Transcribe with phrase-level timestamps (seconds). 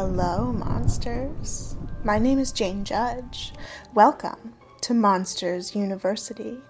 [0.00, 1.74] Hello, monsters.
[2.04, 3.52] My name is Jane Judge.
[3.94, 6.60] Welcome to Monsters University,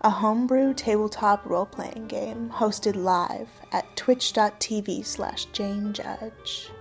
[0.00, 6.72] a homebrew tabletop role playing game hosted live at twitch.tv slash Jane Judge.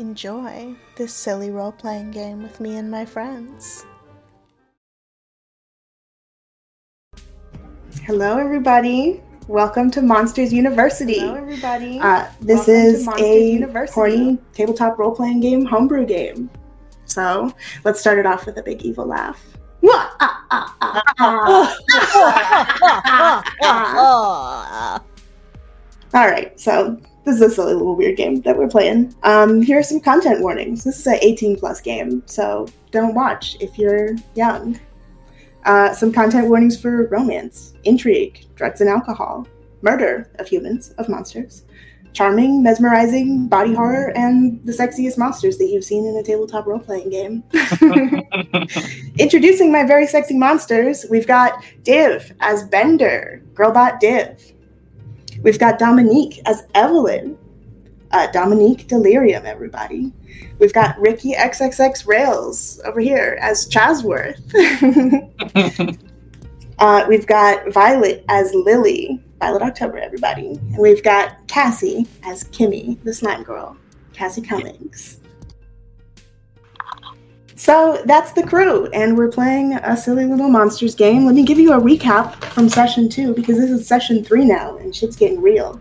[0.00, 3.86] Enjoy this silly role playing game with me and my friends.
[8.02, 9.22] Hello, everybody.
[9.48, 11.18] Welcome to Monsters University.
[11.18, 11.98] Hello, everybody.
[11.98, 16.48] Uh, this Welcome is a horny tabletop role playing game, homebrew game.
[17.06, 17.52] So
[17.84, 19.44] let's start it off with a big evil laugh.
[26.14, 29.12] All right, so this is a silly little weird game that we're playing.
[29.24, 30.84] Um, here are some content warnings.
[30.84, 34.78] This is an 18 plus game, so don't watch if you're young.
[35.64, 39.46] Uh, some content warnings for romance, intrigue, drugs and alcohol,
[39.82, 41.64] murder of humans, of monsters,
[42.12, 46.78] charming, mesmerizing, body horror, and the sexiest monsters that you've seen in a tabletop role
[46.78, 47.42] playing game.
[49.18, 54.52] Introducing my very sexy monsters, we've got Div as Bender, Girlbot Div.
[55.42, 57.38] We've got Dominique as Evelyn,
[58.12, 60.12] uh, Dominique Delerium, everybody.
[60.58, 64.40] We've got Ricky XXX Rails over here as Chasworth.
[66.78, 70.48] uh, we've got Violet as Lily, Violet October, everybody.
[70.48, 73.76] And we've got Cassie as Kimmy, the slime girl,
[74.12, 75.18] Cassie Cummings.
[77.54, 81.24] So that's the crew, and we're playing a silly little monsters game.
[81.24, 84.78] Let me give you a recap from session two because this is session three now,
[84.78, 85.80] and shit's getting real.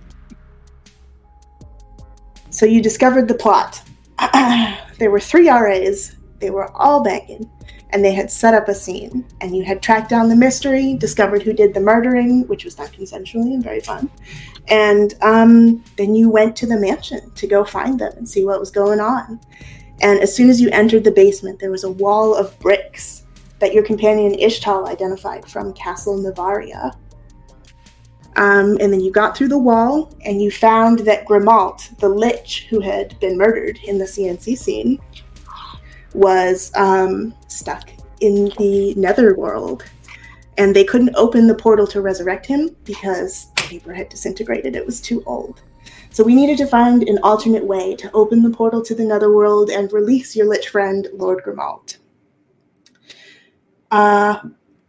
[2.62, 3.82] So you discovered the plot.
[5.00, 6.16] there were three RAs.
[6.38, 7.50] They were all banging,
[7.90, 9.26] and they had set up a scene.
[9.42, 12.90] And you had tracked down the mystery, discovered who did the murdering, which was done
[12.90, 14.12] consensually and very fun.
[14.68, 18.60] And um, then you went to the mansion to go find them and see what
[18.60, 19.40] was going on.
[20.02, 23.24] And as soon as you entered the basement, there was a wall of bricks
[23.58, 26.96] that your companion Ishtal identified from Castle Navaria.
[28.38, 32.68] Um, and then you got through the wall and you found that Grimalt, the lich
[32.70, 35.00] who had been murdered in the CNC scene,
[36.14, 37.90] was um, stuck
[38.22, 39.84] in the netherworld.
[40.58, 44.76] And they couldn't open the portal to resurrect him because the paper had disintegrated.
[44.76, 45.62] It was too old.
[46.10, 49.70] So we needed to find an alternate way to open the portal to the netherworld
[49.70, 51.98] and release your lich friend, Lord Grimalt.
[53.90, 54.40] Uh,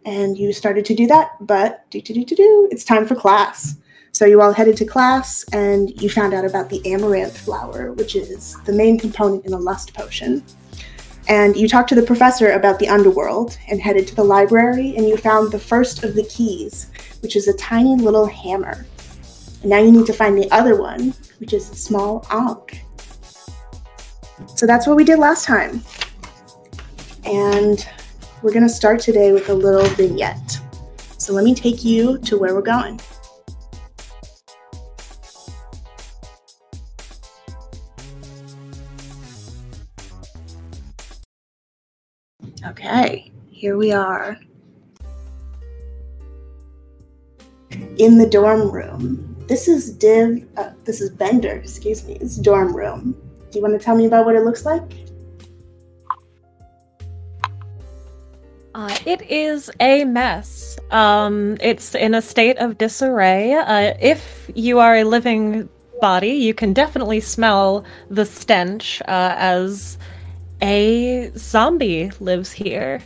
[0.04, 3.14] and you started to do that, but do do do do do, it's time for
[3.14, 3.76] class.
[4.12, 8.14] So you all headed to class, and you found out about the amaranth flower, which
[8.14, 10.44] is the main component in a lust potion.
[11.28, 15.08] And you talked to the professor about the underworld, and headed to the library, and
[15.08, 16.90] you found the first of the keys,
[17.22, 18.84] which is a tiny little hammer.
[19.64, 22.84] Now you need to find the other one, which is a small ankh.
[24.56, 25.82] So that's what we did last time.
[27.24, 27.88] And
[28.42, 30.58] we're going to start today with a little vignette.
[31.16, 33.00] So let me take you to where we're going.
[42.66, 44.36] Okay, here we are.
[47.98, 49.36] In the dorm room.
[49.46, 53.16] This is Div, uh, this is Bender, excuse me, it's dorm room.
[53.50, 55.11] Do you want to tell me about what it looks like?
[58.74, 60.78] Uh, it is a mess.
[60.90, 63.52] Um, it's in a state of disarray.
[63.52, 65.68] Uh, if you are a living
[66.00, 69.98] body, you can definitely smell the stench uh, as
[70.62, 73.02] a zombie lives here.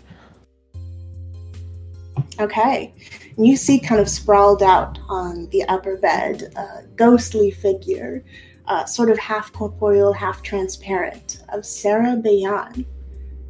[2.39, 2.95] Okay.
[3.37, 8.25] You see kind of sprawled out on the upper bed a ghostly figure,
[8.67, 12.87] uh, sort of half corporeal, half transparent, of Sarah Bayan.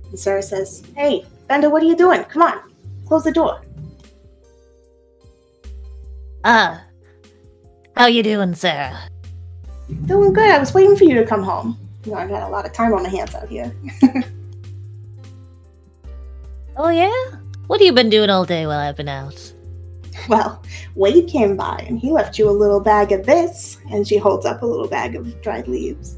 [0.09, 2.25] And Sarah says, Hey, Bender, what are you doing?
[2.25, 2.59] Come on,
[3.07, 3.63] close the door.
[6.45, 6.83] Ah,
[7.97, 8.99] how you doing, Sarah?
[10.07, 10.51] Doing good.
[10.51, 11.79] I was waiting for you to come home.
[12.05, 13.75] You know, I've got a lot of time on my hands out here.
[16.77, 17.39] Oh yeah?
[17.69, 19.53] What have you been doing all day while I've been out?
[20.29, 20.63] Well,
[20.95, 24.45] Wade came by and he left you a little bag of this, and she holds
[24.45, 26.17] up a little bag of dried leaves.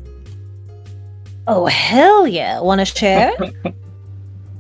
[1.47, 2.61] Oh hell yeah!
[2.61, 3.33] Want to share?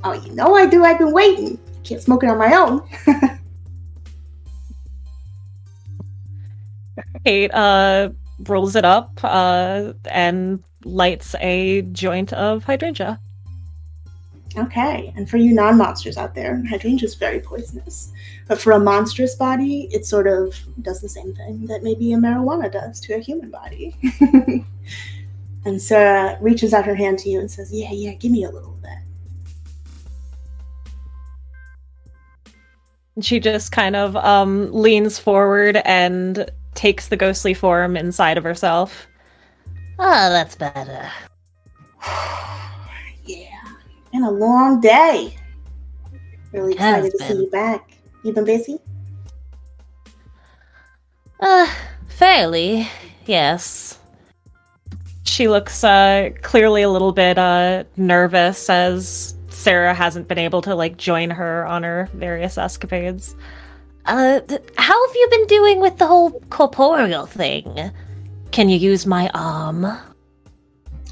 [0.05, 0.85] Oh, you know I do.
[0.85, 1.59] I've been waiting.
[1.85, 2.83] Can't smoke it on my own.
[7.25, 8.11] Kate uh,
[8.41, 13.21] rolls it up uh, and lights a joint of hydrangea.
[14.56, 18.12] Okay, and for you non-monsters out there, hydrangea is very poisonous.
[18.47, 22.17] But for a monstrous body, it sort of does the same thing that maybe a
[22.17, 23.97] marijuana does to a human body.
[25.69, 28.50] And Sarah reaches out her hand to you and says, Yeah, yeah, give me a
[28.50, 28.78] little
[33.20, 39.06] She just kind of um, leans forward and takes the ghostly form inside of herself.
[39.99, 41.11] Oh, that's better.
[43.25, 43.65] yeah.
[44.12, 45.37] Been a long day.
[46.53, 47.91] Really excited to see you back.
[48.23, 48.79] You been busy?
[51.41, 51.71] Uh,
[52.09, 52.88] fairly,
[53.26, 53.99] yes.
[55.25, 60.75] She looks uh, clearly a little bit uh, nervous as Sarah hasn't been able to
[60.77, 63.35] like join her on her various escapades.
[64.07, 67.91] Uh, th- how have you been doing with the whole corporeal thing?
[68.53, 69.85] Can you use my arm?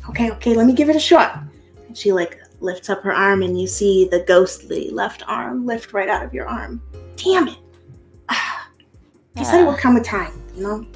[0.08, 1.42] Okay, okay, let me give it a shot.
[1.88, 5.92] And she like lifts up her arm and you see the ghostly left arm lift
[5.92, 6.80] right out of your arm.
[7.16, 7.58] Damn it.
[8.28, 10.86] I said it would come a time, you know?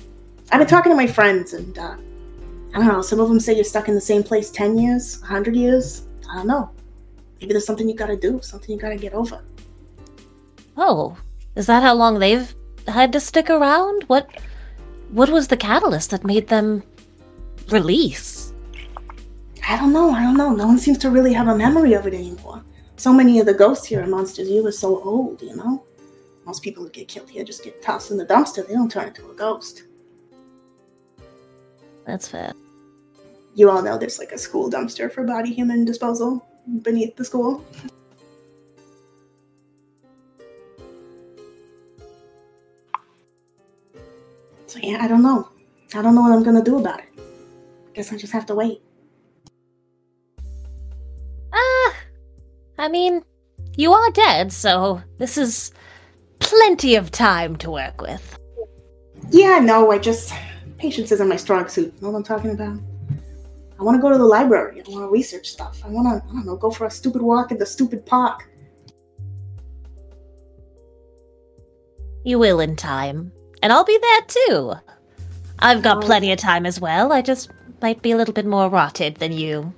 [0.53, 1.97] I've been talking to my friends and uh
[2.73, 5.19] I don't know, some of them say you're stuck in the same place 10 years,
[5.23, 6.05] 100 years.
[6.31, 6.71] I don't know.
[7.41, 9.43] Maybe there's something you gotta do, something you gotta get over.
[10.77, 11.17] Oh,
[11.57, 12.55] is that how long they've
[12.87, 14.05] had to stick around?
[14.05, 14.29] What
[15.11, 16.83] what was the catalyst that made them
[17.69, 18.53] release?
[19.67, 20.53] I don't know, I don't know.
[20.53, 22.63] No one seems to really have a memory of it anymore.
[22.97, 25.85] So many of the ghosts here in Monsters U are so old, you know?
[26.45, 28.67] Most people who get killed here just get tossed in the dumpster.
[28.67, 29.85] They don't turn into a ghost.
[32.05, 32.53] That's fair.
[33.55, 36.47] You all know there's like a school dumpster for body human disposal
[36.79, 37.65] beneath the school.
[44.67, 45.49] So yeah, I don't know.
[45.95, 47.09] I don't know what I'm gonna do about it.
[47.95, 48.81] Guess I just have to wait.
[51.53, 51.95] Ah,
[52.79, 53.23] I mean,
[53.77, 55.73] you are dead, so this is
[56.39, 58.39] plenty of time to work with.
[59.31, 60.33] Yeah, no, I just
[60.79, 61.93] patience isn't my strong suit.
[61.97, 62.79] You know what I'm talking about?
[63.81, 64.83] I want to go to the library.
[64.87, 65.81] I want to research stuff.
[65.83, 68.47] I want to, I don't know, go for a stupid walk in the stupid park.
[72.25, 73.33] You will in time.
[73.63, 74.73] And I'll be there too.
[75.61, 76.01] I've got Oh.
[76.07, 77.11] plenty of time as well.
[77.13, 77.51] I just
[77.81, 79.73] might be a little bit more rotted than you.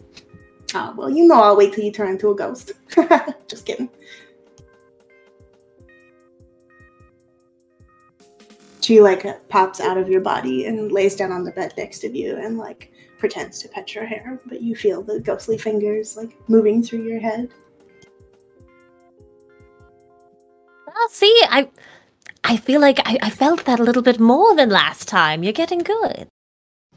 [0.74, 2.72] Oh, well, you know I'll wait till you turn into a ghost.
[3.46, 3.88] just kidding.
[8.80, 12.08] She like pops out of your body and lays down on the bed next to
[12.18, 12.91] you and like
[13.22, 17.20] pretends to pet your hair, but you feel the ghostly fingers like moving through your
[17.20, 17.48] head.
[20.88, 21.70] Oh, see, I
[22.42, 25.44] I feel like I, I felt that a little bit more than last time.
[25.44, 26.26] You're getting good.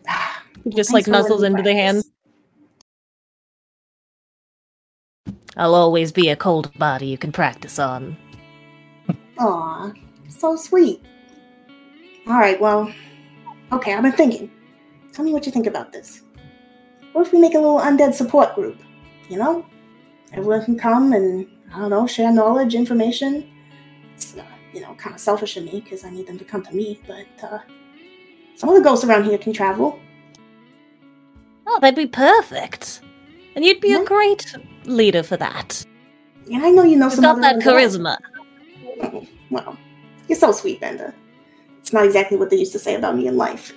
[0.69, 2.04] Just like nuzzles into the hand.
[5.56, 8.18] I'll always be a cold body you can practice on.
[9.38, 9.94] Aw,
[10.27, 11.04] so sweet.
[12.25, 12.92] All right, well,
[13.72, 14.50] okay, I've been thinking.
[15.15, 16.23] Tell me what you think about this.
[17.13, 18.77] What if we make a little undead support group?
[19.29, 19.65] You know?
[20.33, 23.50] Everyone can come and, I don't know, share knowledge, information.
[24.13, 26.63] It's, uh, you know, kind of selfish of me because I need them to come
[26.63, 27.59] to me, but uh,
[28.56, 29.97] some of the ghosts around here can travel.
[31.65, 33.00] Oh, that'd be perfect.
[33.56, 34.01] And you'd be Yeah.
[34.01, 34.53] a great
[34.83, 35.85] leader for that.
[36.51, 38.17] And I know you know You've some got that charisma.
[39.51, 39.77] Well,
[40.27, 41.13] you're so sweet, Bender.
[41.79, 43.73] It's not exactly what they used to say about me in life.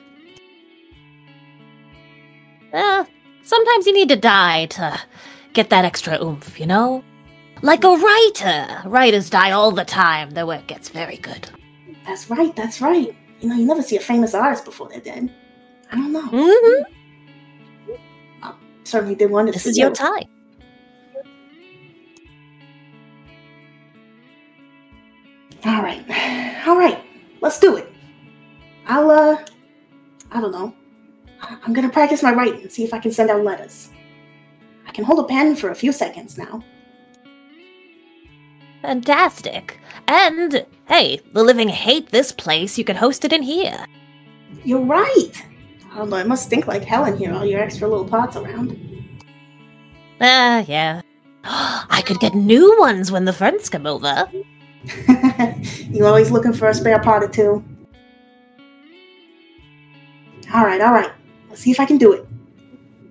[2.72, 3.04] Eh,
[3.42, 5.00] sometimes you need to die to
[5.52, 7.02] get that extra oomph, you know?
[7.62, 8.82] Like a writer.
[8.88, 10.30] Writers die all the time.
[10.30, 11.50] Their work gets very good.
[12.06, 13.14] That's right, that's right.
[13.40, 15.32] You know, you never see a famous artist before they're dead.
[15.90, 16.28] I don't know.
[16.28, 16.94] Mm-hmm.
[18.84, 19.54] Certainly did wonders.
[19.54, 19.84] This is you.
[19.84, 20.24] your time.
[25.64, 27.04] All right, all right.
[27.40, 27.92] Let's do it.
[28.86, 29.44] I'll uh,
[30.30, 30.74] I don't know.
[31.40, 33.90] I'm gonna practice my writing and see if I can send out letters.
[34.86, 36.62] I can hold a pen for a few seconds now.
[38.82, 39.78] Fantastic.
[40.06, 42.78] And, hey, the living hate this place.
[42.78, 43.84] You can host it in here.
[44.64, 45.32] You're right.
[45.92, 46.16] I don't know.
[46.16, 47.32] It must stink like hell in here.
[47.32, 48.78] All your extra little pots around.
[50.20, 51.02] Ah, yeah.
[51.44, 54.30] I could get new ones when the friends come over.
[55.90, 57.64] you always looking for a spare pot or two.
[60.54, 61.10] All right, all right.
[61.58, 62.24] See if I can do it.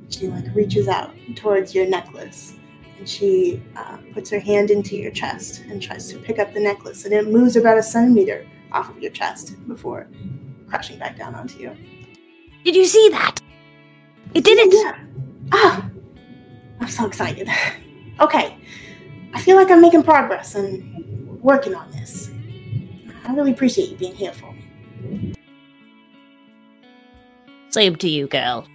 [0.07, 2.53] She like reaches out towards your necklace,
[2.97, 6.61] and she uh, puts her hand into your chest and tries to pick up the
[6.61, 10.07] necklace, and it moves about a centimeter off of your chest before
[10.69, 11.75] crashing back down onto you.
[12.63, 13.41] Did you see that?
[14.33, 14.71] It didn't.
[14.71, 14.97] Yeah.
[15.51, 15.89] Ah,
[16.79, 17.49] I'm so excited.
[18.21, 18.57] Okay,
[19.33, 22.31] I feel like I'm making progress and working on this.
[23.25, 25.33] I really appreciate you being here for me.
[27.77, 28.67] Same to you, girl.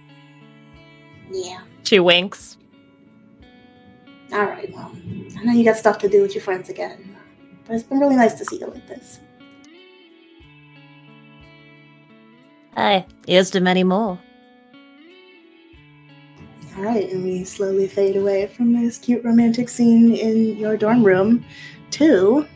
[1.29, 1.59] Yeah.
[1.83, 2.55] She winks.
[4.31, 4.73] All right.
[4.73, 4.95] Well,
[5.37, 7.13] I know you got stuff to do with your friends again,
[7.65, 9.19] but it's been really nice to see you like this.
[12.77, 14.17] Hey, here's to many more.
[16.77, 21.03] All right, and we slowly fade away from this cute romantic scene in your dorm
[21.03, 21.43] room
[21.91, 22.47] to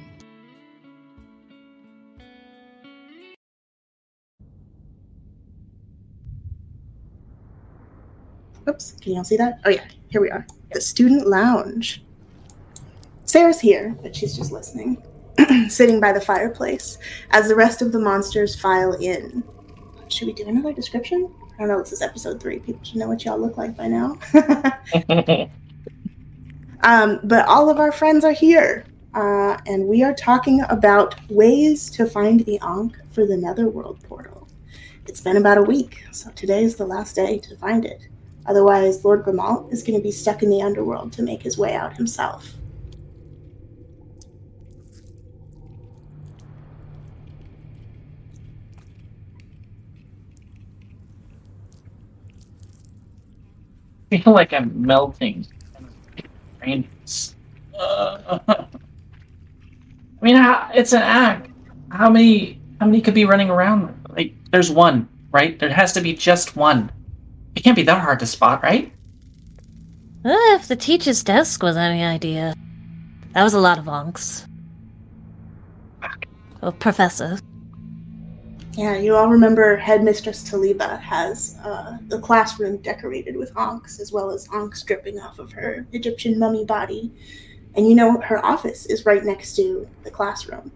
[8.70, 9.60] Oops, can y'all see that?
[9.66, 10.46] Oh yeah, here we are.
[10.74, 12.04] The student lounge.
[13.24, 15.02] Sarah's here, but she's just listening,
[15.70, 16.98] sitting by the fireplace
[17.32, 19.44] as the rest of the monsters file in.
[20.10, 21.34] Should we do another description?
[21.56, 22.60] I don't know, this is episode three.
[22.60, 24.20] People should know what y'all look like by now.
[26.84, 31.90] um, but all of our friends are here, uh, and we are talking about ways
[31.92, 34.48] to find the Ankh for the Netherworld portal.
[35.08, 38.08] It's been about a week, so today is the last day to find it.
[38.48, 41.76] Otherwise, Lord Grimald is going to be stuck in the underworld to make his way
[41.76, 42.54] out himself.
[54.10, 55.46] I feel like I'm melting.
[56.62, 57.36] I mean, it's
[60.94, 61.50] an act.
[61.92, 62.62] How many?
[62.80, 63.94] How many could be running around?
[64.10, 65.60] Like, there's one, right?
[65.60, 66.90] There has to be just one.
[67.58, 68.94] It can't be that hard to spot, right?
[70.24, 72.54] Uh, if the teacher's desk was any idea.
[73.34, 74.48] That was a lot of ankhs.
[76.62, 77.40] Oh, professor.
[78.74, 84.30] Yeah, you all remember Headmistress Taliba has uh, the classroom decorated with ankhs, as well
[84.30, 87.12] as ankhs dripping off of her Egyptian mummy body.
[87.74, 90.72] And you know her office is right next to the classroom.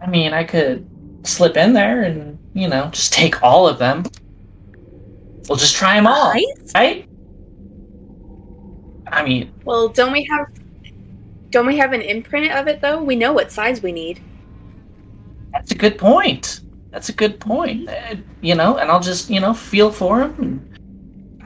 [0.00, 0.86] I mean, I could
[1.24, 4.04] slip in there and, you know, just take all of them.
[5.48, 6.74] We'll just try them all, Heist?
[6.74, 7.08] right?
[9.08, 10.46] I mean, Well, don't we have
[11.50, 13.02] don't we have an imprint of it though?
[13.02, 14.20] We know what size we need.
[15.52, 16.60] that's a good point.
[16.90, 17.88] That's a good point.
[17.88, 20.68] Uh, you know, and I'll just, you know, feel for them.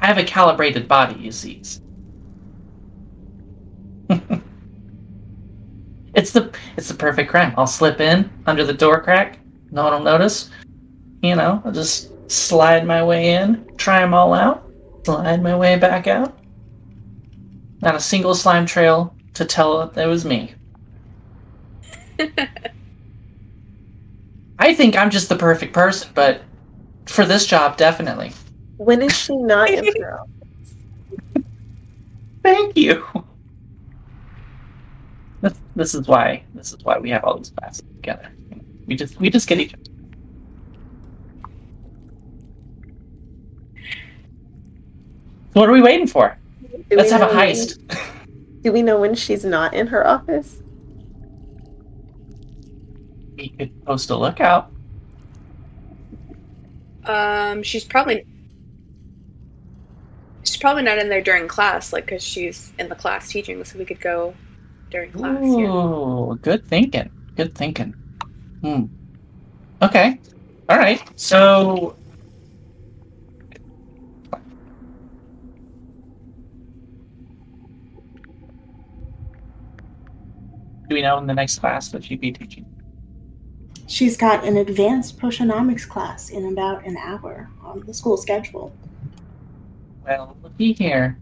[0.01, 1.63] I have a calibrated body, you see.
[6.15, 7.55] it's the it's the perfect crime.
[7.57, 9.39] I'll slip in under the door crack.
[9.71, 10.51] No one will notice.
[11.23, 14.71] You know, I'll just slide my way in, try them all out,
[15.05, 16.39] slide my way back out.
[17.83, 20.55] Not a single slime trail to tell that it was me.
[24.59, 26.43] I think I'm just the perfect person, but
[27.07, 28.33] for this job, definitely.
[28.77, 30.75] When is she not in her office?
[32.43, 33.05] Thank you.
[35.81, 38.31] This, this is why this is why we have all these classes together.
[38.87, 39.83] We just we just get each other.
[45.55, 46.37] So what are we waiting for?
[46.91, 47.97] Do Let's have a know when- heist.
[48.63, 50.63] Do we know when she's not in her office?
[53.39, 54.71] We could post a lookout.
[57.07, 58.27] Um, she's probably
[60.43, 63.65] she's probably not in there during class, like because she's in the class teaching.
[63.65, 64.35] So we could go
[64.91, 65.39] during class.
[65.43, 65.73] Yeah.
[65.73, 67.11] Ooh, good thinking.
[67.37, 67.93] Good thinking.
[68.63, 68.85] Hmm.
[69.83, 70.21] Okay.
[70.69, 71.01] All right.
[71.19, 71.97] So.
[80.89, 82.67] Do we know in the next class that she'd be teaching?
[83.87, 88.73] She's got an advanced potionomics class in about an hour on the school schedule.
[90.05, 91.19] Well, looky here.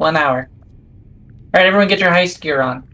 [0.00, 0.48] One hour.
[0.48, 2.88] All right, everyone, get your heist gear on.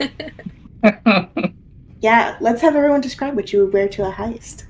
[2.02, 4.64] Yeah, let's have everyone describe what you would wear to a heist.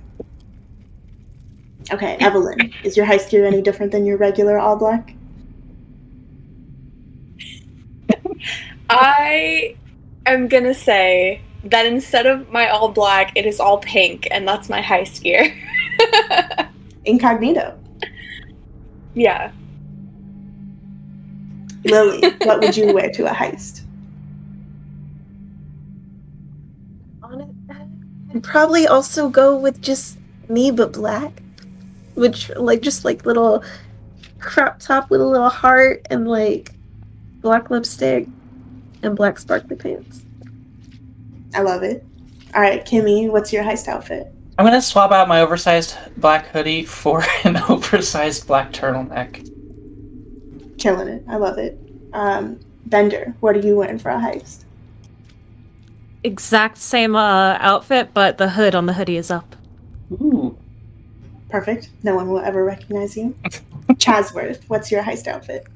[1.92, 5.14] Okay, Evelyn, is your heist gear any different than your regular all black?
[8.90, 9.76] I
[10.26, 14.68] am gonna say that instead of my all black, it is all pink, and that's
[14.68, 15.54] my heist gear.
[17.04, 17.78] Incognito.
[19.14, 19.52] yeah.
[21.84, 23.82] Lily, what would you wear to a heist?
[27.22, 27.56] On
[28.34, 30.18] I'd probably also go with just
[30.48, 31.42] me but black,
[32.14, 33.64] which like just like little
[34.38, 36.74] crop top with a little heart and like
[37.40, 38.26] black lipstick
[39.02, 40.22] and black sparkly pants.
[41.54, 42.04] I love it.
[42.54, 44.32] All right, Kimmy, what's your heist outfit?
[44.58, 49.49] I'm gonna swap out my oversized black hoodie for an oversized black turtleneck.
[50.80, 51.22] Killing it.
[51.28, 51.78] I love it.
[52.12, 54.64] Um, Bender, what are you wearing for a heist?
[56.24, 59.54] Exact same uh, outfit, but the hood on the hoodie is up.
[60.12, 60.56] Ooh.
[61.50, 61.90] Perfect.
[62.02, 63.36] No one will ever recognize you.
[63.98, 65.66] Chasworth, what's your heist outfit?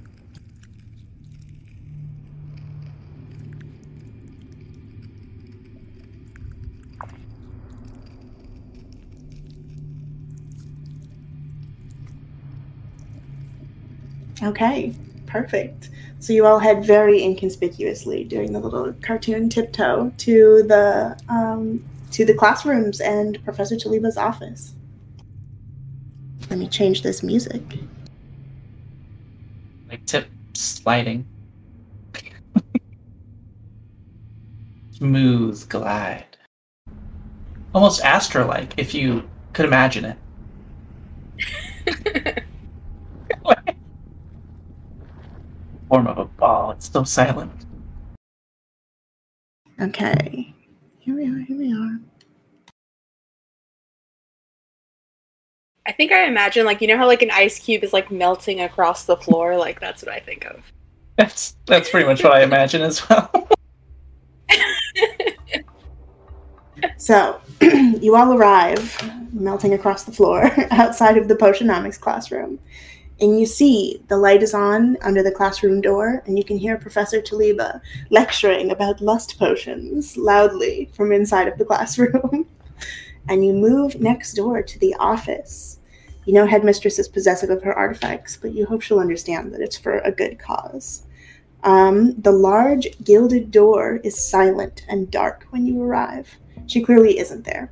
[14.43, 14.95] Okay,
[15.27, 15.91] perfect.
[16.19, 22.25] So you all head very inconspicuously doing the little cartoon tiptoe to the um, to
[22.25, 24.75] the classrooms and Professor Taliba's office.
[26.51, 27.63] Let me change this music.
[29.89, 31.27] Like tip sliding.
[34.93, 36.25] Smooth glide.
[37.75, 40.17] Almost astro like, if you could imagine
[41.87, 42.44] it.
[45.95, 47.67] Form of a ball, it's still silent.
[49.81, 50.53] Okay.
[50.99, 52.01] Here we are, here we are.
[55.87, 58.61] I think I imagine like you know how like an ice cube is like melting
[58.61, 59.57] across the floor.
[59.57, 60.65] Like that's what I think of.
[61.17, 63.31] That's that's pretty much what I imagine as well.
[66.99, 68.99] So, you all arrive,
[69.33, 72.59] melting across the floor outside of the Potionomics classroom.
[73.21, 76.77] And you see the light is on under the classroom door, and you can hear
[76.77, 77.81] Professor Taliba
[78.11, 82.47] lecturing about lust potions loudly from inside of the classroom.
[83.29, 85.79] and you move next door to the office.
[86.25, 89.77] You know, Headmistress is possessive of her artifacts, but you hope she'll understand that it's
[89.77, 91.05] for a good cause.
[91.63, 96.39] Um, the large gilded door is silent and dark when you arrive.
[96.67, 97.71] She clearly isn't there.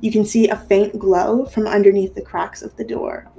[0.00, 3.30] You can see a faint glow from underneath the cracks of the door.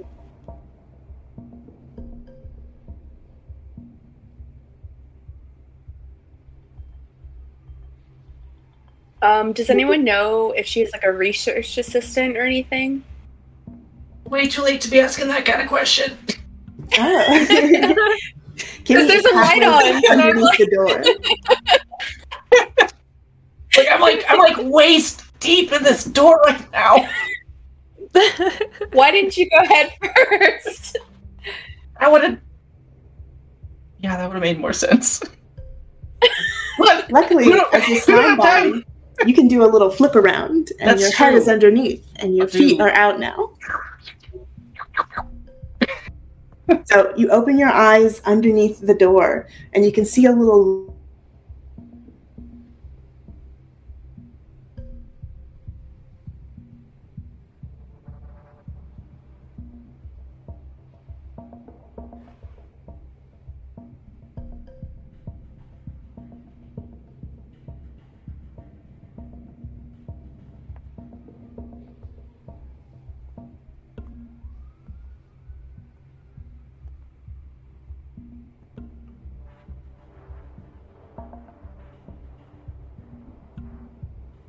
[9.24, 13.02] Um, does anyone know if she's like a research assistant or anything?
[14.24, 16.16] Way too late to be asking that kind of question.
[16.96, 17.46] Oh.
[18.78, 21.02] Because there's a light on, so I'm underneath like- the door.
[23.76, 27.08] Like I'm like I'm like waist deep in this door right now.
[28.92, 29.92] Why didn't you go head
[30.28, 30.98] first?
[31.96, 32.38] I would have.
[33.98, 35.20] Yeah, that would have made more sense.
[36.76, 37.10] What?
[37.10, 38.84] Luckily, We don't- as a we slime body,
[39.26, 41.38] you can do a little flip around, and That's your head true.
[41.38, 43.50] is underneath, and your I'll feet do- are out now.
[46.86, 50.93] So you open your eyes underneath the door, and you can see a little.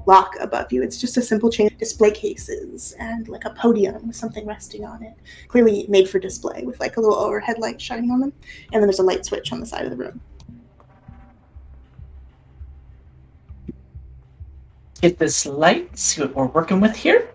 [0.08, 0.84] Lock above you.
[0.84, 4.86] It's just a simple chain of display cases and like a podium with something resting
[4.86, 5.14] on it.
[5.48, 8.34] Clearly made for display with like a little overhead light shining on them.
[8.74, 10.22] And then there's a light switch on the side of the room.
[15.02, 15.98] Get this light.
[15.98, 17.35] See what we're working with here.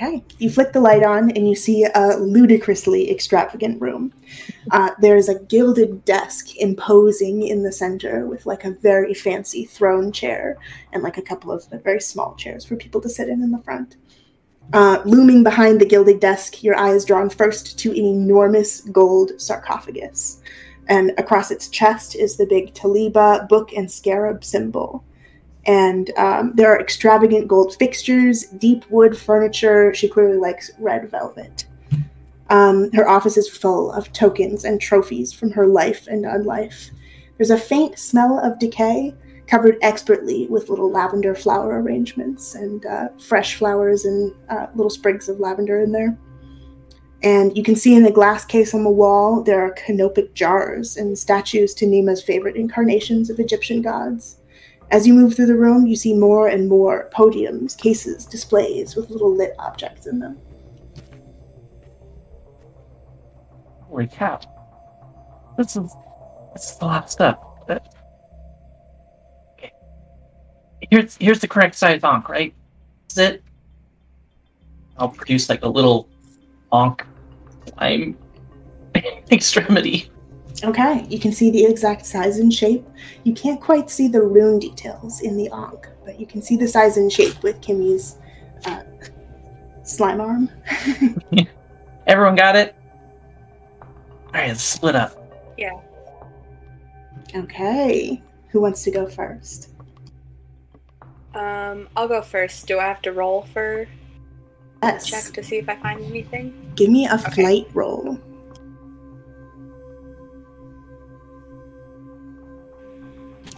[0.00, 0.22] Okay.
[0.38, 4.12] You flick the light on and you see a ludicrously extravagant room.
[4.70, 10.12] Uh, there's a gilded desk imposing in the center with like a very fancy throne
[10.12, 10.56] chair
[10.92, 13.58] and like a couple of very small chairs for people to sit in in the
[13.58, 13.96] front.
[14.72, 19.32] Uh, looming behind the gilded desk, your eye is drawn first to an enormous gold
[19.40, 20.40] sarcophagus.
[20.86, 25.04] And across its chest is the big Taliba book and scarab symbol
[25.66, 29.92] and um, there are extravagant gold fixtures, deep wood furniture.
[29.94, 31.66] She clearly likes red velvet.
[32.50, 36.90] Um, her office is full of tokens and trophies from her life and unlife.
[37.36, 39.14] There's a faint smell of decay,
[39.46, 45.28] covered expertly with little lavender flower arrangements and uh, fresh flowers and uh, little sprigs
[45.28, 46.16] of lavender in there.
[47.22, 50.96] And you can see in the glass case on the wall there are canopic jars
[50.96, 54.37] and statues to Nima's favorite incarnations of Egyptian gods.
[54.90, 59.10] As you move through the room, you see more and more podiums, cases, displays with
[59.10, 60.38] little lit objects in them.
[63.82, 64.40] Holy cow.
[65.58, 65.94] This is
[66.54, 67.38] this is a lot of stuff.
[69.52, 69.72] Okay.
[70.90, 72.54] Here's here's the correct size ankh, right?
[73.10, 73.42] Is it?
[74.96, 76.08] I'll produce like a little
[76.72, 77.04] ankh
[77.66, 78.16] slime
[79.30, 80.10] extremity.
[80.64, 82.86] Okay, you can see the exact size and shape.
[83.24, 86.66] You can't quite see the rune details in the Ankh, but you can see the
[86.66, 88.16] size and shape with Kimmy's
[88.64, 88.82] uh,
[89.84, 90.50] slime arm.
[92.06, 92.74] Everyone got it?
[94.26, 95.16] Alright, let's split up.
[95.56, 95.78] Yeah.
[97.34, 99.70] Okay, who wants to go first?
[101.34, 102.66] Um, I'll go first.
[102.66, 103.86] Do I have to roll for
[104.82, 105.06] Yes.
[105.06, 106.72] check to see if I find anything?
[106.74, 107.42] Give me a Okay.
[107.42, 108.18] flight roll.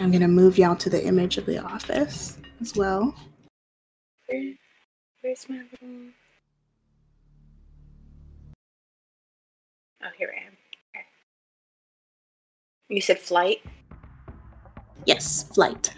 [0.00, 3.14] I'm gonna move y'all to the image of the office as well.
[4.26, 4.54] Where,
[5.20, 6.06] where's my little?
[10.02, 10.52] Oh, here I am.
[10.96, 11.04] Okay.
[12.88, 13.58] You said flight.
[15.04, 15.92] Yes, flight.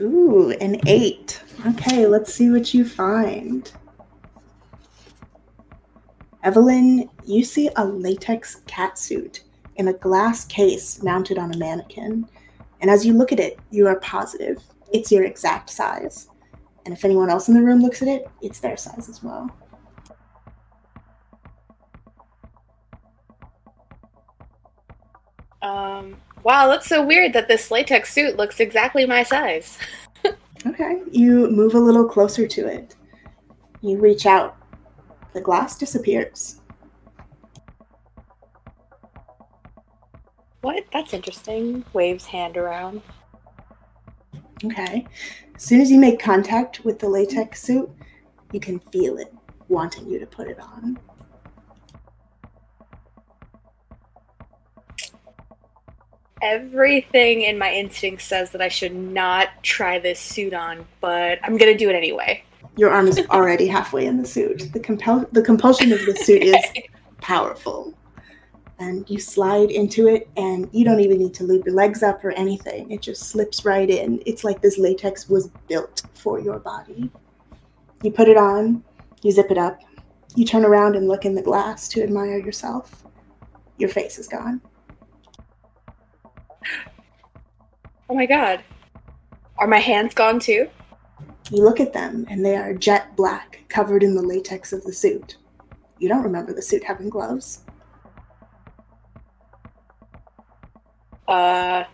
[0.00, 1.42] Ooh, an eight.
[1.66, 3.70] Okay, let's see what you find.
[6.44, 9.40] Evelyn, you see a latex catsuit
[9.76, 12.28] in a glass case mounted on a mannequin.
[12.80, 16.28] And as you look at it, you are positive it's your exact size.
[16.84, 19.50] And if anyone else in the room looks at it, it's their size as well.
[25.60, 26.16] Um.
[26.44, 29.78] Wow, that's so weird that this latex suit looks exactly my size.
[30.66, 32.96] Okay, you move a little closer to it.
[33.80, 34.56] You reach out.
[35.32, 36.60] The glass disappears.
[40.62, 40.84] What?
[40.92, 41.84] That's interesting.
[41.92, 43.02] Waves hand around.
[44.64, 45.06] Okay.
[45.54, 47.88] As soon as you make contact with the latex suit,
[48.52, 49.32] you can feel it
[49.68, 50.98] wanting you to put it on.
[56.42, 61.56] Everything in my instinct says that I should not try this suit on, but I'm
[61.56, 62.44] gonna do it anyway.
[62.76, 64.72] Your arm is already halfway in the suit.
[64.72, 66.64] The compel the compulsion of the suit is
[67.20, 67.94] powerful.
[68.80, 72.24] And you slide into it and you don't even need to loop your legs up
[72.24, 72.92] or anything.
[72.92, 74.22] It just slips right in.
[74.24, 77.10] It's like this latex was built for your body.
[78.04, 78.84] You put it on,
[79.22, 79.80] you zip it up,
[80.36, 83.04] you turn around and look in the glass to admire yourself.
[83.78, 84.60] Your face is gone.
[88.08, 88.62] Oh my god.
[89.58, 90.68] Are my hands gone too?
[91.50, 94.92] You look at them, and they are jet black, covered in the latex of the
[94.92, 95.36] suit.
[95.98, 97.64] You don't remember the suit having gloves.
[101.26, 101.84] Uh,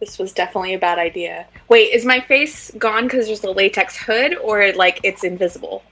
[0.00, 1.46] this was definitely a bad idea.
[1.68, 5.82] Wait, is my face gone because there's a latex hood, or like it's invisible?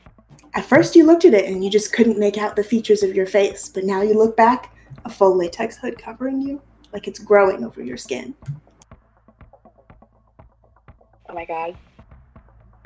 [0.55, 3.14] At first, you looked at it and you just couldn't make out the features of
[3.14, 4.74] your face, but now you look back,
[5.05, 6.61] a full latex hood covering you,
[6.94, 8.35] like it's growing over your skin.
[11.28, 11.76] Oh my god.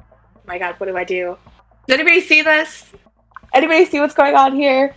[0.01, 1.37] Oh my god, what do I do?
[1.87, 2.91] Does anybody see this?
[3.53, 4.95] Anybody see what's going on here?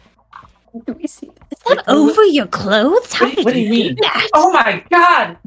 [0.85, 1.27] Do we see?
[1.51, 3.11] Is that over your clothes?
[3.11, 3.95] How What, did what do you mean?
[4.01, 4.29] that?
[4.33, 5.37] Oh my god!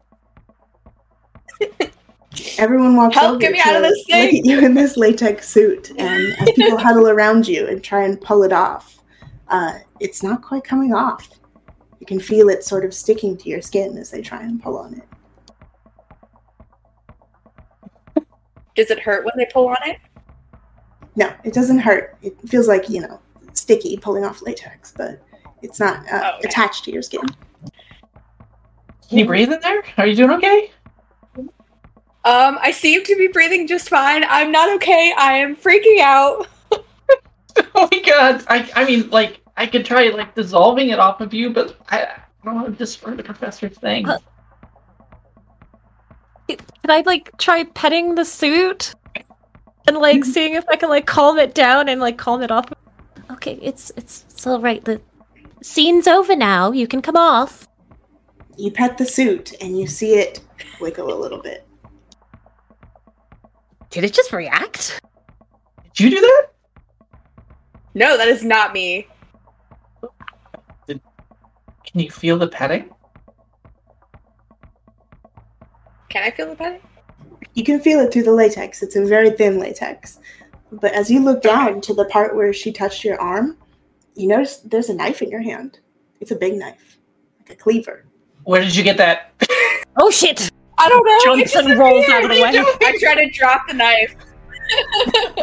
[2.59, 4.39] Everyone walks Help, over get me to out of this look thing.
[4.41, 8.21] at you in this latex suit, and as people huddle around you and try and
[8.21, 8.99] pull it off,
[9.49, 11.29] uh, it's not quite coming off.
[12.05, 14.77] You can feel it sort of sticking to your skin as they try and pull
[14.77, 15.09] on it.
[18.77, 19.97] Does it hurt when they pull on it?
[21.17, 22.19] No, it doesn't hurt.
[22.21, 23.23] It feels like, you know,
[23.55, 25.23] sticky pulling off latex, but
[25.63, 26.49] it's not uh, Oh, okay.
[26.49, 27.23] attached to your skin.
[29.09, 29.83] Can you breathe in there?
[29.97, 30.73] Are you doing okay?
[31.39, 34.27] Um, I seem to be breathing just fine.
[34.29, 35.15] I'm not okay.
[35.17, 36.49] I am freaking out.
[37.77, 38.45] Oh my god!
[38.49, 42.03] I I mean, like, I could try like dissolving it off of you, but I,
[42.03, 44.09] I don't want to disturb the professor's thing.
[44.09, 44.19] Uh,
[46.49, 48.95] Can I like try petting the suit
[49.87, 52.73] and like seeing if I can like calm it down and like calm it off?
[53.31, 54.85] Okay, it's it's it's all right.
[54.85, 55.01] The
[55.63, 56.73] scene's over now.
[56.73, 57.69] You can come off.
[58.57, 60.41] You pet the suit and you see it
[60.81, 61.67] wiggle a little bit.
[63.91, 65.01] Did it just react?
[65.95, 66.47] Did you do that?
[67.95, 69.07] No, that is not me.
[71.95, 72.91] Can you feel the petting?
[76.09, 76.81] Can I feel the petting?
[77.55, 78.83] You can feel it through the latex.
[78.83, 80.19] It's a very thin latex.
[80.73, 83.57] But as you look down to the part where she touched your arm,
[84.17, 85.79] you notice there's a knife in your hand.
[86.19, 86.99] It's a big knife,
[87.39, 88.05] like a cleaver.
[88.43, 89.33] Where did you get that?
[89.97, 90.51] Oh shit!
[90.77, 91.37] I don't know.
[91.37, 92.49] Jumps it and rolls out of the way.
[92.83, 94.17] I try to drop the knife.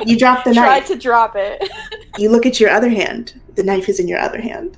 [0.06, 0.56] You drop the knife.
[0.66, 0.88] Tried knife.
[0.90, 1.70] to drop it.
[2.18, 3.40] You look at your other hand.
[3.56, 4.78] The knife is in your other hand.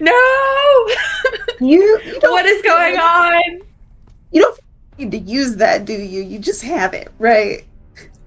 [0.00, 0.12] No!
[1.60, 3.60] You, you what is going on?
[4.32, 4.60] You don't
[4.98, 6.22] need to use that, do you?
[6.22, 7.64] You just have it, right?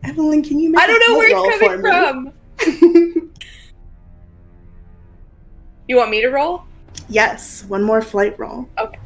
[0.04, 3.30] Evelyn, can you make I don't know where it's coming from.
[5.90, 6.64] You want me to roll?
[7.10, 8.70] yes, one more flight roll.
[8.78, 9.00] Okay.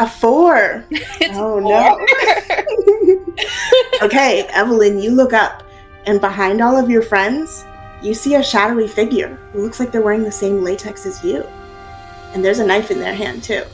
[0.00, 0.84] A four.
[1.32, 2.06] Oh, four.
[4.02, 5.62] Okay, Evelyn, you look up,
[6.06, 7.64] and behind all of your friends,
[8.02, 11.46] you see a shadowy figure who looks like they're wearing the same latex as you.
[12.32, 13.64] And there's a knife in their hand, too.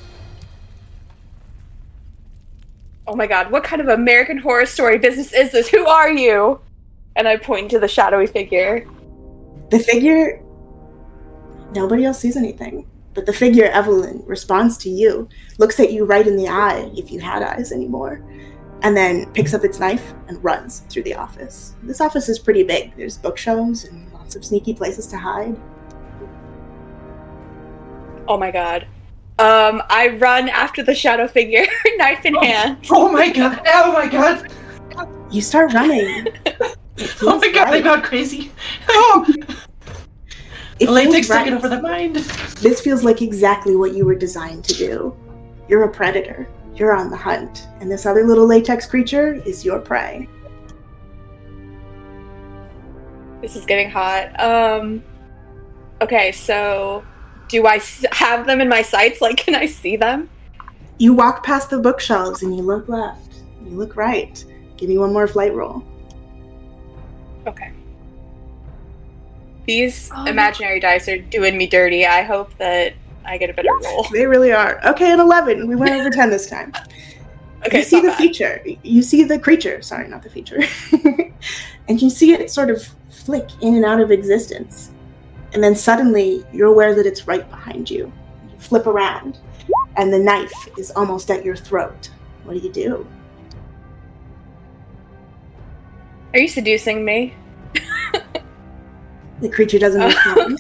[3.07, 5.69] oh my god, what kind of American horror story business is this?
[5.69, 6.61] Who are you?
[7.15, 8.87] And I point to the shadowy figure.
[9.71, 10.43] The figure.
[11.75, 12.87] Nobody else sees anything.
[13.15, 17.11] But the figure, Evelyn, responds to you, looks at you right in the eye, if
[17.11, 18.23] you had eyes anymore,
[18.83, 21.75] and then picks up its knife and runs through the office.
[21.83, 22.95] This office is pretty big.
[22.97, 25.57] There's bookshelves and lots of sneaky places to hide.
[28.29, 28.87] Oh my god.
[29.39, 32.79] Um, I run after the shadow figure, knife in hand.
[32.91, 33.61] Oh my god!
[33.67, 34.51] Oh my god!
[35.31, 36.29] You start running.
[37.21, 37.69] Oh my god!
[37.75, 38.51] I'm not crazy.
[38.89, 39.27] Oh,
[40.81, 41.41] It latex right.
[41.41, 42.17] taking over the mind.
[42.17, 45.17] This feels like exactly what you were designed to do.
[45.69, 46.49] You're a predator.
[46.77, 50.29] You're on the hunt, and this other little latex creature is your prey.
[53.41, 54.39] This is getting hot.
[54.41, 55.03] Um,
[56.01, 57.05] okay, so
[57.49, 57.81] do I
[58.13, 59.21] have them in my sights?
[59.27, 60.29] Like, can I see them?
[60.99, 63.43] You walk past the bookshelves and you look left.
[63.63, 64.43] You look right.
[64.77, 65.83] Give me one more flight roll.
[67.47, 67.73] Okay.
[69.67, 72.07] These Um, imaginary dice are doing me dirty.
[72.07, 72.95] I hope that
[73.27, 74.07] I get a better roll.
[74.13, 74.81] They really are.
[74.87, 75.67] Okay, an 11.
[75.67, 76.73] We went over 10 this time.
[77.67, 78.19] Okay, you see the bad.
[78.19, 78.63] feature.
[78.85, 79.83] You see the creature.
[79.83, 80.61] Sorry, not the feature.
[81.89, 84.93] and you see it sort of flick in and out of existence.
[85.53, 88.13] And then suddenly you're aware that it's right behind you.
[88.53, 89.41] You flip around,
[89.97, 92.09] and the knife is almost at your throat.
[92.45, 93.05] What do you do?
[96.35, 97.35] Are you seducing me?
[99.41, 100.07] The creature doesn't Oh.
[100.07, 100.59] respond.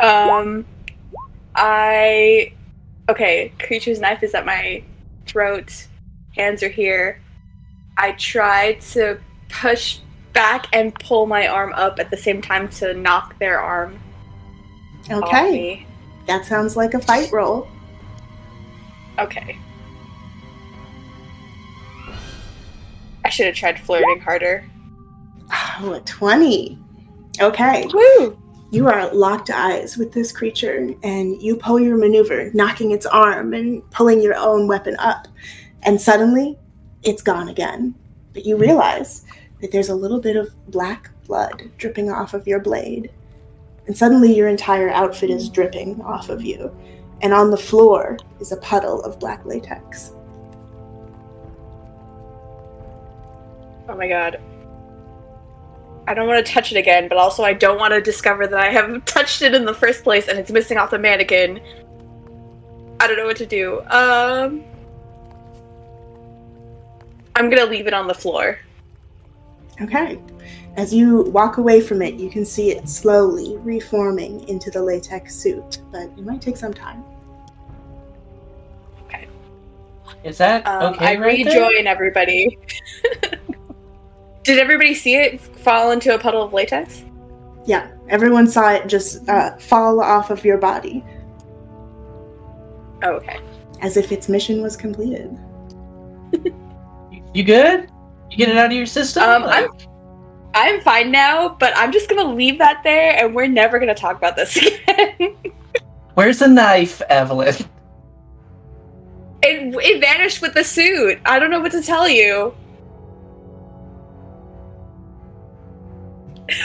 [0.00, 0.66] Um,
[1.54, 2.52] I.
[3.08, 4.82] Okay, creature's knife is at my
[5.26, 5.86] throat.
[6.34, 7.20] Hands are here.
[7.96, 9.98] I try to push
[10.32, 13.98] back and pull my arm up at the same time to knock their arm
[15.10, 15.86] Okay,
[16.26, 17.68] that sounds like a fight roll.
[19.18, 19.56] Okay.
[23.24, 24.68] I should have tried flirting harder.
[25.80, 26.78] Oh, a 20.
[27.40, 27.86] Okay.
[27.92, 28.38] Woo!
[28.72, 33.54] You are locked eyes with this creature, and you pull your maneuver, knocking its arm
[33.54, 35.28] and pulling your own weapon up.
[35.82, 36.58] And suddenly,
[37.04, 37.94] it's gone again.
[38.32, 39.24] But you realize
[39.60, 43.12] that there's a little bit of black blood dripping off of your blade.
[43.86, 46.76] And suddenly, your entire outfit is dripping off of you.
[47.22, 50.12] And on the floor is a puddle of black latex.
[53.88, 54.40] Oh my god.
[56.08, 58.58] I don't want to touch it again, but also I don't want to discover that
[58.58, 61.60] I have touched it in the first place and it's missing off the mannequin.
[63.00, 63.80] I don't know what to do.
[63.90, 64.64] Um
[67.34, 68.58] I'm gonna leave it on the floor.
[69.82, 70.18] Okay.
[70.76, 75.34] As you walk away from it, you can see it slowly reforming into the latex
[75.34, 77.02] suit, but it might take some time.
[79.06, 79.26] Okay.
[80.24, 81.06] Is that Um, okay?
[81.16, 81.68] I right there?
[81.68, 82.58] rejoin everybody.
[84.46, 87.02] Did everybody see it fall into a puddle of latex?
[87.66, 91.04] Yeah, everyone saw it just uh, fall off of your body
[93.02, 93.40] Oh, okay.
[93.82, 95.36] as if its mission was completed.
[97.34, 97.90] You good?
[98.30, 99.22] You get it out of your system?
[99.24, 99.68] Um, Like-
[100.54, 104.16] I'm fine now, but I'm just gonna leave that there and we're never gonna talk
[104.16, 104.56] about this
[104.88, 105.36] again.
[106.14, 107.54] Where's the knife, Evelyn?
[109.42, 111.18] It, it vanished with the suit.
[111.26, 112.54] I don't know what to tell you.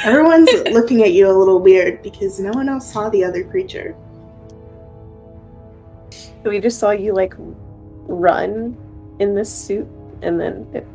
[0.03, 3.95] Everyone's looking at you a little weird because no one else saw the other creature.
[6.43, 8.75] We just saw you like run
[9.19, 9.87] in this suit,
[10.23, 10.87] and then it,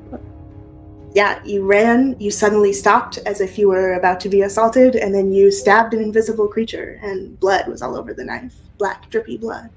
[1.14, 5.14] Yeah, you ran, you suddenly stopped as if you were about to be assaulted, and
[5.14, 8.54] then you stabbed an invisible creature, and blood was all over the knife.
[8.76, 9.70] Black, drippy blood.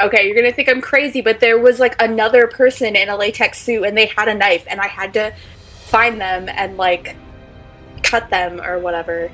[0.00, 3.58] Okay, you're gonna think I'm crazy, but there was like another person in a latex
[3.58, 5.34] suit and they had a knife and I had to
[5.88, 7.16] find them and like
[8.02, 9.30] cut them or whatever.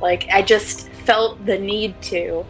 [0.00, 2.44] Like I just felt the need to.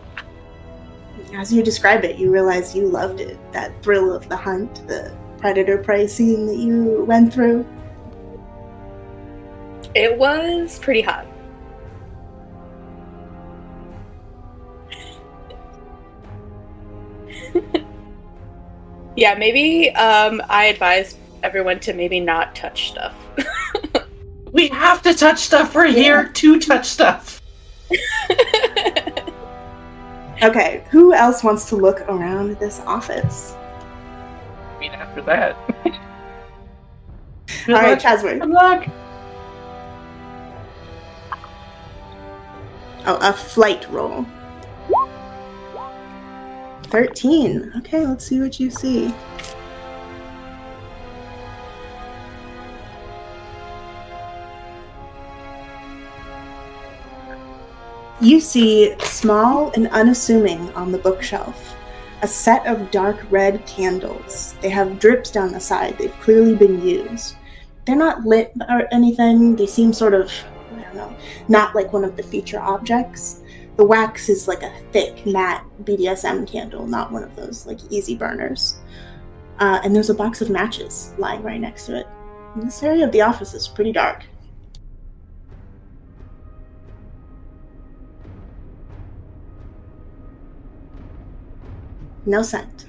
[1.35, 3.38] As you describe it, you realize you loved it.
[3.52, 7.66] That thrill of the hunt, the predator prey scene that you went through.
[9.94, 11.26] It was pretty hot.
[19.16, 23.14] yeah, maybe um, I advise everyone to maybe not touch stuff.
[24.52, 25.74] We have to touch stuff.
[25.74, 27.40] We're here to touch stuff.
[30.42, 33.55] Okay, who else wants to look around this office?
[33.55, 35.57] I mean, after that.
[35.85, 38.00] Good All right, luck.
[38.00, 38.40] Chasworth.
[38.40, 38.88] Good luck.
[43.07, 44.26] Oh, a flight roll.
[46.87, 47.74] 13.
[47.76, 49.14] Okay, let's see what you see.
[58.22, 61.74] You see, small and unassuming on the bookshelf,
[62.22, 64.54] a set of dark red candles.
[64.62, 65.98] They have drips down the side.
[65.98, 67.35] They've clearly been used.
[67.85, 69.56] They're not lit or anything.
[69.56, 70.30] They seem sort of,
[70.72, 71.16] I don't know,
[71.48, 73.40] not like one of the feature objects.
[73.76, 78.14] The wax is like a thick, matte BDSM candle, not one of those like easy
[78.14, 78.76] burners.
[79.58, 82.06] Uh, and there's a box of matches lying right next to it.
[82.54, 84.22] And this area of the office is pretty dark.
[92.24, 92.87] No scent.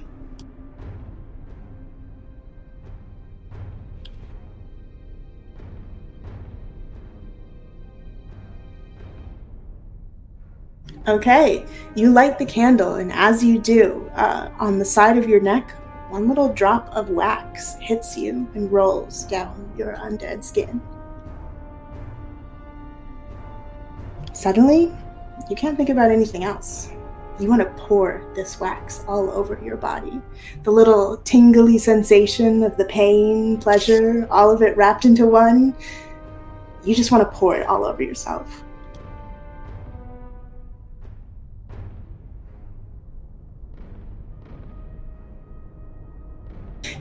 [11.06, 15.40] Okay, you light the candle, and as you do, uh, on the side of your
[15.40, 15.72] neck,
[16.08, 20.80] one little drop of wax hits you and rolls down your undead skin.
[24.32, 24.96] Suddenly,
[25.50, 26.93] you can't think about anything else.
[27.40, 30.20] You want to pour this wax all over your body.
[30.62, 35.74] The little tingly sensation of the pain, pleasure, all of it wrapped into one.
[36.84, 38.64] You just want to pour it all over yourself.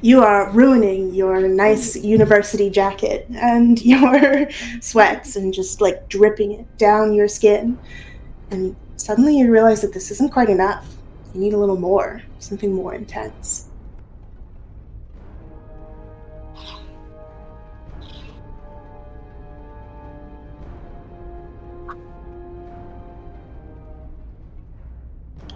[0.03, 4.49] you are ruining your nice university jacket and your
[4.81, 7.79] sweats and just like dripping it down your skin.
[8.51, 10.85] And suddenly you realize that this isn't quite enough.
[11.33, 13.67] You need a little more, something more intense.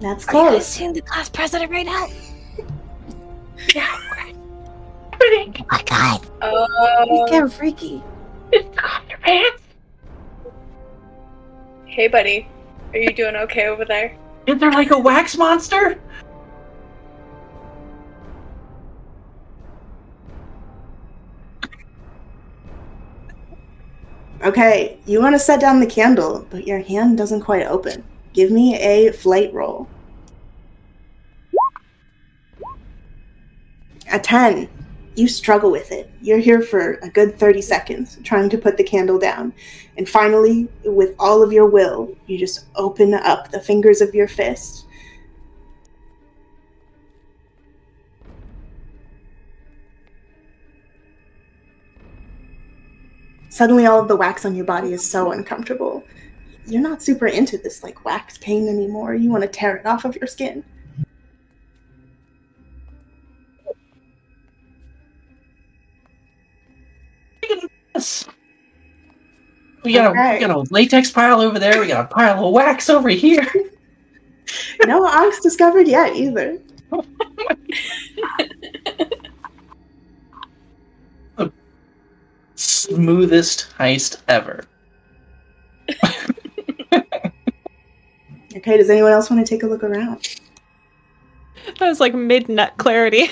[0.02, 0.68] That's Are you guys close.
[0.68, 2.08] seeing the class president right now?
[3.74, 4.00] Yeah.
[5.14, 5.56] Everything.
[5.60, 6.22] Oh my god.
[6.22, 8.04] He's Oh, getting freaky.
[8.52, 9.64] It's on your pants.
[11.88, 12.48] hey, buddy.
[12.94, 14.18] Are you doing okay over there?
[14.46, 16.00] Is there like a wax monster?
[24.44, 28.04] Okay, you want to set down the candle, but your hand doesn't quite open.
[28.34, 29.90] Give me a flight roll.
[34.12, 34.70] A 10.
[35.18, 36.12] You struggle with it.
[36.22, 39.52] You're here for a good 30 seconds trying to put the candle down.
[39.98, 44.28] And finally, with all of your will, you just open up the fingers of your
[44.28, 44.86] fist.
[53.50, 56.04] Suddenly, all of the wax on your body is so uncomfortable.
[56.68, 59.16] You're not super into this like wax pain anymore.
[59.16, 60.64] You want to tear it off of your skin.
[67.98, 68.30] Yes.
[69.84, 71.80] We got, a, we got a latex pile over there.
[71.80, 73.48] We got a pile of wax over here.
[74.86, 76.60] No ankhs discovered yet either.
[82.56, 84.64] Smoothest heist ever.
[88.56, 90.36] Okay, does anyone else want to take a look around?
[91.80, 93.30] That was like mid nut clarity.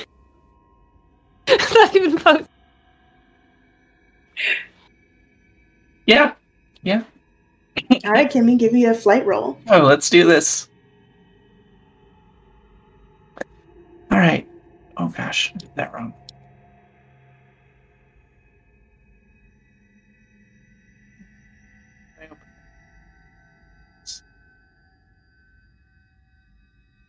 [1.48, 2.50] Not even post.
[6.08, 6.34] Yeah.
[6.84, 7.02] Yeah.
[8.06, 9.58] All right, Kimmy, give me a flight roll.
[9.70, 10.70] Oh, let's do this.
[14.12, 14.48] All right.
[14.98, 16.14] Oh gosh, I did that wrong.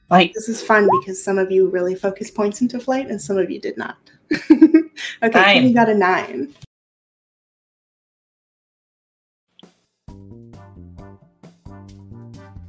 [0.09, 3.39] Like, This is fun because some of you really focus points into flight and some
[3.39, 3.97] of you did not.
[4.33, 4.89] okay,
[5.23, 5.33] Nine.
[5.33, 6.55] Kimmy got a nine.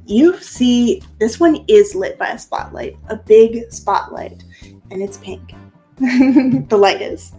[0.08, 4.42] You see this one is lit by a spotlight, a big spotlight,
[4.90, 5.54] and it's pink.
[5.98, 7.32] the light is.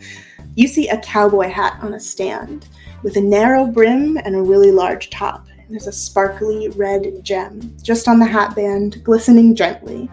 [0.56, 2.68] You see a cowboy hat on a stand
[3.02, 5.48] with a narrow brim and a really large top.
[5.70, 10.10] There's a sparkly red gem just on the hat band, glistening gently.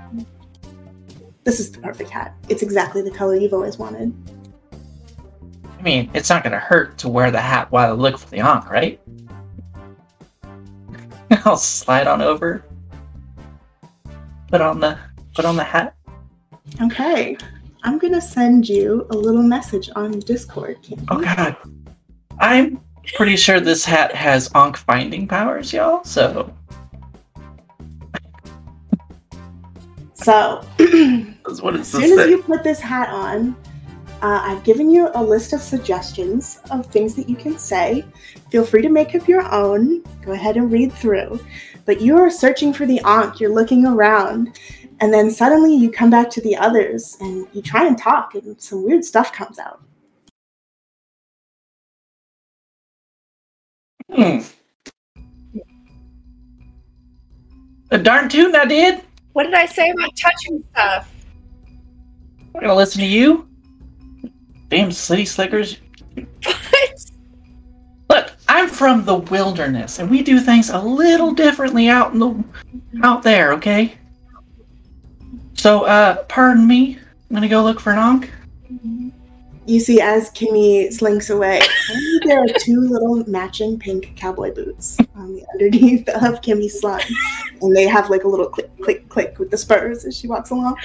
[1.44, 2.34] This is the perfect hat.
[2.48, 4.14] It's exactly the color you've always wanted.
[5.78, 8.38] I mean, it's not gonna hurt to wear the hat while I look for the
[8.38, 9.00] Ankh, right?
[11.44, 12.64] I'll slide on over.
[14.48, 14.98] Put on the
[15.34, 15.94] put on the hat.
[16.80, 17.36] Okay.
[17.82, 20.78] I'm gonna send you a little message on Discord.
[21.08, 21.56] Oh god.
[22.38, 22.80] I'm
[23.14, 26.52] pretty sure this hat has Ankh finding powers, y'all, so
[30.26, 30.60] So,
[31.60, 33.54] what as soon as you put this hat on,
[34.22, 38.04] uh, I've given you a list of suggestions of things that you can say.
[38.50, 40.02] Feel free to make up your own.
[40.22, 41.40] Go ahead and read through.
[41.84, 44.58] But you are searching for the Ankh, you're looking around,
[45.00, 48.60] and then suddenly you come back to the others and you try and talk, and
[48.60, 49.80] some weird stuff comes out.
[54.12, 54.38] Hmm.
[57.90, 59.02] A darn tune I did.
[59.32, 61.12] What did I say about touching stuff?
[62.54, 63.45] I'm gonna listen to you.
[64.68, 65.78] Damn city slickers.
[66.44, 67.12] What?
[68.10, 72.44] Look, I'm from the wilderness, and we do things a little differently out in the
[73.02, 73.52] out there.
[73.54, 73.96] Okay.
[75.54, 76.98] So, uh, pardon me.
[77.28, 78.30] I'm gonna go look for an Ankh.
[79.66, 81.60] You see, as Kimmy slinks away,
[82.24, 87.02] there are two little matching pink cowboy boots on the underneath of Kimmy's slime.
[87.62, 90.50] And they have like a little click, click, click with the spurs as she walks
[90.50, 90.76] along.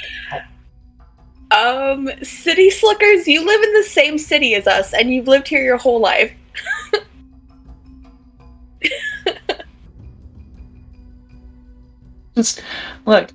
[1.51, 5.61] Um, city slickers, you live in the same city as us, and you've lived here
[5.61, 6.33] your whole life.
[12.35, 12.63] Just
[13.05, 13.29] look.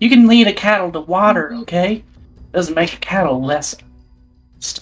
[0.00, 1.54] You can lead a cattle to water.
[1.54, 2.02] Okay.
[2.52, 3.76] Doesn't make a cattle less.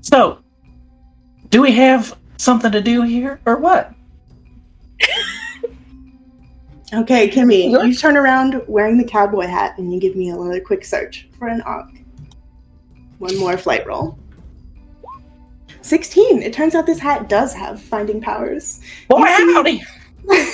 [0.00, 0.40] so,
[1.48, 3.94] do we have something to do here, or what?
[6.94, 10.60] Okay, Kimmy, You're- you turn around wearing the cowboy hat and you give me another
[10.60, 12.04] quick search for an Ankh.
[13.18, 14.18] One more flight roll.
[15.80, 16.42] 16.
[16.42, 18.80] It turns out this hat does have finding powers.
[19.08, 19.82] Boy, You howdy!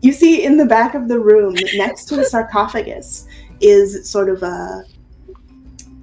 [0.00, 3.26] You see in the back of the room, next to the sarcophagus,
[3.62, 4.84] is sort of a,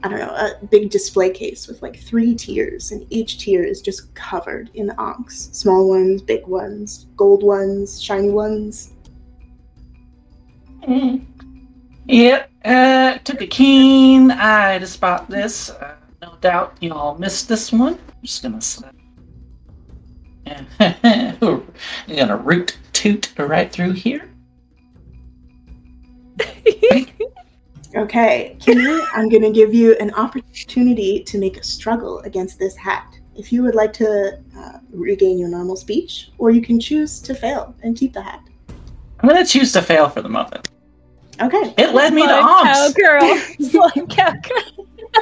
[0.04, 3.82] I don't know, a big display case with like three tiers, and each tier is
[3.82, 5.56] just covered in ankhs.
[5.56, 8.94] Small ones, big ones, gold ones, shiny ones.
[10.88, 11.26] Mm.
[12.08, 15.70] Yep, uh, took a keen eye to spot this.
[15.70, 17.94] Uh, no doubt you all missed this one.
[17.94, 18.96] I'm just gonna slip.
[20.48, 20.66] And
[21.04, 21.68] I'm
[22.08, 24.28] gonna root toot right through here.
[27.96, 32.76] Okay, Kimmy, I'm going to give you an opportunity to make a struggle against this
[32.76, 33.18] hat.
[33.36, 37.34] If you would like to uh, regain your normal speech, or you can choose to
[37.34, 38.42] fail and keep the hat.
[39.20, 40.70] I'm gonna choose to fail for the moment.
[41.42, 41.74] Okay.
[41.78, 42.96] It led me to Slime Omps.
[42.96, 43.38] Cowgirl.
[43.70, 44.88] Slime cowgirl.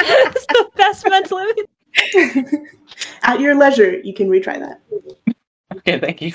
[0.00, 1.66] it's the best mental image.
[3.22, 4.80] At your leisure, you can retry that.
[5.76, 6.32] Okay, thank you.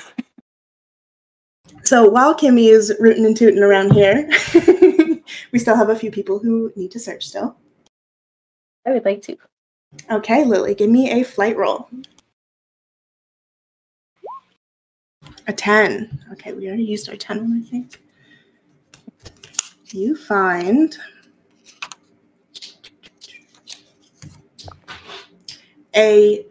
[1.84, 4.28] So while Kimmy is rooting and tooting around here,
[5.52, 7.56] we still have a few people who need to search still.
[8.86, 9.36] I would like to.
[10.10, 11.88] Okay, Lily, give me a flight roll.
[15.46, 16.20] A 10.
[16.32, 18.00] Okay, we already used our 10 one, I think.
[19.86, 20.96] You find
[25.94, 26.44] a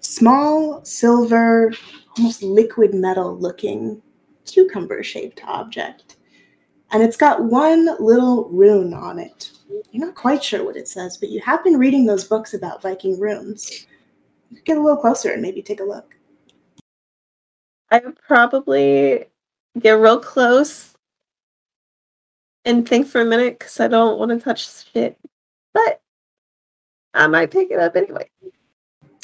[0.00, 1.72] small silver,
[2.16, 4.02] almost liquid metal looking
[4.44, 6.11] cucumber shaped object.
[6.92, 9.50] And it's got one little rune on it.
[9.90, 12.82] You're not quite sure what it says, but you have been reading those books about
[12.82, 13.86] Viking runes.
[14.64, 16.14] Get a little closer and maybe take a look.
[17.90, 19.24] I would probably
[19.78, 20.94] get real close
[22.64, 25.18] and think for a minute because I don't want to touch shit.
[25.72, 26.00] But
[27.14, 28.30] I might pick it up anyway.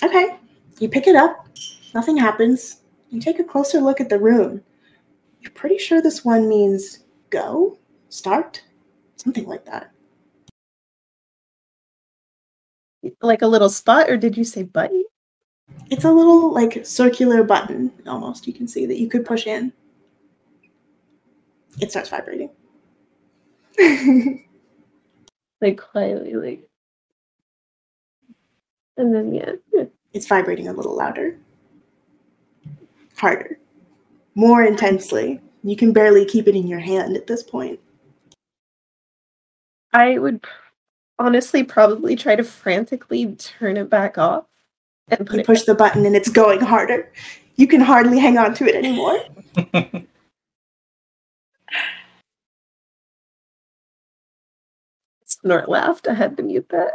[0.03, 0.39] Okay,
[0.79, 1.49] you pick it up.
[1.95, 2.83] Nothing happens.
[3.11, 4.63] You take a closer look at the rune.
[5.41, 7.01] You're pretty sure this one means
[7.31, 8.63] go, start,
[9.17, 9.93] something like that.
[13.23, 15.05] Like a little spot, or did you say button?
[15.91, 19.73] It's a little like circular button almost you can see that you could push in.
[21.81, 22.51] It starts vibrating.
[25.61, 26.69] Like quietly, like
[28.97, 29.85] And then yeah.
[30.13, 31.39] It's vibrating a little louder,
[33.17, 33.59] harder,
[34.35, 35.41] more intensely.
[35.63, 37.81] You can barely keep it in your hand at this point.
[39.93, 40.45] I would
[41.19, 44.45] honestly probably try to frantically turn it back off
[45.09, 47.11] and put You it push the button and it's going harder.
[47.57, 49.19] You can hardly hang on to it anymore.
[55.29, 56.09] snort laughed.
[56.09, 56.93] I had to mute that.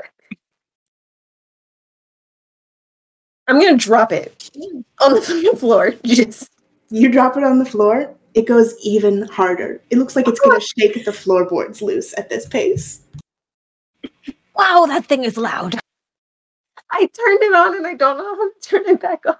[3.47, 4.49] I'm gonna drop it
[5.01, 5.93] on the floor.
[6.05, 6.49] Just
[6.89, 9.81] You drop it on the floor, it goes even harder.
[9.89, 13.01] It looks like it's going to shake the floorboards loose at this pace.
[14.55, 15.79] Wow, that thing is loud.
[16.91, 19.37] I turned it on and I don't know how to turn it back off.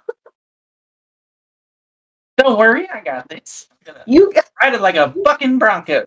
[2.36, 3.68] Don't worry, I got this.
[3.86, 6.06] I'm You got ride it like a fucking bronco.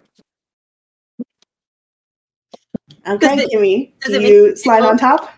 [3.07, 5.33] Okay, Does it- Kimmy, does do it you slide on top?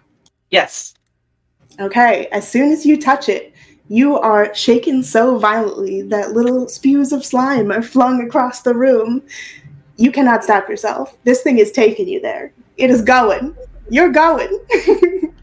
[0.50, 0.96] Yes.
[1.80, 3.54] Okay, as soon as you touch it,
[3.90, 9.24] you are shaken so violently that little spews of slime are flung across the room.
[9.98, 11.18] You cannot stop yourself.
[11.24, 12.54] This thing is taking you there.
[12.78, 13.56] It is going.
[13.90, 14.60] You're going.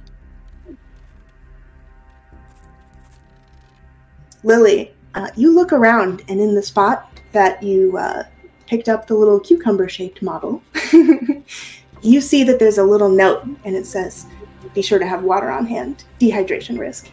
[4.45, 8.23] Lily, uh, you look around, and in the spot that you uh,
[8.67, 10.63] picked up the little cucumber shaped model,
[12.01, 14.27] you see that there's a little note, and it says,
[14.73, 16.05] be sure to have water on hand.
[16.21, 17.11] Dehydration risk.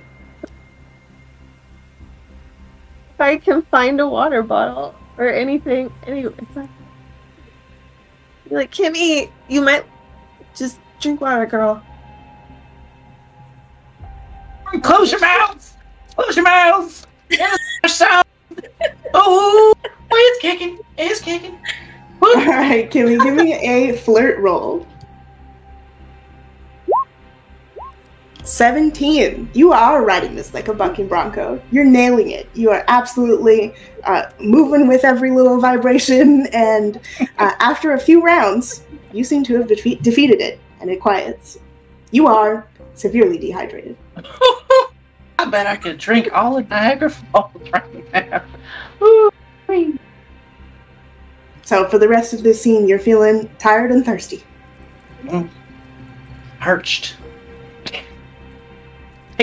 [3.14, 5.94] If I can find a water bottle or anything.
[6.08, 6.70] Anyway, if I-
[8.50, 9.86] Be like Kimmy, you might
[10.56, 11.82] just drink water, girl.
[14.82, 15.76] Close your mouths!
[16.16, 17.06] Close your mouths!
[17.30, 18.26] There's a sound!
[19.14, 19.74] Oh,
[20.12, 20.80] it's kicking!
[20.98, 21.60] It's kicking!
[22.22, 24.88] All right, Kimmy, give me a flirt roll.
[28.44, 29.50] 17.
[29.54, 31.62] You are riding this like a bucking bronco.
[31.72, 32.50] You're nailing it.
[32.54, 33.74] You are absolutely
[34.04, 36.48] uh, moving with every little vibration.
[36.48, 36.98] And
[37.40, 41.58] uh, after a few rounds, you seem to have defe- defeated it, and it quiets.
[42.12, 43.98] You are severely dehydrated.
[45.40, 48.44] I bet I could drink all of Niagara Falls right now.
[49.02, 49.32] Ooh.
[51.64, 54.44] So for the rest of this scene, you're feeling tired and thirsty.
[56.60, 57.16] Perched.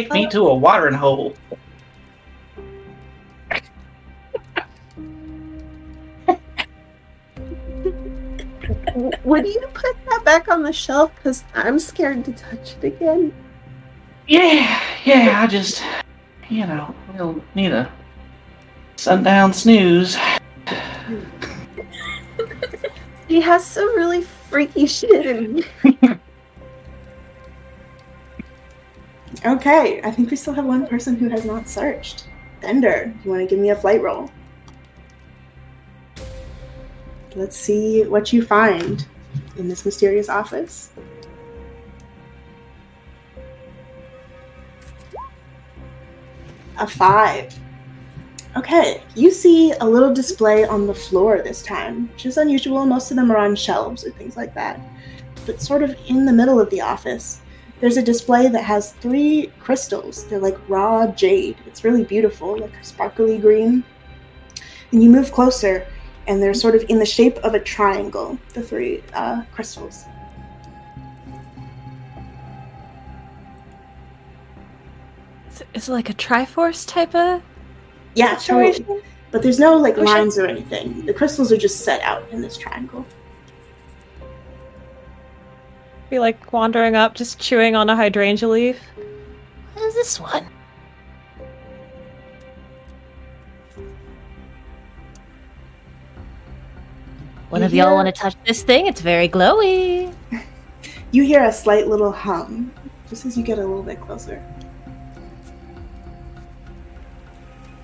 [0.01, 1.35] Take me to a watering hole.
[9.25, 11.15] Would you put that back on the shelf?
[11.17, 13.35] Because I'm scared to touch it again.
[14.27, 15.83] Yeah, yeah, I just,
[16.49, 17.93] you know, we'll need a
[18.97, 20.17] sundown snooze.
[23.29, 25.63] He has some really freaky shit in
[29.45, 32.27] Okay, I think we still have one person who has not searched.
[32.61, 34.31] Bender, you want to give me a flight roll?
[37.37, 39.07] Let's see what you find
[39.57, 40.91] in this mysterious office.
[46.79, 47.55] A five.
[48.57, 52.85] Okay, you see a little display on the floor this time, which is unusual.
[52.85, 54.81] Most of them are on shelves or things like that.
[55.47, 57.43] But sort of in the middle of the office,
[57.81, 60.27] there's a display that has three crystals.
[60.27, 61.57] They're like raw jade.
[61.67, 63.83] It's really beautiful, like sparkly green.
[64.93, 65.87] And you move closer,
[66.27, 70.05] and they're sort of in the shape of a triangle, the three uh, crystals.
[75.75, 77.43] Is, it like a Triforce type of
[78.15, 79.03] Yeah, totally.
[79.31, 81.07] But there's no like lines or anything.
[81.07, 83.07] The crystals are just set out in this triangle.
[86.11, 88.81] Be like wandering up, just chewing on a hydrangea leaf.
[89.75, 90.45] What is this one?
[97.51, 98.87] One You of y'all want to touch this thing?
[98.87, 100.13] It's very glowy.
[101.13, 102.73] You hear a slight little hum
[103.09, 104.41] just as you get a little bit closer.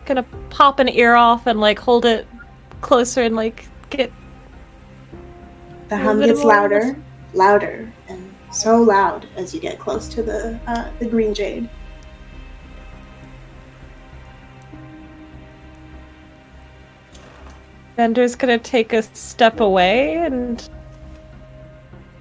[0.05, 2.29] Gonna pop an ear off and like hold it
[2.83, 4.13] closer and like get
[5.89, 6.97] The hum little gets louder,
[7.35, 7.93] louder, and
[8.51, 11.69] so loud as you get close to the uh, the green jade.
[17.97, 20.69] Bender's gonna take a step away and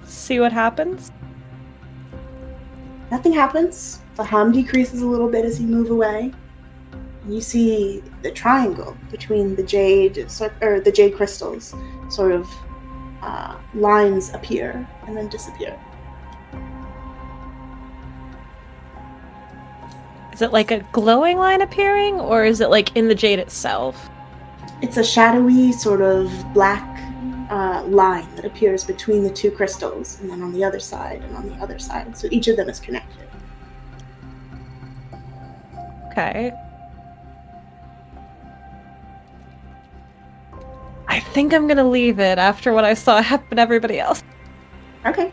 [0.04, 1.12] see what happens.
[3.10, 4.00] Nothing happens.
[4.16, 6.32] The hum decreases a little bit as you move away.
[7.28, 10.26] You see the triangle between the jade
[10.62, 11.74] or the jade crystals,
[12.08, 12.48] sort of
[13.20, 15.78] uh, lines appear and then disappear.
[20.36, 24.10] Is it like a glowing line appearing, or is it like in the jade itself?
[24.82, 26.84] It's a shadowy sort of black
[27.50, 31.34] uh, line that appears between the two crystals, and then on the other side, and
[31.38, 32.18] on the other side.
[32.18, 33.26] So each of them is connected.
[36.10, 36.52] Okay.
[41.08, 44.22] I think I'm gonna leave it after what I saw happen to everybody else.
[45.06, 45.32] Okay.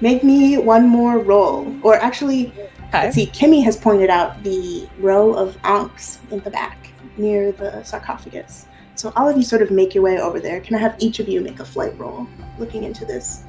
[0.00, 1.76] Make me one more roll.
[1.82, 2.52] Or actually,
[2.92, 3.04] Okay.
[3.04, 7.82] let's see, Kimmy has pointed out the row of ankhs in the back near the
[7.84, 8.66] sarcophagus.
[8.96, 10.60] So all of you sort of make your way over there.
[10.60, 12.28] Can I have each of you make a flight roll
[12.58, 13.44] looking into this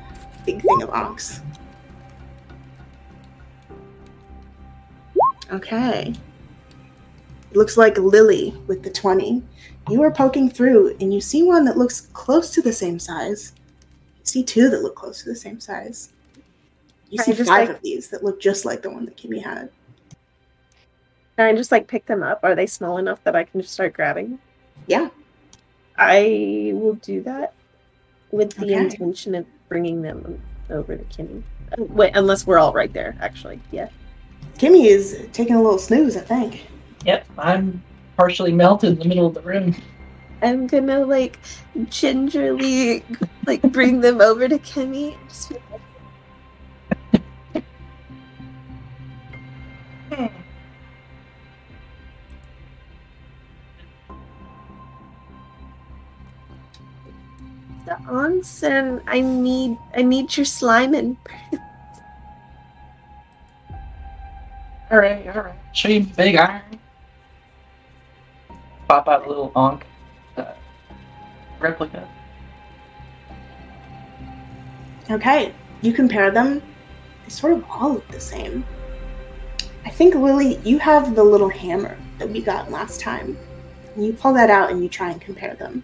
[0.46, 1.41] big thing of ankhs?
[5.52, 6.14] Okay.
[7.52, 9.44] Looks like Lily with the 20.
[9.89, 13.52] You are poking through and you see one that looks close to the same size.
[14.20, 16.12] You see two that look close to the same size.
[17.14, 19.41] You see just, five like- of these that look just like the one that Kimmy
[19.43, 19.70] had.
[21.38, 22.39] Can I just like pick them up?
[22.43, 24.39] Are they small enough that I can just start grabbing?
[24.88, 25.09] Yeah.
[25.97, 27.53] I will do that
[28.32, 28.74] with the Okay.
[28.74, 31.43] intention of bringing them over to Kimmy.
[31.78, 33.59] Uh, Wait, unless we're all right there, actually.
[33.72, 33.89] Yeah.
[34.57, 36.66] Kimmy is taking a little snooze, I think.
[37.05, 37.84] Yep, I'm
[38.18, 39.76] partially melted in the middle of the room.
[40.41, 41.39] I'm gonna like
[41.89, 43.03] gingerly
[43.47, 45.16] like bring them over to Kimmy.
[45.30, 45.53] Just
[57.86, 59.01] the onsen.
[59.07, 61.18] I need I need your slime and
[64.91, 65.55] All right, all right.
[65.72, 66.61] Show you big iron.
[68.88, 69.88] Pop out a little ankh
[70.38, 70.53] uh,
[71.59, 72.07] replica.
[75.09, 75.51] Okay,
[75.82, 76.61] you compare them.
[77.24, 78.64] They sort of all look the same.
[79.86, 83.38] I think, Lily, you have the little hammer that we got last time.
[83.98, 85.84] You pull that out and you try and compare them.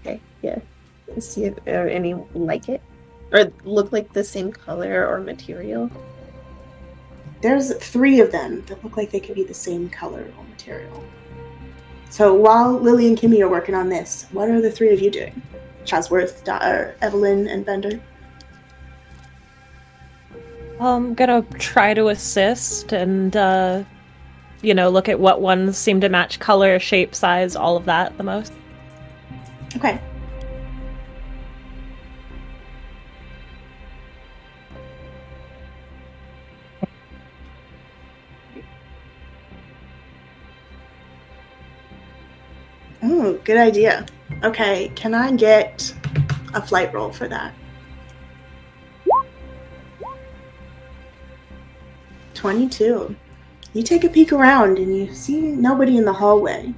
[0.00, 0.58] Okay, yeah.
[1.08, 2.82] Let's see if are any like it.
[3.32, 5.90] Or look like the same color or material.
[7.40, 11.04] There's three of them that look like they could be the same color or material.
[12.10, 15.10] So while Lily and Kimmy are working on this, what are the three of you
[15.10, 15.42] doing?
[15.84, 18.00] Chasworth, Da- Evelyn, and Bender?
[20.80, 23.84] I'm gonna try to assist and, uh,
[24.62, 28.16] you know, look at what ones seem to match color, shape, size, all of that
[28.18, 28.52] the most.
[29.76, 30.00] Okay.
[43.02, 44.06] Oh, good idea.
[44.42, 45.94] Okay, can I get
[46.54, 47.52] a flight roll for that?
[52.44, 53.16] 22.
[53.72, 56.74] You take a peek around and you see nobody in the hallway.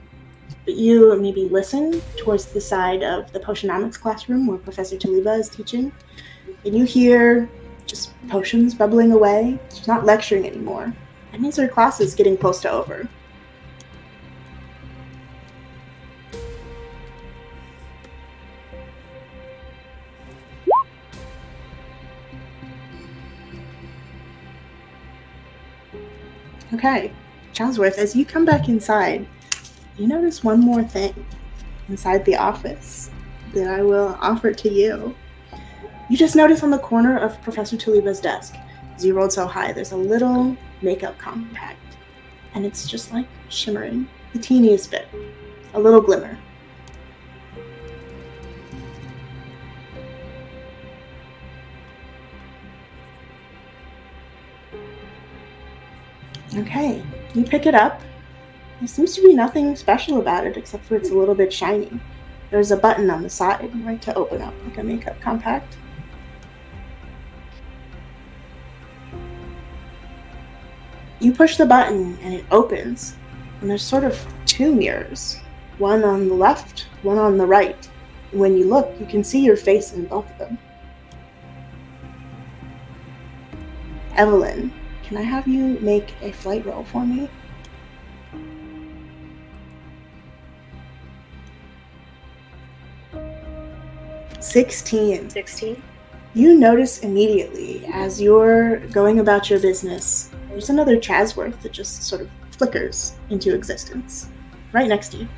[0.65, 5.49] But you maybe listen towards the side of the potionomics classroom where Professor Taliba is
[5.49, 5.91] teaching,
[6.65, 7.51] and you hear
[7.85, 9.59] just potions bubbling away.
[9.75, 10.95] She's not lecturing anymore.
[11.33, 13.09] That means her class is getting close to over.
[26.77, 27.11] Okay,
[27.55, 29.27] Chasworth, as you come back inside,
[29.97, 31.25] you notice one more thing
[31.89, 33.11] inside the office
[33.55, 35.17] that I will offer to you.
[36.11, 38.57] You just notice on the corner of Professor Taliba's desk,
[38.95, 41.97] as you rolled so high, there's a little makeup compact.
[42.53, 45.09] And it's just like shimmering, the teeniest bit,
[45.73, 46.39] a little glimmer.
[56.55, 57.03] Okay,
[57.35, 58.01] you pick it up.
[58.79, 62.01] There seems to be nothing special about it except for it's a little bit shiny.
[62.51, 65.77] There's a button on the side, right, to open up, like a makeup compact.
[71.19, 73.17] You push the button and it opens,
[73.61, 75.41] and there's sort of two mirrors
[75.79, 77.89] one on the left, one on the right.
[78.33, 80.59] When you look, you can see your face in both of them.
[84.15, 84.73] Evelyn,
[85.07, 87.29] can I have you make a flight roll for me?
[94.41, 95.31] Sixteen.
[95.31, 95.81] 16.
[96.35, 102.21] You notice immediately as you're going about your business, there's another Chasworth that just sort
[102.21, 104.29] of flickers into existence
[104.73, 105.29] right next to you.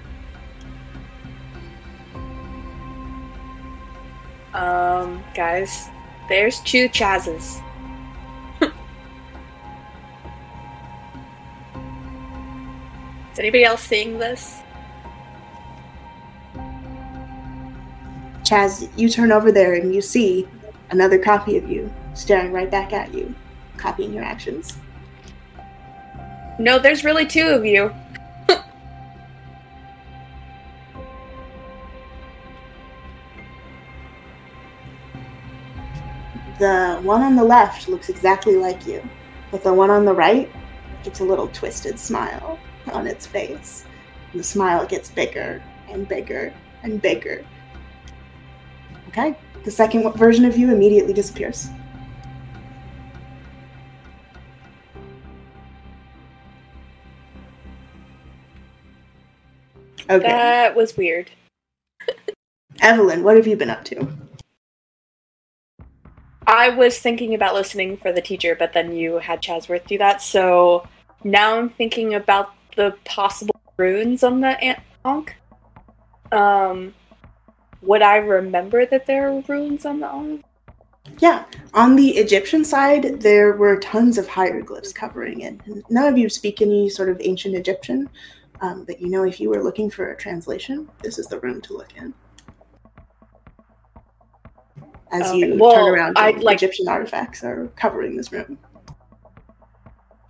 [4.55, 5.89] Um, guys,
[6.29, 7.63] there's two Chazes.
[13.39, 14.63] Is anybody else seeing this?
[18.43, 20.49] Chaz, you turn over there and you see
[20.91, 23.33] another copy of you staring right back at you,
[23.77, 24.77] copying your actions.
[26.59, 27.95] No, there's really two of you.
[36.59, 39.09] The one on the left looks exactly like you,
[39.53, 40.51] but the one on the right
[41.05, 42.59] gets a little twisted smile
[42.91, 43.85] on its face.
[44.33, 47.45] And the smile gets bigger and bigger and bigger.
[49.09, 51.71] Okay, the second version of you immediately disappears.
[60.11, 61.31] Okay, That was weird.
[62.81, 64.09] Evelyn, what have you been up to?
[66.47, 70.23] I was thinking about listening for the teacher, but then you had Chasworth do that.
[70.23, 70.89] So
[71.23, 75.35] now I'm thinking about the possible runes on the Ant- Ankh.
[76.31, 76.95] Um,
[77.83, 80.45] would I remember that there are runes on the Ankh?
[81.19, 85.59] Yeah, on the Egyptian side, there were tons of hieroglyphs covering it.
[85.91, 88.09] None of you speak any sort of ancient Egyptian,
[88.61, 91.61] um, but you know, if you were looking for a translation, this is the room
[91.63, 92.15] to look in.
[95.11, 98.57] As Okay, you well, turn around, I'd the like- Egyptian artifacts are covering this room.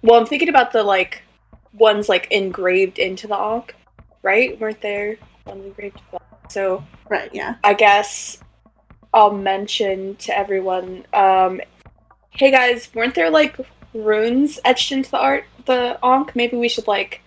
[0.00, 1.24] Well, I'm thinking about the like
[1.78, 3.74] ones like engraved into the Ankh,
[4.22, 4.58] right?
[4.60, 5.16] Weren't there
[5.46, 6.50] ones engraved into the Ankh?
[6.50, 7.56] So Right, yeah.
[7.64, 8.38] I guess
[9.14, 11.06] I'll mention to everyone.
[11.12, 11.60] Um,
[12.30, 13.56] hey guys, weren't there like
[13.94, 16.36] runes etched into the art, the Ankh?
[16.36, 17.22] Maybe we should like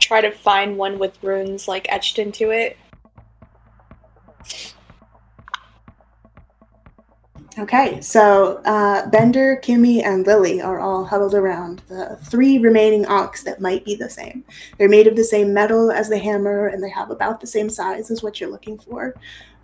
[0.00, 2.76] try to find one with runes like etched into it.
[7.60, 13.42] Okay, so uh, Bender, Kimmy, and Lily are all huddled around the three remaining Ankhs
[13.42, 14.42] that might be the same.
[14.78, 17.68] They're made of the same metal as the hammer, and they have about the same
[17.68, 19.14] size as what you're looking for.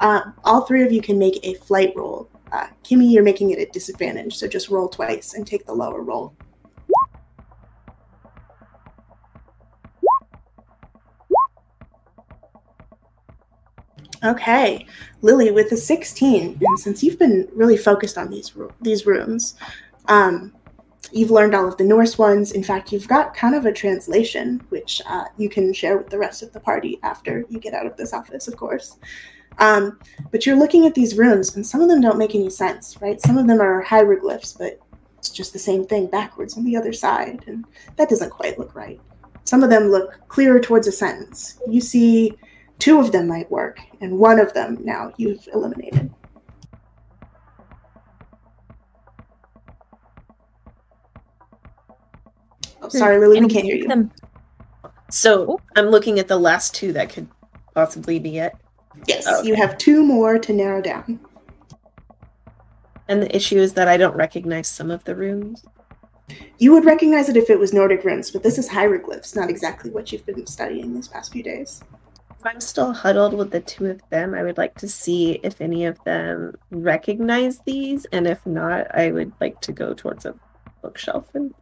[0.01, 2.29] Uh, all three of you can make a flight roll.
[2.53, 6.03] Uh, Kimmy, you're making it at disadvantage, so just roll twice and take the lower
[6.03, 6.35] roll.
[14.25, 14.87] Okay,
[15.23, 19.57] Lily, with a 16, and since you've been really focused on these these rooms,
[20.09, 20.55] um,
[21.13, 22.53] you've learned all of the Norse ones.
[22.53, 26.19] In fact, you've got kind of a translation, which uh, you can share with the
[26.19, 28.99] rest of the party after you get out of this office, of course.
[29.59, 29.99] Um,
[30.31, 33.21] but you're looking at these runes, and some of them don't make any sense, right?
[33.21, 34.81] Some of them are hieroglyphs, but
[35.19, 37.65] it's just the same thing backwards on the other side, and
[37.97, 39.01] that doesn't quite look right.
[39.45, 41.59] Some of them look clearer towards a sentence.
[41.69, 42.37] You see
[42.79, 46.11] two of them might work, and one of them now you've eliminated.
[52.83, 53.89] Oh, sorry, Lily, we can't hear you.
[53.89, 54.11] them-
[55.11, 57.29] So I'm looking at the last two that could
[57.75, 58.53] possibly be it.
[59.07, 59.49] Yes, oh, Okay.
[59.49, 61.21] you have two more to narrow down.
[63.09, 65.65] And the issue is that I don't recognize some of the runes.
[66.59, 69.91] You would recognize it if it was Nordic runes, but this is hieroglyphs, not exactly
[69.91, 71.83] what you've been studying these past few days.
[72.39, 75.61] If I'm still huddled with the two of them, I would like to see if
[75.61, 80.35] any of them recognize these, and if not, I would like to go towards a
[80.83, 81.55] bookshelf and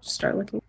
[0.00, 0.62] start looking.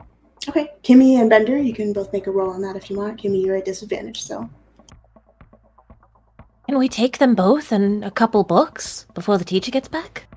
[0.50, 3.22] Okay, Kimmy and Bender, you can both make a roll on that if you want.
[3.22, 4.50] Kimmy, you're at disadvantage so.
[6.68, 10.28] Can we take them both and a couple books before the teacher gets back?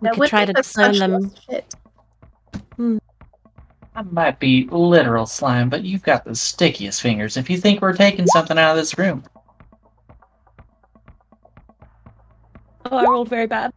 [0.00, 1.12] We That could try to discern them.
[1.12, 1.74] less shit.
[2.76, 2.98] Hmm.
[3.96, 7.96] I might be literal slime, but you've got the stickiest fingers if you think we're
[7.96, 9.22] taking something out of this room.
[12.86, 13.72] Oh, I rolled very bad.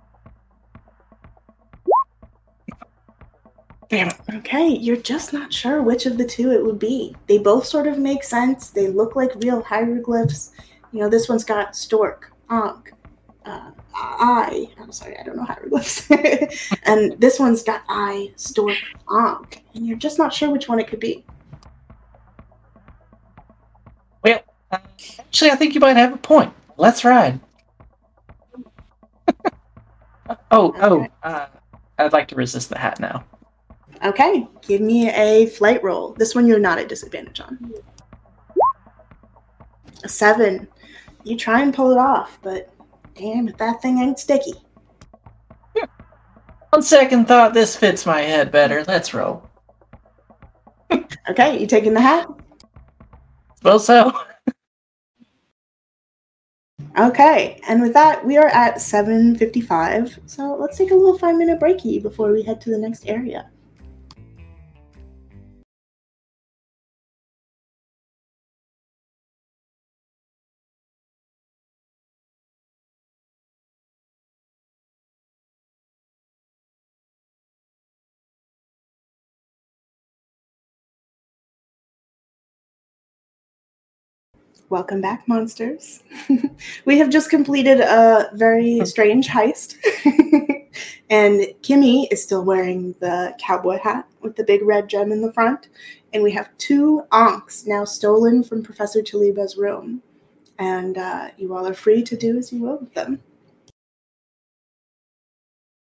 [3.89, 4.18] Damn it.
[4.34, 7.15] Okay, you're just not sure which of the two it would be.
[7.28, 8.70] They both sort of make sense.
[8.70, 10.51] They look like real hieroglyphs.
[10.91, 12.91] You know, this one's got stork, ankh,
[13.45, 14.70] uh, eye.
[14.80, 16.10] I'm sorry, I don't know hieroglyphs.
[16.84, 18.76] and this one's got I stork,
[19.10, 19.64] ankh.
[19.74, 21.26] And you're just not sure which one it could be.
[24.24, 24.41] Well,
[24.72, 26.54] actually, I think you might have a point.
[26.78, 27.39] Let's ride.
[30.52, 31.48] oh, oh, uh,
[31.98, 33.24] I'd like to resist the hat now.
[34.04, 36.14] Okay, give me a flight roll.
[36.14, 37.74] This one you're not at disadvantage on.
[40.04, 40.68] A seven.
[41.24, 42.72] You try and pull it off, but
[43.18, 44.53] damn if that thing ain't sticky.
[46.74, 48.84] On second thought, this fits my head better.
[48.88, 49.47] Let's roll.
[51.30, 52.28] Okay, you taking the hat?
[53.63, 54.13] Well, so.
[56.97, 60.20] Okay, and with that, we are at 7.55.
[60.26, 63.49] So let's take a little five minute breaky before we head to the next area.
[84.70, 86.03] Welcome back, monsters.
[86.86, 89.76] we have just completed a very strange heist.
[91.09, 95.32] and Kimmy is still wearing the cowboy hat with the big red gem in the
[95.32, 95.70] front.
[96.11, 100.03] And we have two ankhs now stolen from Professor Taliba's room.
[100.59, 103.22] And uh, you all are free to do as you will with them.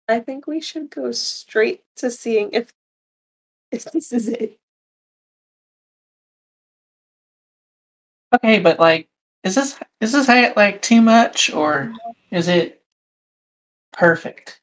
[0.08, 2.72] I think we should go straight to seeing if
[3.72, 4.57] if this is it.
[8.34, 9.08] Okay, but like,
[9.44, 11.92] is this is this like too much or
[12.30, 12.82] is it
[13.92, 14.60] perfect?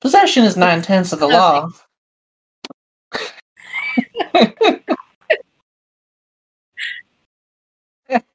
[0.00, 1.68] Possession is nine tenths of the law.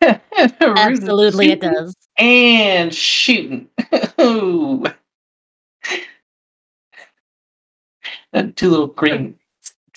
[0.62, 1.96] Absolutely, it does.
[2.18, 3.68] And shooting.
[8.56, 9.38] Two little green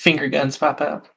[0.01, 1.11] finger guns pop out.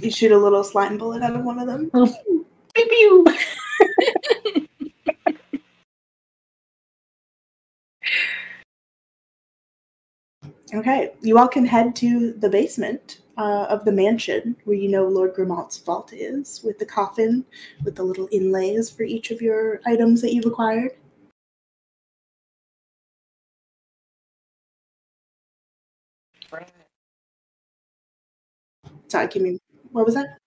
[0.00, 1.90] You shoot a little slime bullet out of one of them.
[2.74, 3.26] Pew pew.
[10.74, 15.06] Okay, you all can head to the basement uh, of the mansion where you know
[15.06, 17.44] Lord Grimalt's vault is, with the coffin,
[17.84, 20.92] with the little inlays for each of your items that you've acquired.
[29.08, 29.58] Sorry, give me.
[29.92, 30.38] What was that?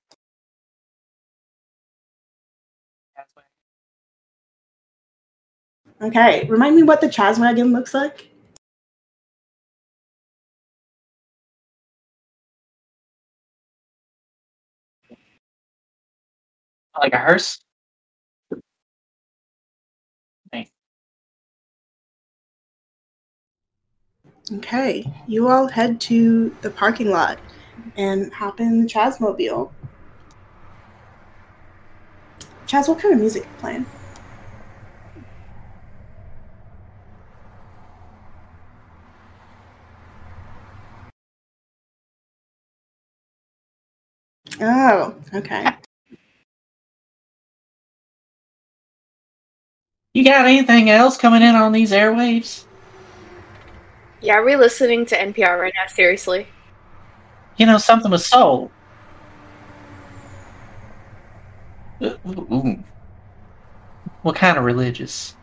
[6.02, 8.30] Okay, remind me what the Chaz wagon looks like.
[16.98, 17.60] Like a hearse?
[24.52, 27.38] Okay, you all head to the parking lot
[27.98, 29.72] and hop in the Chazmobile.
[32.68, 33.86] Chaz, what kind of music you playing?
[44.62, 45.66] Oh, okay.
[50.14, 52.66] You got anything else coming in on these airwaves?
[54.22, 55.88] Yeah, are we listening to NPR right now?
[55.88, 56.48] Seriously?
[57.60, 58.10] You know, something
[62.26, 62.84] ooh, ooh.
[64.22, 65.36] What kind of religious?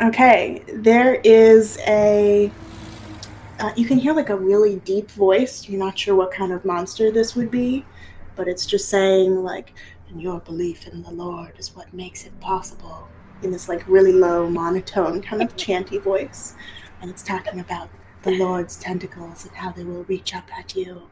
[0.00, 2.50] Okay, there is a.
[3.60, 5.68] Uh, you can hear like a really deep voice.
[5.68, 7.84] You're not sure what kind of monster this would be,
[8.36, 9.74] but it's just saying, like,
[10.08, 13.06] and your belief in the Lord is what makes it possible.
[13.42, 16.54] In this like really low monotone kind of chanty voice.
[17.00, 17.88] And it's talking about
[18.22, 21.02] the Lord's tentacles and how they will reach up at you.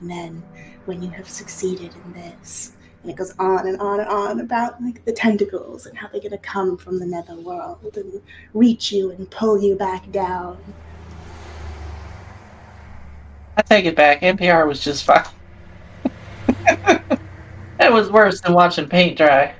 [0.00, 0.42] And then
[0.84, 2.72] when you have succeeded in this,
[3.02, 6.22] and it goes on and on and on about like the tentacles and how they're
[6.22, 8.22] gonna come from the nether world and
[8.54, 10.58] reach you and pull you back down.
[13.56, 14.22] I take it back.
[14.22, 15.24] NPR was just fine.
[16.64, 19.54] that was worse than watching paint dry.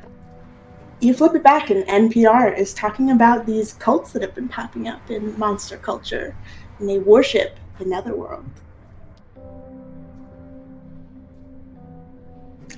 [1.05, 4.89] You flip it back, and NPR is talking about these cults that have been popping
[4.89, 6.35] up in monster culture,
[6.79, 8.47] and they worship the netherworld.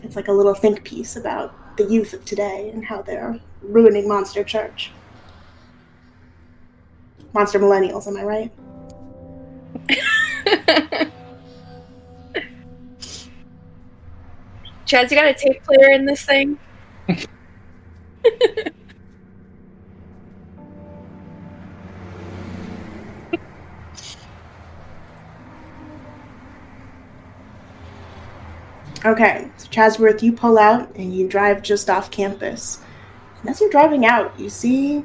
[0.03, 4.09] It's like a little think piece about the youth of today and how they're ruining
[4.09, 4.91] Monster Church.
[7.33, 8.51] Monster Millennials, am I right?
[14.85, 16.59] Chaz, you got a tape player in this thing?
[29.07, 32.81] Okay, so Chasworth, you pull out and you drive just off campus.
[33.41, 35.05] And as you're driving out, you see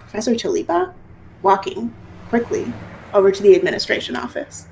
[0.00, 0.92] Professor Taliba
[1.40, 1.94] walking
[2.28, 2.70] quickly
[3.14, 4.66] over to the administration office.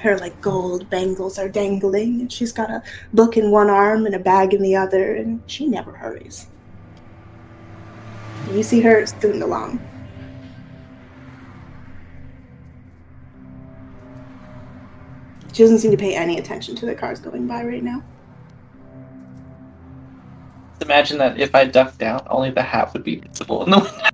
[0.00, 2.82] Her like gold bangles are dangling, and she's got a
[3.12, 6.46] book in one arm and a bag in the other, and she never hurries.
[8.50, 9.80] You see her scooting along.
[15.52, 18.02] She doesn't seem to pay any attention to the cars going by right now.
[20.80, 24.08] Imagine that if I ducked down, only the hat would be visible in the window.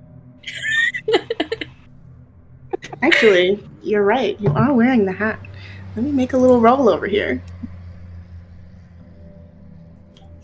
[3.03, 4.39] Actually, you're right.
[4.41, 5.39] You are wearing the hat.
[5.99, 7.43] Let me make a little roll over here.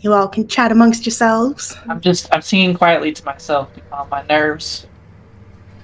[0.01, 1.77] You all can chat amongst yourselves.
[1.87, 4.85] I'm just I'm singing quietly to myself to calm my nerves.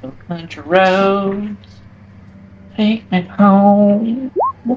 [0.04, 1.56] No country roads,
[2.76, 4.30] take me home.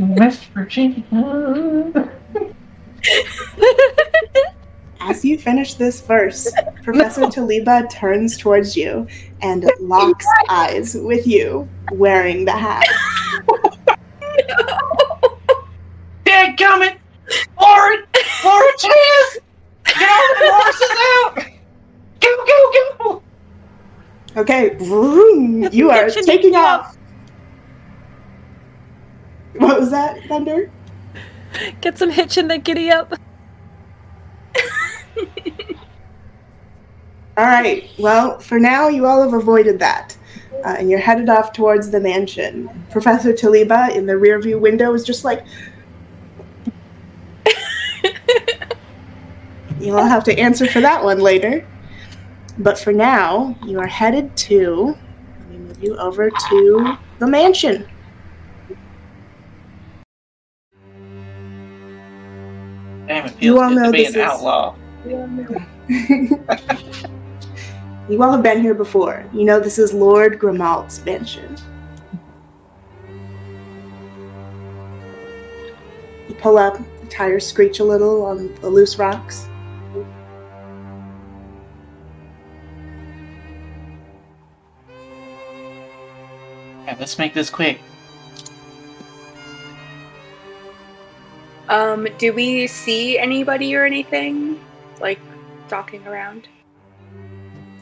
[0.00, 2.10] West Virginia.
[5.08, 6.52] As you finish this verse,
[6.82, 9.06] Professor Taliba turns towards you
[9.40, 12.88] and locks eyes with you, wearing the hat.
[16.24, 16.96] Dad coming!
[17.60, 18.04] Lauren!
[18.44, 19.38] Lauren Chance!
[19.84, 21.36] Get all the horses out!
[22.20, 22.62] Go, go,
[22.98, 23.22] go!
[24.40, 26.96] Okay, vroom, you are taking off.
[29.54, 30.68] What was that, Thunder?
[31.80, 33.14] Get some hitch in the giddy up.
[37.36, 37.90] All right.
[37.98, 40.16] Well, for now, you all have avoided that,
[40.64, 42.70] uh, and you're headed off towards the mansion.
[42.90, 45.44] Professor Taliba in the rearview window is just like.
[49.80, 51.66] You'll have to answer for that one later.
[52.58, 54.96] But for now, you are headed to.
[55.40, 57.86] Let me move you over to the mansion.
[63.06, 64.74] Damn, it feels You all know to be this an is- outlaw.
[68.08, 69.24] You all have been here before.
[69.32, 71.56] You know this is Lord Grimalt's mansion.
[76.28, 79.48] You pull up, the tires screech a little on the loose rocks.
[86.84, 87.80] Yeah, let's make this quick.
[91.68, 94.60] Um, do we see anybody or anything?
[95.00, 95.18] Like
[95.66, 96.48] stalking around?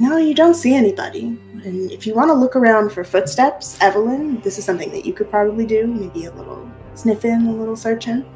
[0.00, 1.38] No, you don't see anybody.
[1.64, 5.12] And if you want to look around for footsteps, Evelyn, this is something that you
[5.12, 5.86] could probably do.
[5.86, 8.26] Maybe a little sniff in, a little search in.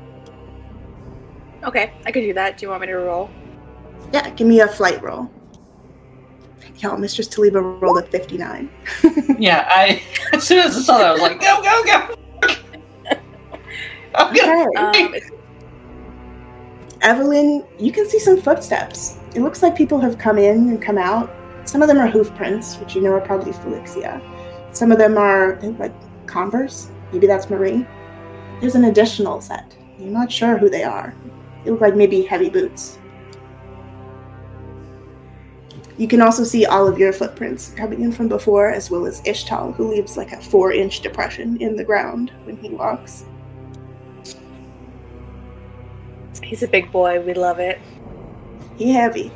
[1.65, 2.57] Okay, I could do that.
[2.59, 3.29] Do you want me to roll?
[4.13, 5.31] Yeah, give me a flight roll.
[6.79, 8.71] Y'all, Mistress Taliba rolled a 59.
[9.39, 10.03] Yeah, I
[10.33, 12.15] as soon as I saw that, I was like, go, go, go!
[14.15, 15.07] I'm gonna Okay.
[15.07, 15.31] Um, it's-
[17.01, 19.19] Evelyn, you can see some footsteps.
[19.35, 21.31] It looks like people have come in and come out.
[21.65, 24.21] Some of them are hoof prints, which you know are probably Felixia.
[24.75, 25.95] Some of them are like
[26.27, 26.91] Converse.
[27.13, 27.87] Maybe that's Marie.
[28.61, 29.77] There's an additional set.
[29.99, 31.15] You're not sure who they are.
[31.65, 32.99] They look like maybe heavy boots.
[35.97, 39.21] You can also see all of your footprints coming in from before, as well as
[39.23, 43.25] Ishtal, who leaves like a four inch depression in the ground when he walks.
[46.49, 47.21] He's a big boy.
[47.21, 47.79] We love it.
[48.77, 49.31] He heavy.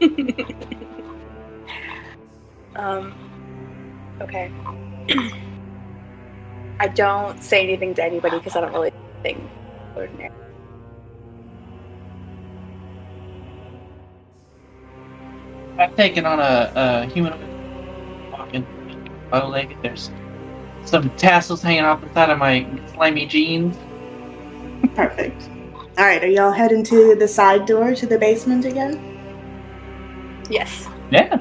[2.76, 3.14] Um,
[4.20, 4.52] okay.
[6.78, 9.40] I don't say anything to anybody because I don't really think
[9.96, 10.30] ordinary.
[15.78, 17.32] I've taken on a, a human
[18.30, 18.66] walking
[19.30, 19.78] bow legged.
[19.82, 20.10] There's
[20.84, 23.76] some tassels hanging off the side of my slimy jeans.
[24.94, 25.48] Perfect.
[25.98, 30.44] All right, are y'all heading to the side door to the basement again?
[30.50, 30.88] Yes.
[31.10, 31.40] Yeah.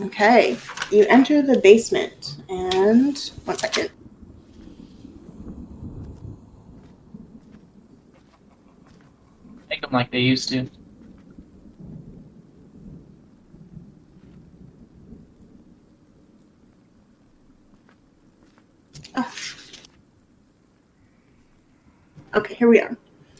[0.00, 0.56] Okay,
[0.92, 3.90] you enter the basement, and one second.
[9.68, 10.68] Make them like they used to.
[22.34, 22.96] Okay, here we are.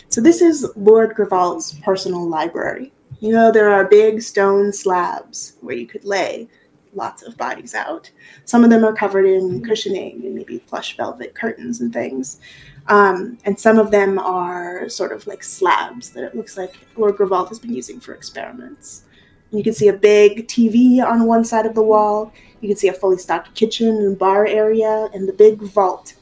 [0.08, 2.92] So this is Lord Grival's personal library.
[3.20, 6.48] You know there are big stone slabs where you could lay
[6.94, 8.10] lots of bodies out.
[8.44, 12.40] Some of them are covered in cushioning and maybe plush velvet curtains and things.
[12.86, 17.16] Um, and some of them are sort of like slabs that it looks like Lord
[17.16, 19.04] Grival has been using for experiments.
[19.50, 22.32] You can see a big TV on one side of the wall.
[22.60, 26.14] You can see a fully stocked kitchen and bar area, and the big vault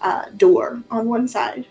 [0.00, 1.66] uh, door on one side.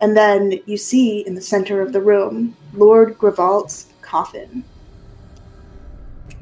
[0.00, 4.64] And then you see in the center of the room Lord Grivalt's coffin.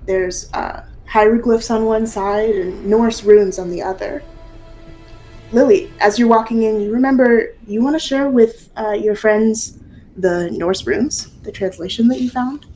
[0.06, 4.22] There's uh, hieroglyphs on one side and Norse runes on the other.
[5.52, 9.78] Lily, as you're walking in, you remember you want to share with uh, your friends
[10.16, 12.66] the Norse runes, the translation that you found?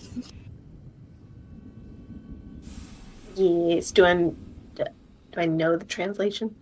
[3.36, 3.92] Yes.
[3.92, 4.84] Do I do
[5.36, 6.54] I know the translation?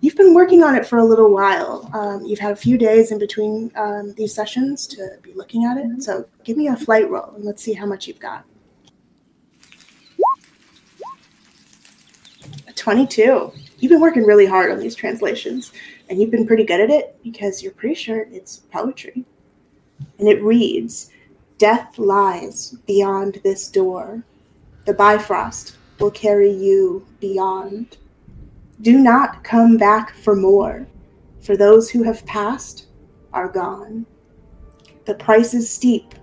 [0.00, 1.90] You've been working on it for a little while.
[1.92, 5.76] Um, you've had a few days in between um, these sessions to be looking at
[5.76, 6.02] it.
[6.02, 8.46] So give me a flight roll and let's see how much you've got.
[12.66, 13.52] A 22.
[13.78, 15.72] you've been working really hard on these translations,
[16.08, 19.24] and you've been pretty good at it because you're pretty sure it's poetry.
[20.18, 21.10] And it reads
[21.58, 24.24] Death lies beyond this door.
[24.86, 27.98] The Bifrost will carry you beyond.
[28.80, 30.86] Do not come back for more,
[31.40, 32.86] for those who have passed
[33.32, 34.06] are gone.
[35.04, 36.14] The price is steep,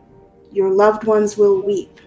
[0.51, 1.99] your loved ones will weep.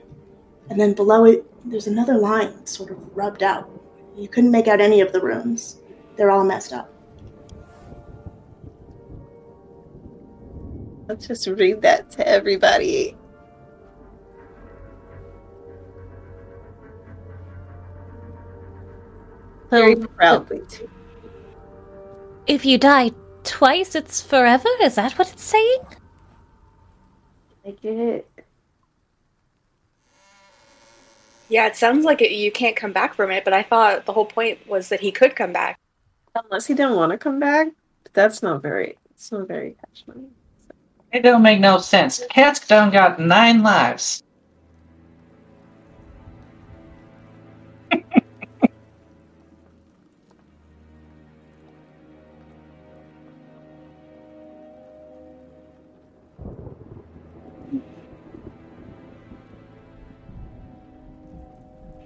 [0.68, 3.70] And then below it, there's another line sort of rubbed out.
[4.16, 5.80] You couldn't make out any of the rooms,
[6.16, 6.92] they're all messed up.
[11.08, 13.16] Let's just read that to everybody.
[19.70, 20.88] Very proudly too.
[22.46, 23.12] if you die
[23.44, 24.68] twice, it's forever?
[24.82, 25.80] Is that what it's saying?
[27.64, 28.26] I get it.
[31.48, 34.12] Yeah, it sounds like it, you can't come back from it, but I thought the
[34.12, 35.78] whole point was that he could come back.
[36.34, 37.68] Unless he didn't want to come back,
[38.04, 38.96] but that's not very.
[39.10, 40.30] It's not very catchment.
[41.12, 42.22] It don't make no sense.
[42.30, 44.22] Cat's done got nine lives.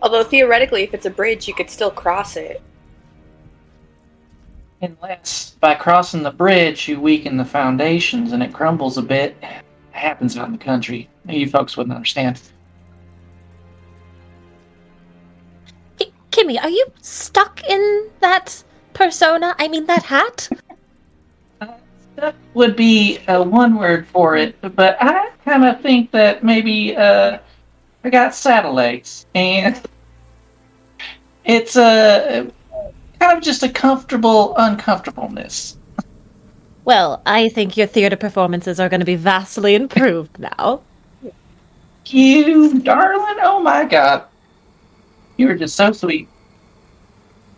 [0.04, 2.60] Although theoretically, if it's a bridge, you could still cross it.
[4.82, 9.34] Unless by crossing the bridge you weaken the foundations and it crumbles a bit.
[9.42, 11.08] It happens out in the country.
[11.26, 12.38] You folks wouldn't understand.
[15.98, 19.56] Ki- Kimmy, are you stuck in that persona?
[19.58, 20.50] I mean, that hat?
[22.16, 26.94] That would be uh, one word for it, but I kind of think that maybe
[26.94, 27.38] uh,
[28.04, 29.82] I got saddle legs, and
[31.44, 32.50] it's a
[33.20, 35.76] kind of just a comfortable uncomfortableness.
[36.84, 40.82] Well, I think your theater performances are going to be vastly improved now.
[42.06, 44.24] You darling, oh my god,
[45.38, 46.28] you were just so sweet.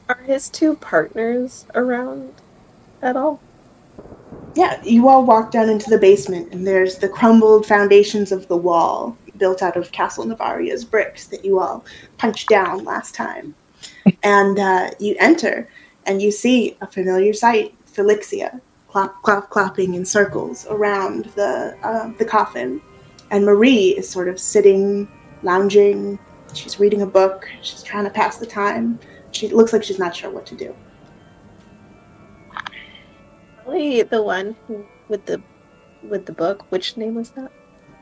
[0.08, 2.32] Are his two partners around
[3.02, 3.40] at all?
[4.54, 8.56] Yeah, you all walk down into the basement, and there's the crumbled foundations of the
[8.56, 11.84] wall built out of Castle Navaria's bricks that you all
[12.18, 13.54] punched down last time.
[14.22, 15.68] And uh, you enter,
[16.04, 22.10] and you see a familiar sight Felixia clap, clap, clapping in circles around the, uh,
[22.18, 22.80] the coffin.
[23.30, 25.08] And Marie is sort of sitting,
[25.42, 26.18] lounging.
[26.54, 27.46] She's reading a book.
[27.60, 28.98] She's trying to pass the time.
[29.32, 30.74] She looks like she's not sure what to do.
[33.64, 35.42] Probably the one who, with the
[36.02, 36.64] with the book.
[36.70, 37.50] Which name was that?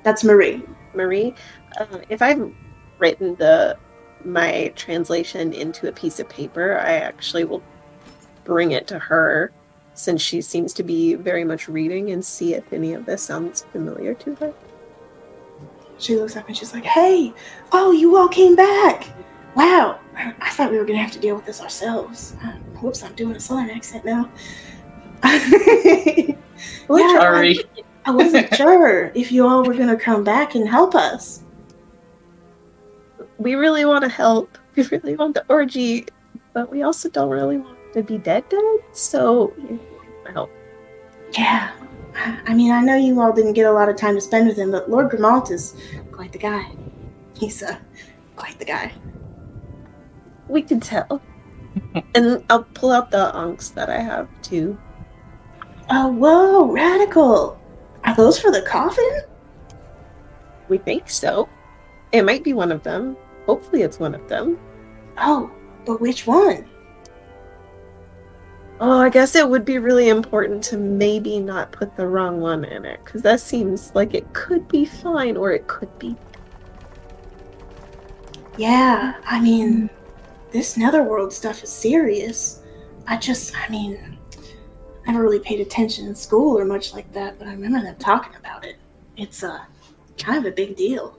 [0.05, 0.63] That's Marie.
[0.95, 1.35] Marie.
[1.81, 2.53] Um, if I've
[2.99, 3.79] written the
[4.25, 7.63] my translation into a piece of paper, I actually will
[8.45, 9.53] bring it to her
[9.95, 13.65] since she seems to be very much reading and see if any of this sounds
[13.73, 14.53] familiar to her.
[15.99, 17.33] She looks up and she's like, "Hey,
[17.73, 19.09] oh, you all came back!
[19.55, 22.35] Wow, I thought we were gonna have to deal with this ourselves.
[22.45, 24.29] Uh, whoops, I'm doing a southern accent now.
[25.25, 26.35] yeah,
[26.89, 27.59] Sorry.
[27.59, 31.44] I, I wasn't sure if you all were gonna come back and help us.
[33.39, 34.59] We really want to help.
[34.77, 36.07] We really want the orgy,
[36.53, 38.61] but we also don't really want to be dead dead.
[38.93, 39.55] So
[40.33, 40.51] help.
[41.39, 41.71] Yeah,
[42.17, 44.49] I I mean, I know you all didn't get a lot of time to spend
[44.49, 45.77] with him, but Lord Grimalt is
[46.11, 46.73] quite the guy.
[47.39, 47.79] He's uh,
[48.35, 48.93] quite the guy.
[50.49, 51.23] We can tell.
[52.15, 54.79] and I'll pull out the ankhs that I have too.
[55.91, 57.61] Oh, whoa, radical!
[58.05, 59.23] Are those for the coffin?
[60.69, 61.49] We think so.
[62.13, 63.17] It might be one of them.
[63.47, 64.59] Hopefully, it's one of them.
[65.19, 65.51] Oh,
[65.85, 66.69] but which one?
[68.81, 72.65] Oh, I guess it would be really important to maybe not put the wrong one
[72.65, 76.17] in it because that seems like it could be fine or it could be.
[78.57, 79.91] Yeah, I mean,
[80.51, 82.63] this netherworld stuff is serious.
[83.07, 84.19] I just, I mean,
[85.07, 87.97] I never really paid attention in school or much like that, but I remember them
[87.97, 88.77] talking about it.
[89.17, 89.65] It's uh,
[90.19, 91.17] kind of a big deal.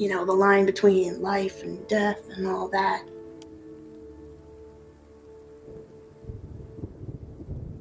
[0.00, 3.02] You know, the line between life and death and all that.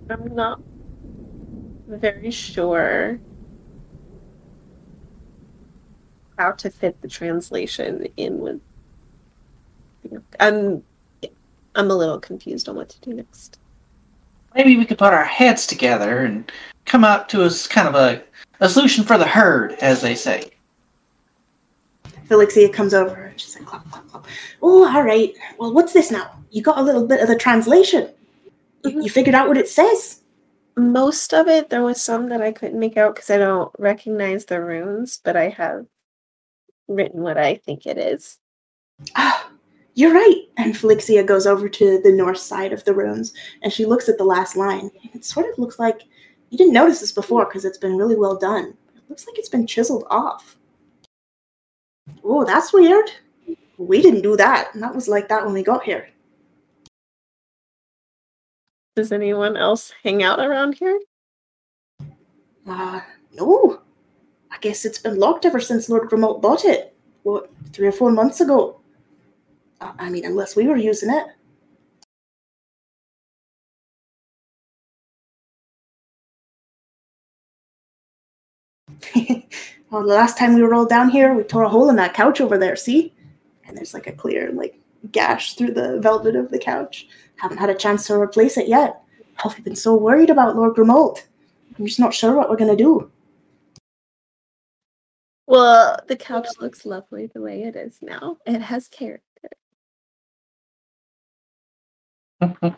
[0.10, 0.62] I'm not
[1.88, 3.22] very sure
[6.38, 8.60] how to fit the translation in with.
[10.42, 10.84] I'm
[11.74, 13.60] I'm a little confused on what to do next.
[14.54, 16.52] Maybe we could put our heads together and
[16.84, 18.22] come up to a kind of a,
[18.60, 20.52] a solution for the herd, as they say.
[22.30, 24.28] Felixia comes over and she's like, clap, clap, clap.
[24.62, 25.34] Oh, all right.
[25.58, 26.32] Well, what's this now?
[26.52, 28.10] You got a little bit of the translation.
[28.84, 30.22] You, you figured out what it says.
[30.78, 34.46] Most of it, there was some that I couldn't make out because I don't recognize
[34.46, 35.86] the runes, but I have
[36.88, 38.38] written what I think it is.
[39.16, 39.50] Ah,
[39.96, 40.44] you're right.
[40.58, 43.34] And Felixia goes over to the north side of the runes
[43.64, 44.92] and she looks at the last line.
[45.14, 46.02] It sort of looks like
[46.52, 48.76] you didn't notice this before because it's been really well done.
[48.96, 50.59] It looks like it's been chiseled off.
[52.24, 53.12] Oh, that's weird.
[53.78, 54.74] We didn't do that.
[54.74, 56.10] And that was like that when we got here.
[58.96, 61.00] Does anyone else hang out around here?
[62.68, 63.00] Uh,
[63.34, 63.82] no.
[64.52, 66.96] I guess it's been locked ever since Lord Grimald bought it.
[67.24, 68.82] What, three or four months ago?
[69.80, 71.28] Uh, I mean, unless we were using it.
[79.90, 82.42] Well, the last time we rolled down here, we tore a hole in that couch
[82.42, 83.14] over there, see?
[83.66, 84.80] And there's like a clear, like,
[85.12, 87.08] gash through the velvet of the couch.
[87.38, 89.02] Haven't had a chance to replace it yet.
[89.44, 91.24] Oh, we've been so worried about Lord Grimald.
[91.78, 93.10] I'm just not sure what we're gonna do.
[95.48, 98.38] Well, the couch looks lovely the way it is now.
[98.46, 99.24] It has character.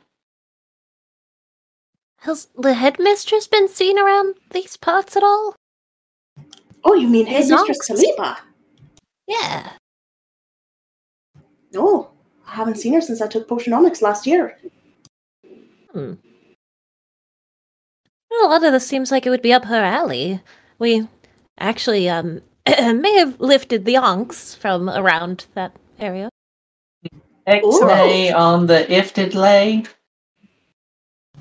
[2.21, 5.55] Has the headmistress been seen around these parts at all?
[6.83, 8.05] Oh, you mean His Headmistress uncle.
[8.17, 8.37] Saliba?
[9.27, 9.71] Yeah.
[11.73, 12.11] No,
[12.47, 14.57] I haven't seen her since I took Potionomics last year.
[15.93, 16.13] Hmm.
[18.29, 20.41] Well, a lot of this seems like it would be up her alley.
[20.79, 21.07] We
[21.59, 26.29] actually um may have lifted the ankhs from around that area.
[27.47, 29.83] X-ray on the ifted lay.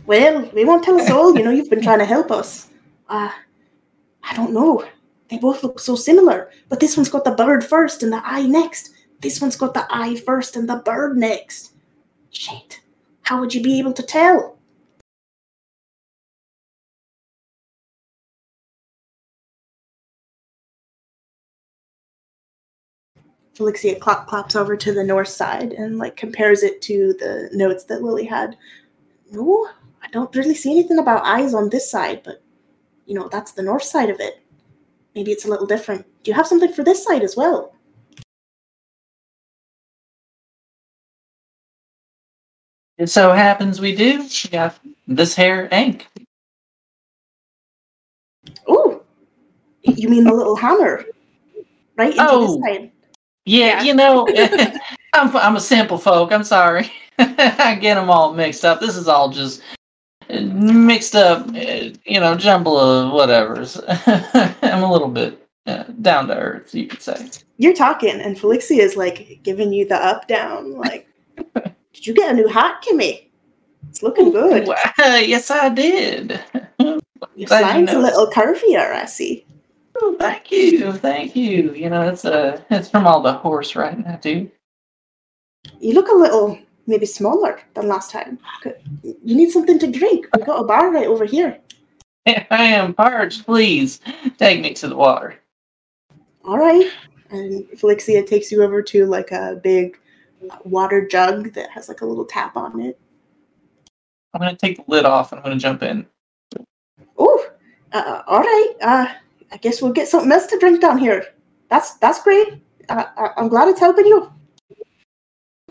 [0.07, 1.37] Well, we won't tell us all.
[1.37, 2.69] You know, you've been trying to help us.
[3.09, 3.31] Uh,
[4.23, 4.85] I don't know.
[5.31, 8.47] They both look so similar, but this one's got the bird first and the eye
[8.47, 8.91] next.
[9.21, 11.75] This one's got the eye first and the bird next.
[12.31, 12.81] Shit.
[13.23, 14.59] How would you be able to tell?
[23.55, 27.85] Felixia clap claps over to the north side and like compares it to the notes
[27.85, 28.57] that Lily had.
[29.31, 29.69] No,
[30.03, 32.43] I don't really see anything about eyes on this side, but
[33.07, 34.43] you know, that's the north side of it.
[35.15, 36.07] Maybe it's a little different.
[36.23, 37.75] Do you have something for this side as well?
[42.99, 44.23] It so happens we do.
[44.45, 44.79] We got
[45.09, 46.07] this hair ink.
[48.69, 49.03] Oh,
[49.83, 51.05] you mean the little hammer?
[51.97, 52.63] Right into Oh.
[52.65, 52.91] Yeah,
[53.47, 53.83] Yeah.
[53.83, 54.29] you know,
[55.15, 56.31] I'm I'm a simple folk.
[56.31, 56.91] I'm sorry.
[57.19, 58.81] I get them all mixed up.
[58.81, 59.63] This is all just
[60.39, 63.81] mixed up, uh, you know, jumble of whatever's.
[63.89, 67.31] I'm a little bit uh, down to earth, you could say.
[67.59, 70.75] You're talking, and Felixia is like giving you the up down.
[70.75, 71.09] Like,
[71.93, 73.29] did you get a new hat, Kimmy?
[73.89, 74.69] It's looking good.
[74.99, 76.41] Yes, I did.
[76.79, 79.45] Your slime's a little curvier, I see.
[79.97, 81.75] Oh, thank you, thank you.
[81.75, 84.51] You know, it's uh, it's from all the horse riding I do.
[85.81, 88.39] You look a little maybe smaller than last time.
[89.03, 90.27] You need something to drink.
[90.37, 91.59] We got a bar right over here.
[92.27, 93.45] I am parched.
[93.45, 94.01] Please
[94.39, 95.37] take me to the water.
[96.45, 96.91] All right.
[97.31, 99.99] And Felixia takes you over to like a big
[100.65, 102.99] water jug that has like a little tap on it.
[104.33, 106.07] I'm gonna take the lid off and I'm gonna jump in.
[107.19, 107.47] Oh,
[107.93, 108.73] uh, all right.
[108.81, 109.07] Uh,
[109.53, 111.27] I guess we'll get something else to drink down here.
[111.69, 112.63] That's that's great.
[112.89, 113.05] Uh,
[113.37, 114.33] I'm glad it's helping you.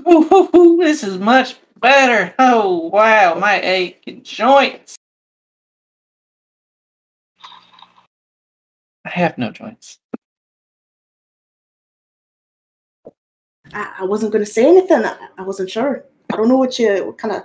[0.07, 2.34] Ooh, this is much better.
[2.39, 4.95] Oh wow, my aching joints.
[9.05, 9.99] I have no joints.
[13.73, 15.03] I, I wasn't going to say anything.
[15.05, 16.05] I, I wasn't sure.
[16.31, 17.43] I don't know what you what kind of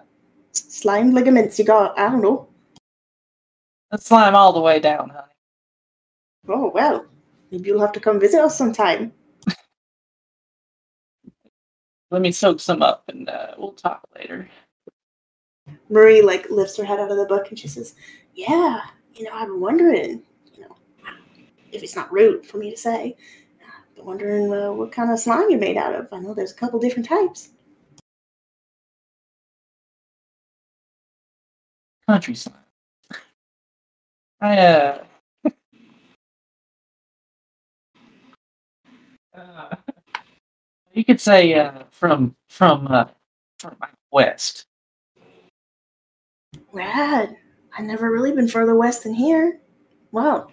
[0.52, 1.98] slime ligaments you got.
[1.98, 2.48] I don't know.
[3.90, 5.32] Let's slime all the way down, honey.
[6.48, 7.06] Oh well,
[7.51, 9.12] maybe you'll have to come visit us sometime.
[12.10, 14.48] Let me soak some up and uh, we'll talk later.
[15.89, 17.94] Marie like lifts her head out of the book and she says,
[18.35, 18.81] "Yeah,
[19.14, 20.22] you know, I'm wondering,
[20.55, 20.76] you know,
[21.72, 23.16] if it's not rude for me to say,
[23.98, 26.12] I've wondering uh, what kind of slime you're made out of.
[26.12, 27.51] I know there's a couple different types.
[32.09, 32.56] Country slime.
[34.40, 35.05] I uh.
[39.35, 39.76] uh
[40.94, 43.06] you could say uh, from from uh,
[43.58, 43.76] from
[44.10, 44.66] west.
[46.72, 47.36] Rad.
[47.76, 49.60] I've never really been further west than here.
[50.12, 50.50] Well,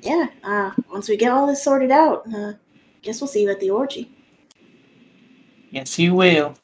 [0.00, 0.28] yeah.
[0.44, 2.52] Uh, once we get all this sorted out, uh,
[3.02, 4.12] guess we'll see you at the orgy.
[5.70, 6.54] Yes, you will.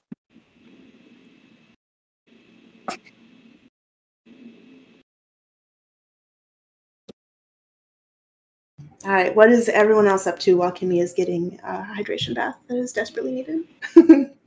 [9.05, 12.57] All right, what is everyone else up to while Kimmy is getting a hydration bath
[12.69, 13.65] that is desperately needed?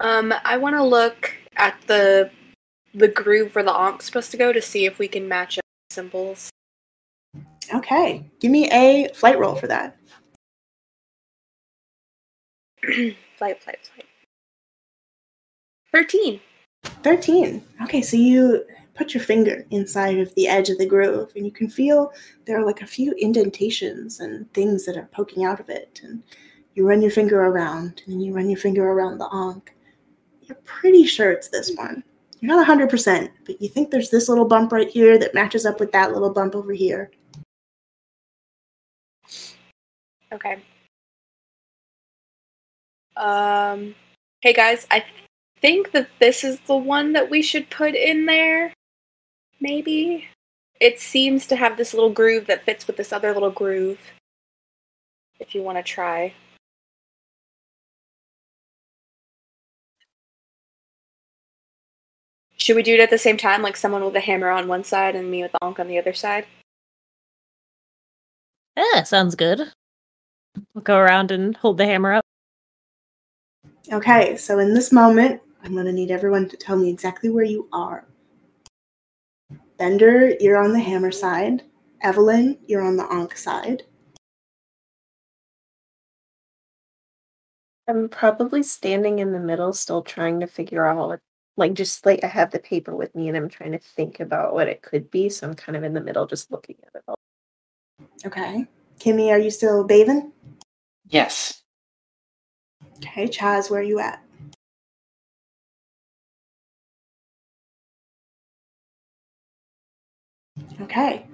[0.00, 2.30] Um, I want to look at the
[2.94, 5.64] the groove where the ankh's supposed to go to see if we can match up
[5.90, 6.50] symbols.
[7.74, 9.98] okay, give me a flight roll for that.
[13.36, 14.06] flight, flight, flight.
[15.92, 16.40] Thirteen.
[17.02, 17.62] 13.
[17.82, 18.64] Okay, so you
[19.00, 22.12] put your finger inside of the edge of the groove and you can feel
[22.44, 26.02] there are like a few indentations and things that are poking out of it.
[26.04, 26.22] And
[26.74, 29.74] you run your finger around and then you run your finger around the ankh.
[30.42, 32.04] You're pretty sure it's this one.
[32.40, 35.80] You're not 100%, but you think there's this little bump right here that matches up
[35.80, 37.10] with that little bump over here.
[40.30, 40.58] Okay.
[43.16, 43.94] Um.
[44.42, 45.04] Hey guys, I
[45.62, 48.74] think that this is the one that we should put in there.
[49.60, 50.26] Maybe.
[50.80, 54.00] It seems to have this little groove that fits with this other little groove.
[55.38, 56.32] If you want to try.
[62.56, 64.84] Should we do it at the same time, like someone with a hammer on one
[64.84, 66.46] side and me with the ankh on the other side?
[68.76, 69.72] Yeah, sounds good.
[70.74, 72.24] We'll go around and hold the hammer up.
[73.92, 77.44] Okay, so in this moment, I'm going to need everyone to tell me exactly where
[77.44, 78.04] you are.
[79.80, 81.62] Bender, you're on the hammer side.
[82.02, 83.84] Evelyn, you're on the ankh side.
[87.88, 91.20] I'm probably standing in the middle, still trying to figure out what,
[91.56, 94.52] like, just like I have the paper with me and I'm trying to think about
[94.52, 95.30] what it could be.
[95.30, 97.16] So I'm kind of in the middle, just looking at it all.
[98.26, 98.66] Okay.
[98.98, 100.30] Kimmy, are you still bathing?
[101.08, 101.62] Yes.
[102.98, 104.22] Okay, Chaz, where are you at?
[110.82, 111.26] Okay.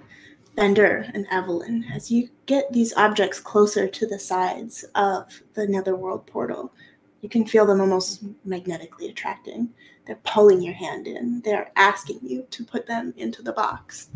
[0.57, 6.27] Bender and Evelyn, as you get these objects closer to the sides of the netherworld
[6.27, 6.73] portal,
[7.21, 9.69] you can feel them almost magnetically attracting.
[10.07, 11.43] They're pulling your hand in.
[11.45, 14.09] They're asking you to put them into the box.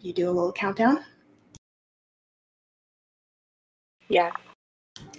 [0.00, 1.04] You do a little countdown.
[4.08, 4.32] Yeah.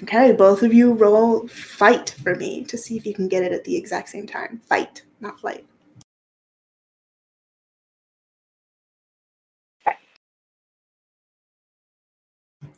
[0.03, 3.51] Okay, both of you roll fight for me to see if you can get it
[3.51, 4.61] at the exact same time.
[4.67, 5.65] Fight, not flight.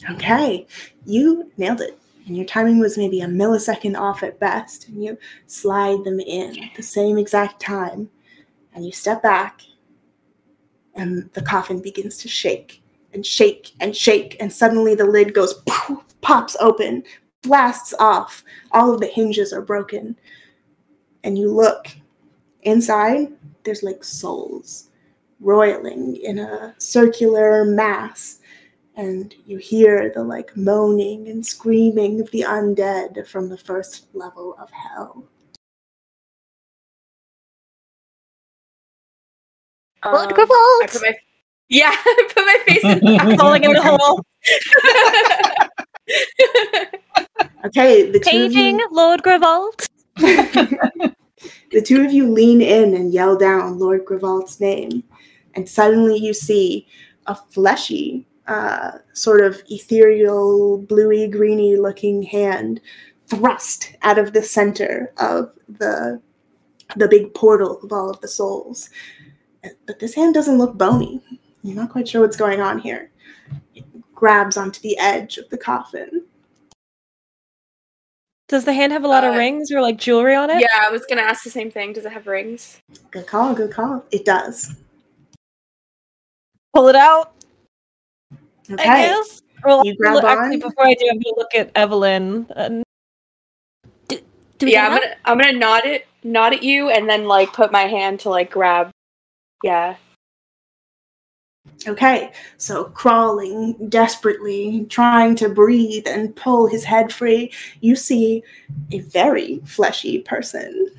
[0.10, 0.68] Okay,
[1.06, 1.98] you nailed it.
[2.28, 4.88] And your timing was maybe a millisecond off at best.
[4.88, 5.18] And you
[5.48, 8.10] slide them in at the same exact time.
[8.74, 9.62] And you step back,
[10.96, 12.82] and the coffin begins to shake
[13.14, 14.36] and shake and shake.
[14.40, 17.04] And suddenly the lid goes, poof, pops open,
[17.42, 18.44] blasts off.
[18.72, 20.18] All of the hinges are broken.
[21.24, 21.88] And you look
[22.64, 23.32] inside,
[23.64, 24.90] there's like souls
[25.40, 28.40] roiling in a circular mass
[28.96, 34.56] and you hear the like moaning and screaming of the undead from the first level
[34.60, 35.26] of hell.
[40.02, 40.84] Blood Um, revolt!
[40.84, 41.16] I put my
[41.70, 44.26] yeah, I put my face in Falling in the hole.
[47.66, 49.90] Okay, the two of Paging you, Lord Gravolt.
[50.18, 55.04] the two of you lean in and yell down Lord Gravalt's name,
[55.56, 56.88] and suddenly you see
[57.26, 62.80] a fleshy, uh, sort of ethereal, bluey, greeny looking hand
[63.28, 66.22] thrust out of the center of the
[66.96, 68.90] the big portal of all of the souls.
[69.88, 71.20] But this hand doesn't look bony.
[71.64, 73.10] I'm not quite sure what's going on here.
[73.74, 76.24] It grabs onto the edge of the coffin.
[78.48, 80.60] Does the hand have a lot of Uh, rings or like jewelry on it?
[80.62, 81.94] yeah, I was gonna ask the same thing.
[81.94, 82.80] Does it have rings?
[83.10, 84.06] Good call, good call.
[84.12, 84.76] It does.
[86.76, 87.34] Pull it out.
[88.70, 89.08] I Okay.
[89.08, 89.42] guess.
[89.64, 90.70] Well, You grab look- actually, on.
[90.70, 92.46] before I do, I'm gonna look at Evelyn.
[92.52, 92.84] Uh, and
[94.58, 97.26] Do we yeah, I'm it gonna I'm gonna nod it nod at you and then
[97.26, 98.90] like put my hand to like grab.
[99.64, 99.96] Yeah.
[101.88, 107.52] Okay, so crawling desperately, trying to breathe and pull his head free,
[107.82, 108.44] you see
[108.92, 110.90] a very fleshy person.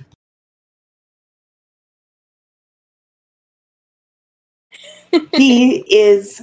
[5.32, 6.42] he is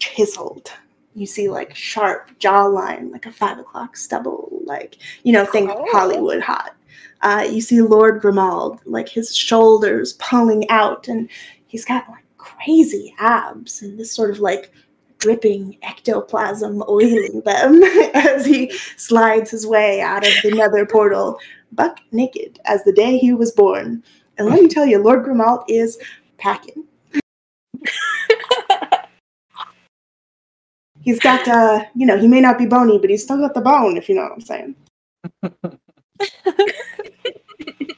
[0.00, 0.72] chiseled.
[1.14, 5.86] You see, like, sharp jawline, like a five o'clock stubble, like, you know, think Oh.
[5.90, 6.74] Hollywood hot.
[7.22, 11.28] Uh, you see Lord Grimald, like his shoulders pulling out, and
[11.66, 14.72] he's got like crazy abs and this sort of like
[15.18, 17.82] dripping ectoplasm oiling them
[18.14, 21.38] as he slides his way out of the nether portal,
[21.72, 24.02] buck naked as the day he was born.
[24.38, 25.98] And let me tell you, Lord Grimald is
[26.38, 26.84] packing.
[31.02, 33.60] He's got, uh, you know, he may not be bony, but he's still got the
[33.60, 34.74] bone, if you know what I'm saying.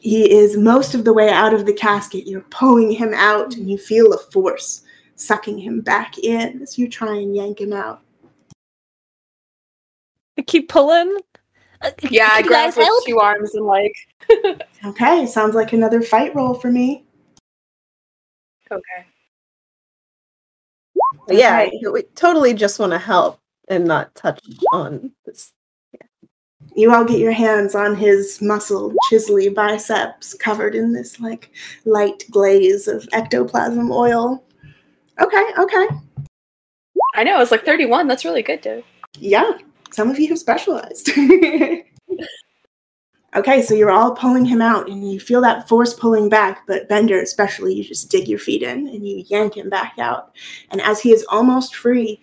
[0.00, 2.26] he is most of the way out of the casket.
[2.26, 4.82] You're pulling him out, and you feel a force
[5.16, 8.00] sucking him back in as you try and yank him out.
[10.38, 11.16] I keep pulling.
[11.80, 13.04] Uh, Yeah, I grab guys with help?
[13.06, 13.94] two arms and like.
[14.84, 17.04] Okay, sounds like another fight roll for me.
[18.70, 19.06] Okay.
[21.28, 21.80] Yeah, Okay.
[21.92, 24.40] we totally just want to help and not touch
[24.72, 25.52] on this.
[26.76, 31.50] You all get your hands on his muscle, chiselly biceps covered in this like
[31.84, 34.44] light glaze of ectoplasm oil.
[35.20, 35.86] Okay, okay.
[37.14, 38.08] I know, it's like 31.
[38.08, 38.82] That's really good, dude.
[39.18, 39.52] Yeah,
[39.92, 41.10] some of you have specialized.
[43.34, 46.88] okay, so you're all pulling him out and you feel that force pulling back, but
[46.88, 50.34] Bender, especially, you just dig your feet in and you yank him back out.
[50.70, 52.20] And as he is almost free,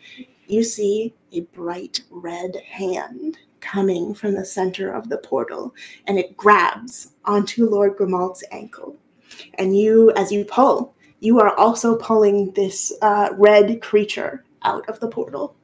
[0.48, 5.74] you see a bright red hand coming from the center of the portal
[6.08, 8.98] and it grabs onto Lord Grimald's ankle.
[9.56, 15.00] And you, as you pull, you are also pulling this uh, red creature out of
[15.00, 15.56] the portal.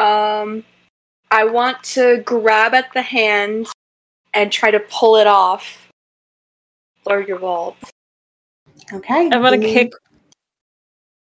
[0.00, 0.64] Um,
[1.30, 3.68] I want to grab at the hand
[4.32, 5.88] and try to pull it off.
[7.06, 7.76] Lord Gavalt.
[8.92, 9.24] Okay.
[9.26, 9.92] I'm gonna give me- kick.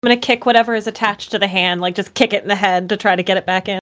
[0.03, 2.55] I'm gonna kick whatever is attached to the hand, like just kick it in the
[2.55, 3.81] head to try to get it back in.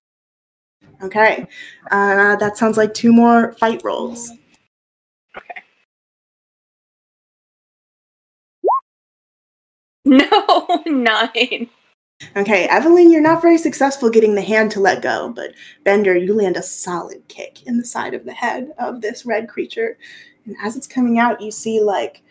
[1.02, 1.46] Okay.
[1.90, 4.32] Uh, that sounds like two more fight rolls.
[5.36, 5.62] Okay.
[10.04, 11.68] No, nine.
[12.34, 15.54] Okay, Evelyn, you're not very successful getting the hand to let go, but
[15.84, 19.48] Bender, you land a solid kick in the side of the head of this red
[19.48, 19.98] creature.
[20.44, 22.22] And as it's coming out, you see like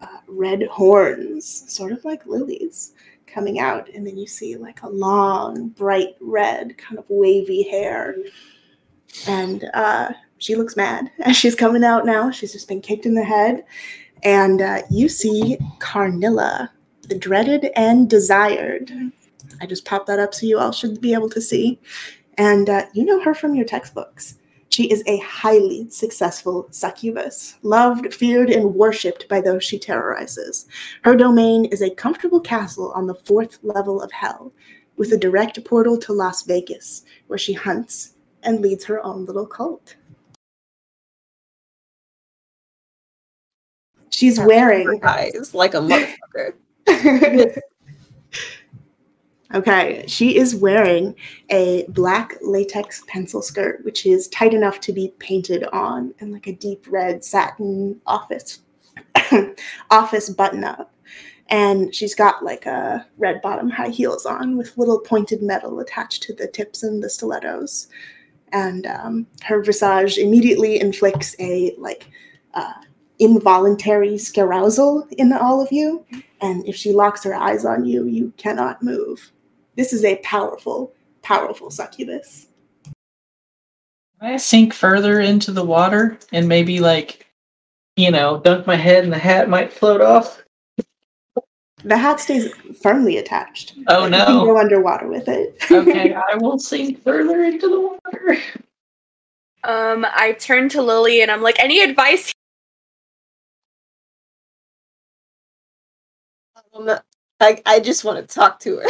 [0.00, 2.94] uh, red horns, sort of like lilies,
[3.28, 3.88] coming out.
[3.88, 8.16] And then you see like a long, bright red, kind of wavy hair.
[9.28, 12.32] And uh, she looks mad as she's coming out now.
[12.32, 13.64] She's just been kicked in the head.
[14.24, 18.90] And uh, you see Carnilla, the dreaded and desired.
[19.60, 21.80] I just popped that up so you all should be able to see.
[22.38, 24.36] And uh, you know her from your textbooks.
[24.68, 30.66] She is a highly successful succubus, loved, feared, and worshipped by those she terrorizes.
[31.02, 34.52] Her domain is a comfortable castle on the fourth level of hell,
[34.96, 39.46] with a direct portal to Las Vegas, where she hunts and leads her own little
[39.46, 39.96] cult.
[44.10, 45.78] She's wearing eyes like a
[46.86, 47.60] motherfucker.
[49.54, 51.14] okay, she is wearing
[51.50, 56.46] a black latex pencil skirt, which is tight enough to be painted on, and like
[56.46, 58.60] a deep red satin office
[59.90, 60.92] office button up.
[61.48, 66.22] And she's got like a red bottom high heels on with little pointed metal attached
[66.24, 67.86] to the tips and the stilettos.
[68.52, 72.10] And um, her visage immediately inflicts a like
[72.54, 72.72] uh,
[73.18, 76.04] involuntary scarousal in all of you.
[76.40, 79.32] And if she locks her eyes on you, you cannot move.
[79.76, 80.92] This is a powerful,
[81.22, 82.46] powerful succubus.
[84.20, 87.26] Can I sink further into the water and maybe like,
[87.96, 90.42] you know, dunk my head and the hat might float off?
[91.84, 92.50] The hat stays
[92.82, 93.74] firmly attached.
[93.88, 94.44] Oh You can no.
[94.46, 95.56] go underwater with it.
[95.70, 98.42] Okay, I will sink further into the water.
[99.62, 102.32] Um, I turn to Lily and I'm like, any advice?
[106.72, 106.90] Um,
[107.40, 108.88] I, I just want to talk to her.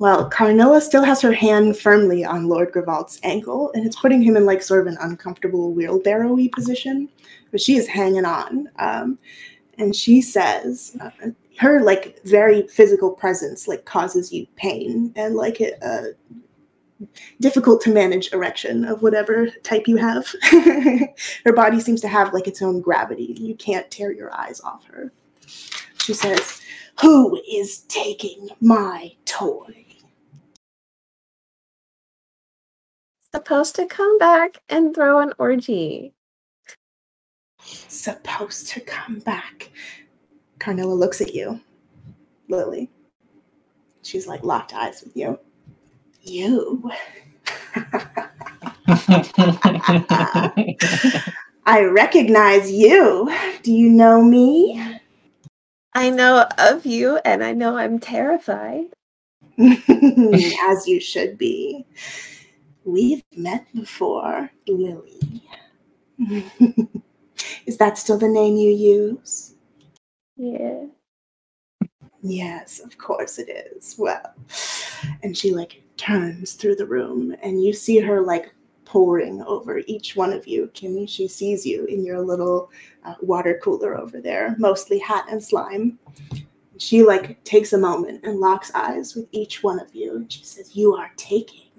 [0.00, 4.34] Well, Carnilla still has her hand firmly on Lord Gravald's ankle, and it's putting him
[4.34, 7.06] in like sort of an uncomfortable wheelbarrow-y position.
[7.50, 9.18] But she is hanging on, um,
[9.76, 11.10] and she says, uh,
[11.58, 16.12] her like very physical presence like causes you pain and like a, a
[17.40, 20.34] difficult to manage erection of whatever type you have.
[21.44, 23.36] her body seems to have like its own gravity.
[23.38, 25.12] You can't tear your eyes off her.
[25.98, 26.62] She says,
[27.02, 29.88] "Who is taking my toy?"
[33.34, 36.12] Supposed to come back and throw an orgy.
[37.62, 39.70] supposed to come back.
[40.58, 41.60] Carnilla looks at you,
[42.48, 42.90] Lily.
[44.02, 45.38] She's like locked eyes with you.
[46.22, 46.90] You.
[51.66, 53.32] I recognize you.
[53.62, 54.98] Do you know me?
[55.94, 58.86] I know of you, and I know I'm terrified.
[59.58, 61.86] As you should be.
[62.84, 65.42] We've met before, Lily.
[67.66, 69.54] Is that still the name you use?
[70.36, 70.86] Yeah.
[72.22, 73.96] Yes, of course it is.
[73.98, 74.34] Well,
[75.22, 78.54] and she like turns through the room, and you see her like
[78.84, 80.70] pouring over each one of you.
[80.74, 82.70] Kimmy, she sees you in your little
[83.04, 85.98] uh, water cooler over there, mostly hat and slime.
[86.78, 90.44] She like takes a moment and locks eyes with each one of you, and she
[90.44, 91.69] says, "You are taking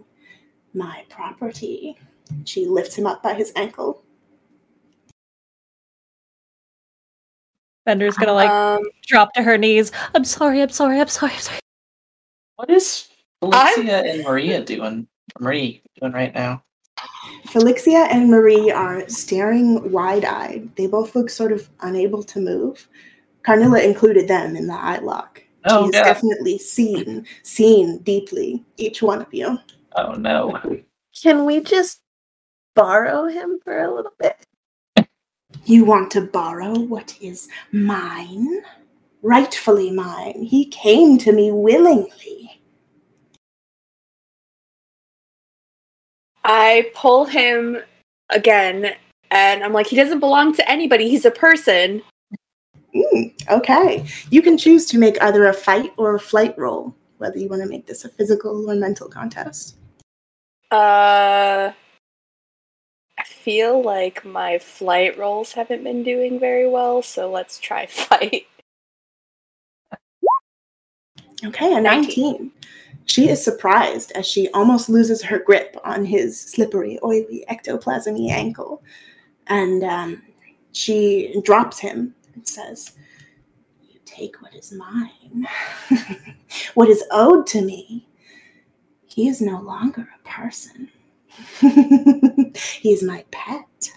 [0.74, 1.98] my property."
[2.46, 4.04] She lifts him up by his ankle.
[7.86, 9.92] Bender's gonna like um, drop to her knees.
[10.14, 11.60] I'm sorry, I'm sorry, I'm sorry, I'm sorry.
[12.56, 13.08] What is
[13.40, 15.08] Felicia and Maria doing?
[15.40, 16.64] Marie doing right now?
[17.48, 20.70] Felixia and Marie are staring wide eyed.
[20.76, 22.88] They both look sort of unable to move.
[23.44, 25.44] Carnilla included them in the eye lock.
[25.66, 26.04] Oh, She's God.
[26.04, 29.58] definitely seen, seen deeply each one of you.
[29.96, 30.60] Oh no.
[31.22, 32.02] Can we just
[32.76, 34.38] borrow him for a little bit?
[35.66, 38.62] You want to borrow what is mine?
[39.22, 40.44] Rightfully mine.
[40.44, 42.62] He came to me willingly.
[46.44, 47.78] I pull him
[48.30, 48.96] again,
[49.30, 51.08] and I'm like, he doesn't belong to anybody.
[51.08, 52.02] He's a person.
[52.96, 54.06] Mm, okay.
[54.32, 57.62] You can choose to make either a fight or a flight roll, whether you want
[57.62, 59.78] to make this a physical or mental contest.
[60.72, 61.74] Uh,
[63.20, 68.48] I feel like my flight rolls haven't been doing very well, so let's try fight.
[71.44, 72.24] Okay, a Thank you.
[72.24, 72.52] 19.
[73.06, 78.82] She is surprised as she almost loses her grip on his slippery, oily ectoplasmy ankle.
[79.48, 80.22] And um,
[80.72, 82.94] she drops him and says,
[83.82, 85.48] You take what is mine,
[86.76, 88.08] what is owed to me.
[89.14, 90.90] He is no longer a person,
[91.60, 93.92] he is my pet.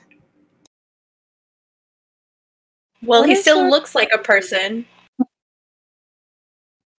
[3.02, 4.86] Well, What he still her- looks like a person.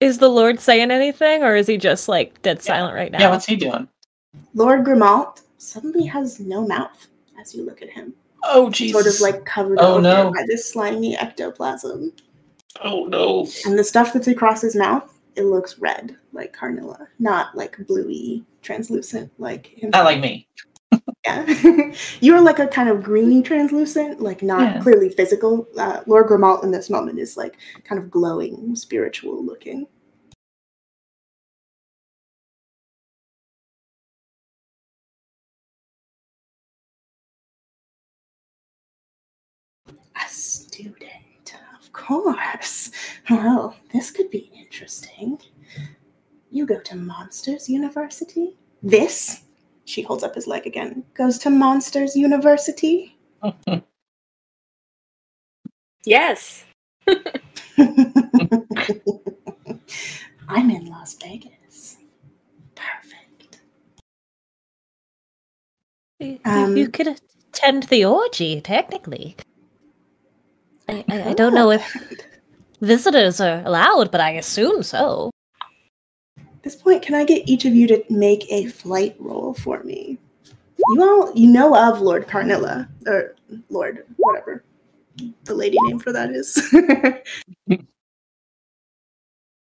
[0.01, 3.21] Is the Lord saying anything, or is he just like dead silent right now?
[3.21, 3.89] Yeah, what's he doing?
[4.53, 7.07] Lord Grimalt suddenly has no mouth
[7.41, 8.13] as you look at him,
[8.43, 8.93] Oh Jesus.
[8.93, 10.31] sort of like covered Oh, over no.
[10.33, 12.13] by this slimy ectoplasm.
[12.83, 13.49] Oh no.
[13.65, 18.45] And the stuff that's across his mouth, it looks red, like Carnilla, not like bluey,
[18.63, 19.91] translucent, like him.
[19.91, 20.49] Not like me.
[21.27, 21.93] Yeah.
[22.21, 24.81] You're like a kind of greeny translucent, like not Yeah.
[24.83, 25.67] clearly physical.
[25.79, 29.87] Uh, Lord Grimalt in this moment is like kind of glowing, spiritual looking.
[39.89, 41.14] A student,
[41.95, 42.91] course.
[43.31, 45.39] Well, this could be interesting.
[46.51, 48.59] You go to Monsters University?
[48.83, 49.45] This,
[49.87, 53.17] she holds up his leg again, goes to Monsters University?
[56.07, 56.65] Yes.
[60.49, 61.97] I'm in Las Vegas.
[62.75, 63.61] Perfect.
[66.21, 69.37] You, Um, you could attend the orgy, technically.
[70.89, 71.83] I, I, I don't know if
[72.81, 75.31] visitors are allowed, but I assume so.
[76.39, 79.83] At this point, can I get each of you to make a flight roll for
[79.83, 80.19] me?
[80.91, 83.35] You all, you know of Lord Carnilla, or
[83.71, 84.65] Lord, whatever
[85.45, 86.75] the lady name for that is.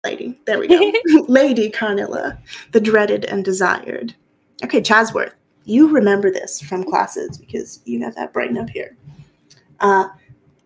[0.04, 0.92] lady, there we go.
[1.28, 2.38] lady Carnilla,
[2.72, 4.14] the dreaded and desired.
[4.64, 5.34] Okay, Chasworth,
[5.64, 8.96] you remember this from classes because you got that brain up here.
[9.80, 10.08] Uh,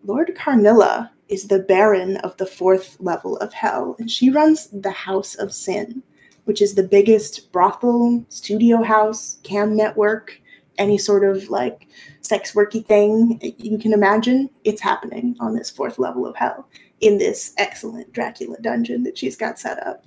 [0.04, 4.90] Lord Carnilla is the Baron of the fourth level of hell, and she runs the
[4.90, 6.02] House of Sin,
[6.44, 10.40] which is the biggest brothel, studio house, cam network,
[10.78, 11.86] any sort of like
[12.22, 14.48] sex worky thing you can imagine.
[14.64, 16.68] It's happening on this fourth level of hell
[17.00, 20.04] in this excellent Dracula dungeon that she's got set up.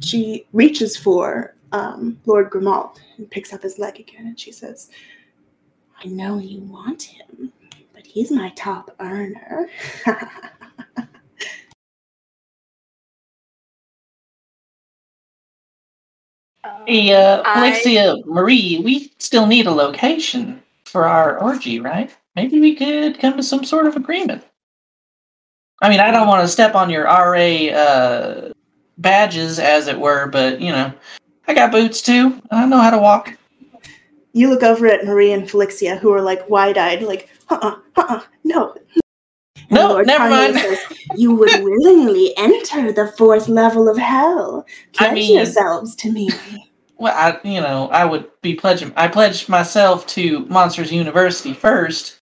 [0.00, 4.90] She reaches for um, Lord Grimald and picks up his leg again, and she says,
[6.00, 7.52] I know you want him,
[7.92, 9.68] but he's my top earner.
[16.86, 22.14] Hey, uh, I- Alexia, Marie, we still need a location for our orgy, right?
[22.34, 24.44] Maybe we could come to some sort of agreement.
[25.82, 28.52] I mean, I don't want to step on your RA uh,
[28.98, 30.92] badges, as it were, but you know,
[31.46, 32.40] I got boots too.
[32.50, 33.37] I know how to walk.
[34.38, 38.72] You look over at Marie and Felixia, who are like wide-eyed, like, uh-uh, uh-uh, no.
[39.56, 40.54] And No, Lord never mind.
[40.54, 40.78] says,
[41.16, 44.64] you would willingly enter the fourth level of hell.
[44.94, 46.30] I Pledge mean- yourselves to me.
[46.98, 48.92] Well, I, you know, I would be pledging.
[48.96, 52.20] I pledged myself to Monsters University first,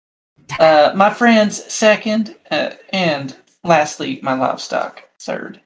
[0.59, 5.60] uh, my friends second, uh, and lastly, my livestock third.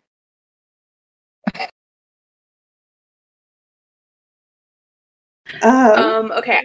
[5.63, 6.61] Um, Um, okay.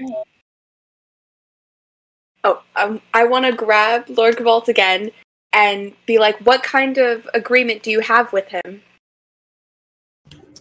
[2.44, 5.10] Oh, um, I want to grab Lord Gavalt again
[5.52, 8.82] and be like, what kind of agreement do you have with him?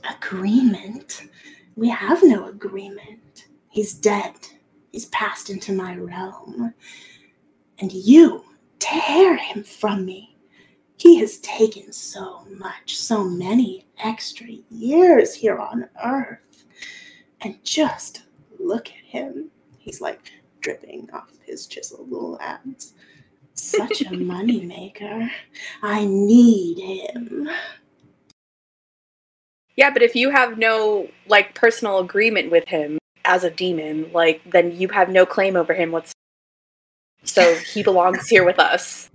[0.09, 1.23] agreement?
[1.75, 3.47] We have no agreement.
[3.69, 4.35] He's dead.
[4.91, 6.73] He's passed into my realm.
[7.79, 8.43] And you
[8.79, 10.35] tear him from me.
[10.97, 16.48] He has taken so much, so many extra years here on Earth.
[17.41, 18.23] And just
[18.59, 19.49] look at him.
[19.77, 20.19] He's like
[20.61, 22.93] dripping off his chiseled little abs.
[23.53, 25.29] Such a moneymaker.
[25.81, 27.49] I need him.
[29.75, 34.41] Yeah, but if you have no like personal agreement with him as a demon, like
[34.49, 36.13] then you have no claim over him whatsoever.
[37.23, 39.09] So he belongs here with us.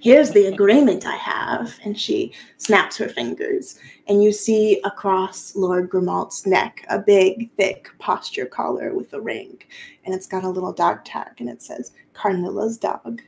[0.00, 1.74] Here's the agreement I have.
[1.84, 3.78] And she snaps her fingers,
[4.08, 9.58] and you see across Lord Grimalt's neck a big, thick posture collar with a ring.
[10.04, 13.22] And it's got a little dog tag, and it says Carnilla's dog.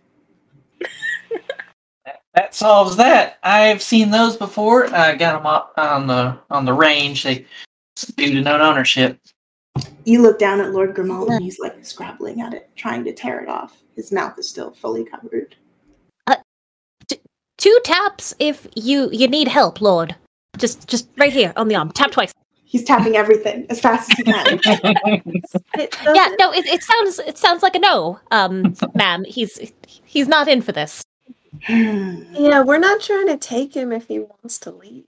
[2.34, 3.38] That, solves that.
[3.42, 4.94] I've seen those before.
[4.94, 7.22] I got them up on the on the range.
[7.22, 7.46] They
[8.16, 9.18] do denote ownership.
[10.04, 13.40] You look down at Lord Grimalt, and he's like scrabbling at it, trying to tear
[13.40, 13.82] it off.
[13.94, 15.56] His mouth is still fully covered.
[17.66, 20.14] Two taps if you you need help, Lord.
[20.56, 21.90] Just just right here on the arm.
[21.90, 22.32] Tap twice.
[22.64, 24.60] He's tapping everything as fast as he can.
[25.74, 29.24] It Yeah, no, it, it sounds it sounds like a no, um, ma'am.
[29.24, 29.72] He's
[30.04, 31.02] he's not in for this.
[31.68, 35.06] Yeah, we're not trying to take him if he wants to leave.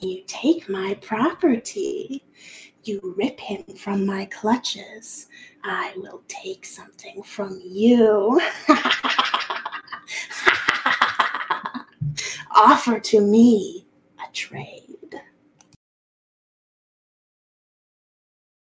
[0.00, 2.24] You take my property.
[2.84, 5.26] You rip him from my clutches.
[5.64, 8.40] I will take something from you.
[12.54, 13.86] Offer to me
[14.18, 15.20] a trade.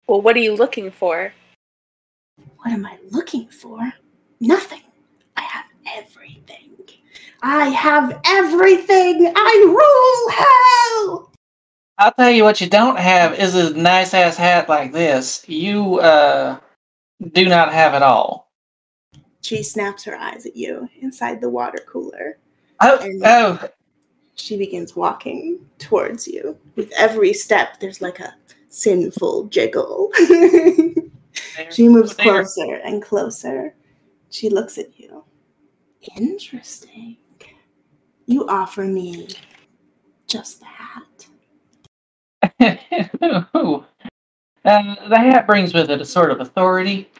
[0.07, 1.33] Well, what are you looking for?
[2.59, 3.93] What am I looking for?
[4.41, 4.83] Nothing.
[5.37, 5.65] I have
[5.97, 6.75] everything.
[7.43, 9.33] I have everything.
[9.35, 11.33] I rule hell.
[11.99, 15.49] I'll tell you what you don't have is a nice ass hat like this.
[15.49, 16.59] You uh
[17.33, 18.51] do not have it all.
[19.43, 22.39] She snaps her eyes at you inside the water cooler.
[22.81, 23.69] Oh, And- oh,
[24.39, 26.57] She begins walking towards you.
[26.77, 28.35] With every step, there's like a
[28.69, 30.11] sinful jiggle.
[31.71, 33.75] she moves closer and closer.
[34.31, 35.25] She looks at you.
[36.17, 37.17] Interesting.
[38.27, 39.29] You offer me
[40.27, 41.27] just the hat.
[44.65, 47.11] Uh, the hat brings with it a sort of authority.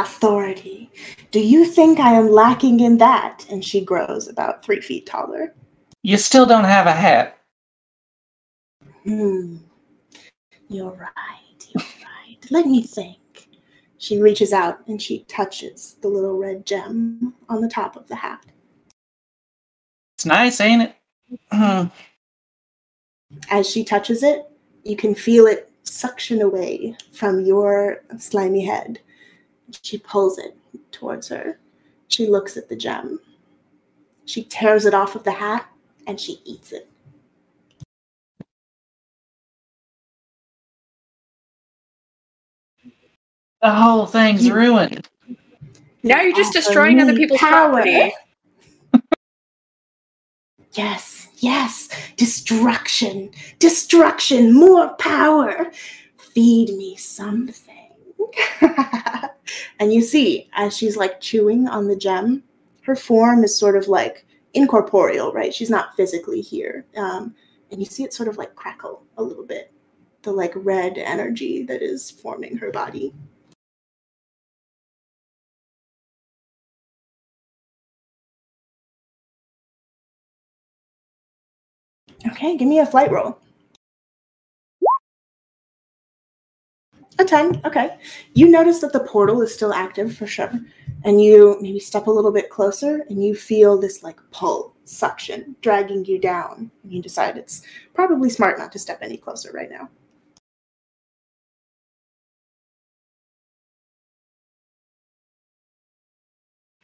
[0.00, 0.90] Authority.
[1.30, 3.44] Do you think I am lacking in that?
[3.50, 5.54] And she grows about three feet taller.
[6.02, 7.38] You still don't have a hat.
[9.04, 9.58] Hmm.
[10.68, 11.66] You're right.
[11.68, 12.38] You're right.
[12.50, 13.18] Let me think.
[13.98, 18.16] She reaches out and she touches the little red gem on the top of the
[18.16, 18.44] hat.
[20.16, 20.96] It's nice, ain't it?
[21.52, 21.86] Hmm.
[23.50, 24.46] As she touches it,
[24.84, 29.00] you can feel it suction away from your slimy head.
[29.82, 30.56] She pulls it
[30.90, 31.58] towards her.
[32.08, 33.20] She looks at the gem.
[34.24, 35.66] She tears it off of the hat
[36.06, 36.88] and she eats it.
[43.60, 45.08] the whole thing's You- ruined.
[46.02, 47.82] Now you're just Offer destroying other people's power.
[47.82, 48.12] property.
[50.74, 55.70] Yes, yes, destruction, destruction, more power.
[56.16, 57.81] Feed me something.
[59.78, 62.42] and you see, as she's like chewing on the gem,
[62.82, 65.54] her form is sort of like incorporeal, right?
[65.54, 66.84] She's not physically here.
[66.96, 67.34] Um,
[67.70, 69.72] and you see it sort of like crackle a little bit,
[70.22, 73.14] the like red energy that is forming her body.
[82.26, 83.41] Okay, give me a flight roll.
[87.18, 87.60] A 10.
[87.64, 87.98] Okay.
[88.34, 90.52] You notice that the portal is still active for sure.
[91.04, 95.56] And you maybe step a little bit closer and you feel this like pull, suction,
[95.60, 96.70] dragging you down.
[96.82, 97.62] And you decide it's
[97.94, 99.88] probably smart not to step any closer right now.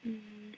[0.06, 0.50] Mm-hmm.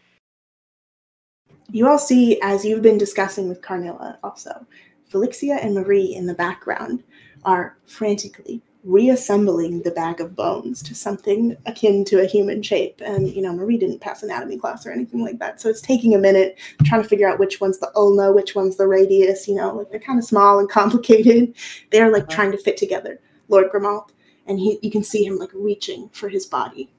[1.70, 4.66] You all see, as you've been discussing with Carnilla also,
[5.12, 7.05] Felixia and Marie in the background
[7.44, 13.01] are frantically reassembling the bag of bones to something akin to a human shape.
[13.05, 15.61] And, you know, Marie didn't pass anatomy class or anything like that.
[15.61, 18.77] So it's taking a minute trying to figure out which one's the ulna, which one's
[18.77, 21.55] the radius, you know, like they're kind of small and complicated.
[21.90, 24.11] They're like trying to fit together, Lord Grimald.
[24.47, 26.90] And he you can see him like reaching for his body.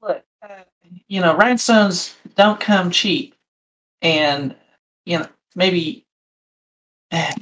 [0.00, 0.62] Look, uh,
[1.08, 3.34] you know, rhinestones don't come cheap,
[4.02, 4.54] and
[5.04, 5.26] you know
[5.56, 6.04] maybe.
[7.12, 7.32] Are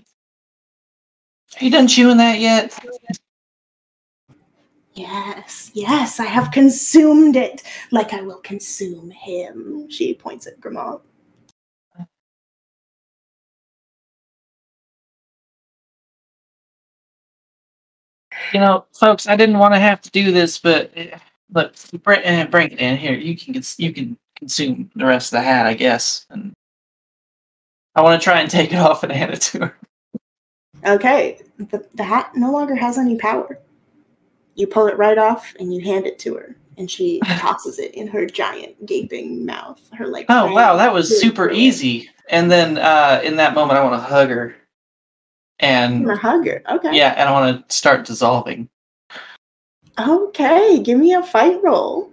[1.61, 2.79] you done chewing that yet?
[4.95, 9.91] Yes, yes, I have consumed it like I will consume him.
[9.91, 11.03] She points at Grimald.
[18.53, 20.93] You know, folks, I didn't want to have to do this, but
[21.53, 23.15] look, bring, uh, bring it in here.
[23.15, 26.27] You can you can consume the rest of the hat, I guess.
[26.31, 26.53] And
[27.97, 29.77] I want to try and take it off and hand it to her.
[30.85, 33.59] Okay, the, the hat no longer has any power.
[34.55, 37.95] You pull it right off and you hand it to her, and she tosses it
[37.95, 39.81] in her giant gaping mouth.
[39.95, 40.27] Her like.
[40.29, 42.09] Oh wow, that was super easy.
[42.29, 44.55] And then uh, in that moment, I want to hug her,
[45.59, 46.63] and hug her.
[46.71, 46.95] Okay.
[46.95, 48.69] yeah, and I want to start dissolving.
[49.99, 52.13] Okay, give me a fight roll.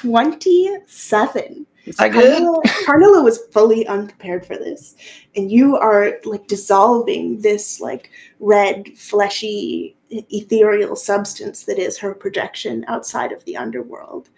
[0.00, 1.66] 27.
[1.84, 2.22] Is that good?
[2.22, 4.96] Carnilla, Carnilla was fully unprepared for this.
[5.36, 12.84] And you are like dissolving this like red, fleshy, ethereal substance that is her projection
[12.88, 14.30] outside of the underworld.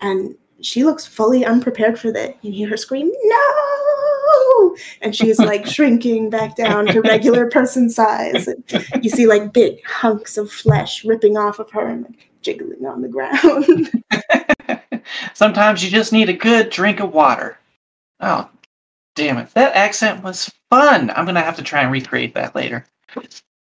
[0.00, 2.36] And she looks fully unprepared for that.
[2.42, 4.76] You hear her scream, No!
[5.00, 8.46] And she's like shrinking back down to regular person size.
[8.46, 8.64] And
[9.02, 13.02] you see like big hunks of flesh ripping off of her and like jiggling on
[13.02, 13.90] the ground.
[15.34, 17.58] Sometimes you just need a good drink of water.
[18.20, 18.48] Oh,
[19.14, 19.50] damn it.
[19.54, 21.10] That accent was fun.
[21.10, 22.86] I'm going to have to try and recreate that later.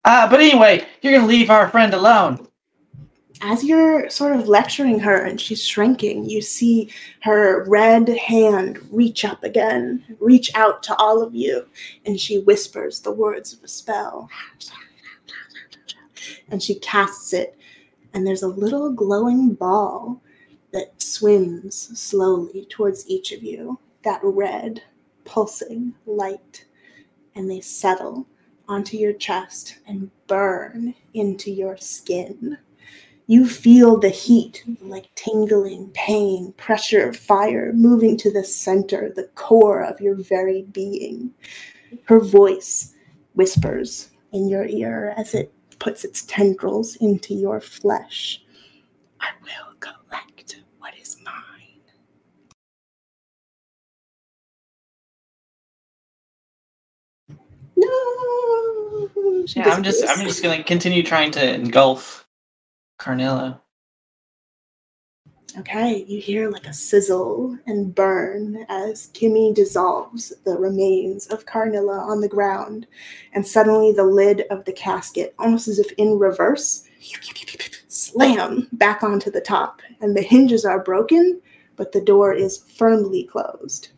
[0.04, 2.46] Uh, but anyway, you're going to leave our friend alone.
[3.42, 6.90] as you're sort of lecturing her and she's shrinking, you see
[7.22, 11.66] her red hand reach up again, reach out to all of you,
[12.06, 14.28] and she whispers the words of a spell.
[16.50, 17.56] And she casts it,
[18.14, 20.20] and there's a little glowing ball
[20.72, 24.82] that swims slowly towards each of you, that red,
[25.24, 26.64] pulsing light,
[27.34, 28.26] and they settle
[28.68, 32.56] onto your chest and burn into your skin.
[33.26, 39.28] You feel the heat, like tingling pain, pressure of fire moving to the center, the
[39.34, 41.32] core of your very being.
[42.04, 42.94] Her voice
[43.34, 48.42] whispers in your ear as it puts its tendrils into your flesh.
[49.20, 49.71] I will
[57.84, 59.46] No.
[59.46, 60.04] She Yeah, I'm just.
[60.08, 62.26] I'm just to continue trying to engulf
[62.98, 63.60] Carnilla.
[65.58, 71.98] Okay, you hear like a sizzle and burn as Kimmy dissolves the remains of Carnilla
[71.98, 72.86] on the ground,
[73.34, 76.84] and suddenly the lid of the casket, almost as if in reverse,
[77.88, 81.38] slam back onto the top, and the hinges are broken,
[81.76, 83.90] but the door is firmly closed.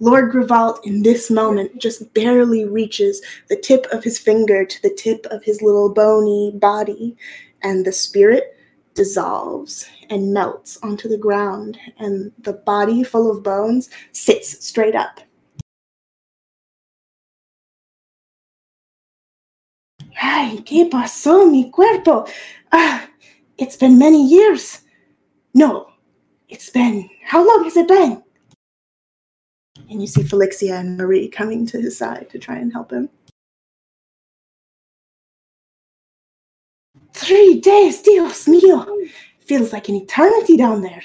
[0.00, 4.94] Lord Grivalt, in this moment, just barely reaches the tip of his finger to the
[4.94, 7.16] tip of his little bony body,
[7.62, 8.56] and the spirit
[8.94, 15.20] dissolves and melts onto the ground, and the body full of bones sits straight up.
[20.20, 22.26] Ay, ¿qué pasó, mi cuerpo?
[22.72, 23.08] Ah,
[23.58, 24.82] it's been many years.
[25.54, 25.88] No,
[26.48, 28.22] it's been, how long has it been?
[29.88, 33.08] And you see Felixia and Marie coming to his side to try and help him.
[37.12, 38.86] Three days, Dios mío!
[39.40, 41.02] Feels like an eternity down there.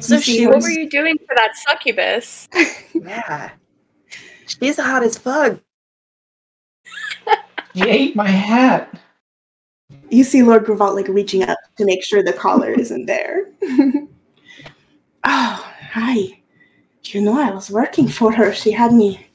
[0.00, 2.48] So she, what were you doing for that succubus?
[2.94, 3.50] Yeah.
[4.46, 5.60] She's hot as fuck.
[7.74, 8.98] He ate my hat.
[10.10, 13.50] You see Lord Grivalt like reaching up to make sure the collar isn't there.
[13.62, 14.08] oh,
[15.24, 16.40] hi.
[17.04, 18.52] You know, I was working for her.
[18.52, 19.28] She had me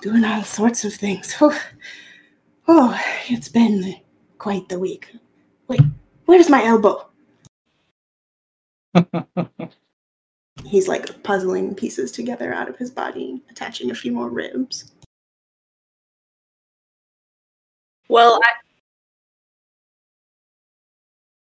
[0.00, 1.34] doing all sorts of things.
[1.40, 1.60] Oh,
[2.68, 3.96] oh it's been
[4.38, 5.14] quite the week.
[5.68, 5.80] Wait,
[6.24, 7.06] where's my elbow?
[10.64, 14.92] He's like puzzling pieces together out of his body, attaching a few more ribs.
[18.08, 18.52] Well, I,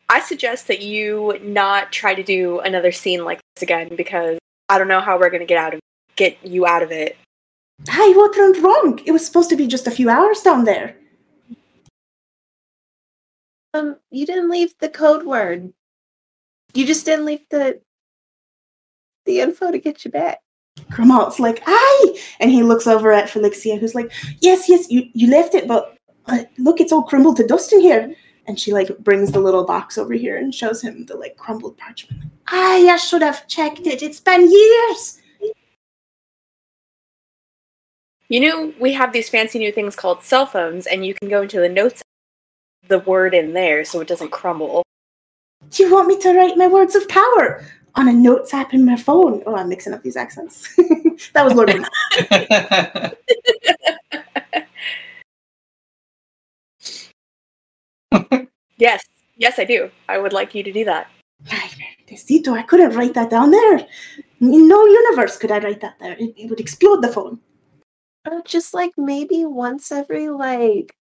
[0.10, 4.38] I suggest that you not try to do another scene like this again because
[4.70, 5.80] I don't know how we're gonna get out of
[6.16, 7.18] get you out of it.
[7.88, 9.00] Hi, what went wrong?
[9.06, 10.96] It was supposed to be just a few hours down there.
[13.74, 15.74] Um, you didn't leave the code word.
[16.74, 17.82] You just didn't leave the
[19.26, 20.40] the info to get you back.
[20.90, 22.20] Grimalt's like, aye!
[22.40, 25.98] And he looks over at Felixia, who's like, yes, yes, you, you left it, but
[26.28, 28.14] uh, look, it's all crumbled to dust in here.
[28.48, 31.78] And she like brings the little box over here and shows him the like crumbled
[31.78, 32.24] parchment.
[32.48, 34.04] Aye, I should have checked it.
[34.04, 35.20] It's been years.
[38.28, 41.44] You know, we have these fancy new things called cell phones, and you can go
[41.44, 42.02] into the notes,
[42.88, 44.84] the word in there, so it doesn't crumble.
[45.70, 47.64] Do you want me to write my words of power
[47.94, 49.44] on a notes app in my phone?
[49.46, 50.76] Oh, I'm mixing up these accents.
[51.34, 51.70] that was Lord
[58.78, 59.04] Yes,
[59.38, 59.90] yes, I do.
[60.10, 61.08] I would like you to do that.
[61.52, 61.70] Ay,
[62.08, 63.88] Tecito, I couldn't write that down there.
[64.42, 66.16] In no universe could I write that there.
[66.20, 67.40] It, it would explode the phone.
[68.26, 70.94] Uh, just like maybe once every like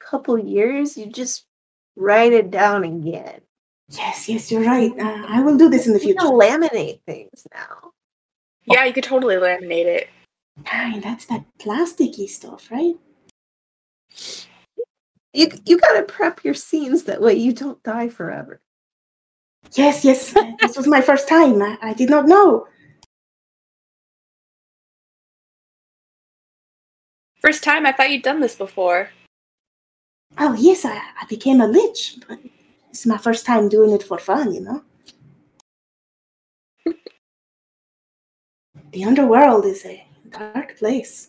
[0.00, 1.44] couple years, you just
[1.96, 3.40] write it down again.
[3.88, 4.92] Yes, yes, you're right.
[4.98, 6.20] Uh, I will do this in the You future.
[6.20, 7.92] can laminate things now.
[8.64, 10.08] Yeah, you could totally laminate it.
[10.66, 12.94] Ay, that's that plasticky stuff, right?
[15.36, 18.62] You you gotta prep your scenes that way you don't die forever.
[19.74, 20.32] Yes, yes.
[20.60, 21.60] this was my first time.
[21.60, 22.66] I, I did not know.
[27.42, 29.10] First time I thought you'd done this before.
[30.38, 32.38] Oh, yes, I, I became a lich, but
[32.88, 34.82] it's my first time doing it for fun, you know?
[38.92, 41.28] the underworld is a dark place.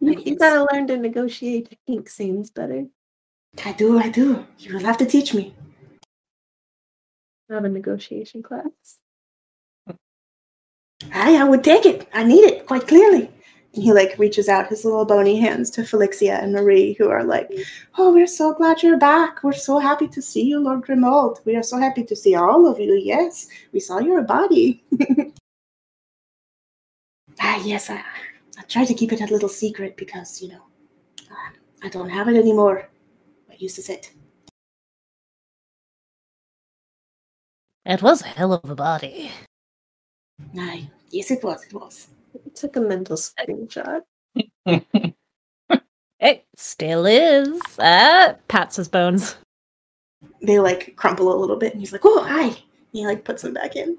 [0.00, 2.86] You, Right, you gotta learn to negotiate kink scenes better.
[3.64, 4.46] I do, I do.
[4.58, 5.54] You will have to teach me.
[7.50, 8.98] Have a negotiation class.
[11.12, 12.08] Aye, I would take it.
[12.14, 13.30] I need it, quite clearly.
[13.74, 17.24] And he like reaches out his little bony hands to Felixia and Marie, who are
[17.24, 17.50] like,
[17.98, 19.42] Oh, we're so glad you're back.
[19.42, 21.44] We're so happy to see you, Lord Grimald.
[21.44, 22.94] We are so happy to see all of you.
[22.94, 24.82] Yes, we saw your body.
[27.40, 28.02] ah, yes, I,
[28.58, 30.62] I tried to keep it a little secret because, you know,
[31.82, 32.88] I don't have it anymore.
[33.64, 34.10] I used to sit.
[37.86, 39.30] It was a hell of a body.
[40.58, 42.08] Aye, yes, it was, it was.
[42.54, 44.02] Took a mental screenshot.
[46.20, 47.60] It still is.
[47.78, 49.36] Uh, pats his bones.
[50.42, 52.56] they like crumple a little bit and he's like oh hi and
[52.92, 53.96] he like puts them back in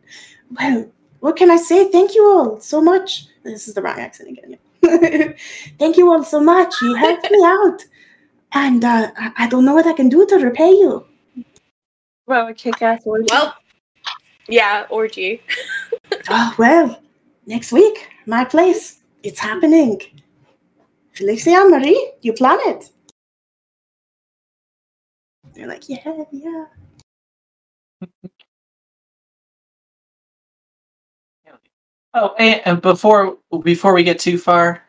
[0.58, 4.30] well what can i say thank you all so much this is the wrong accent
[4.30, 4.58] again
[5.78, 7.84] thank you all so much you helped me out
[8.52, 11.06] and uh, I, I don't know what i can do to repay you.
[12.26, 13.26] Well, a kick ass orgy.
[13.30, 13.54] Well,
[14.48, 15.42] yeah, orgy.
[16.30, 17.00] oh well
[17.46, 20.00] next week my place it's happening.
[21.14, 22.90] Felixia marie you plan it.
[25.54, 26.64] They're like yeah yeah.
[32.12, 34.82] Oh, and, and before before we get too far,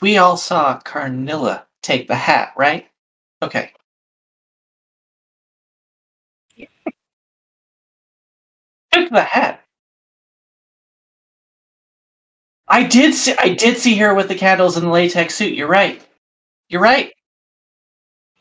[0.00, 2.86] we all saw Carnilla take the hat, right?
[3.42, 3.70] Okay.
[8.92, 9.62] Took the hat.
[12.68, 15.54] I did see I did see her with the candles and the latex suit.
[15.54, 16.02] You're right.
[16.68, 17.12] You're right.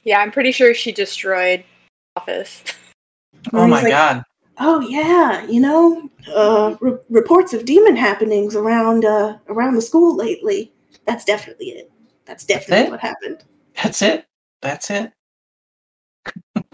[0.04, 1.64] Yeah, I'm pretty sure she destroyed
[2.16, 2.64] office.
[3.54, 4.24] Oh my like, god.
[4.58, 10.16] Oh yeah, you know, uh, re- reports of demon happenings around uh, around the school
[10.16, 10.74] lately.
[11.06, 11.92] That's definitely it.
[12.26, 12.92] That's definitely it?
[12.92, 13.44] what happened.
[13.82, 14.26] That's it.
[14.62, 15.12] That's it.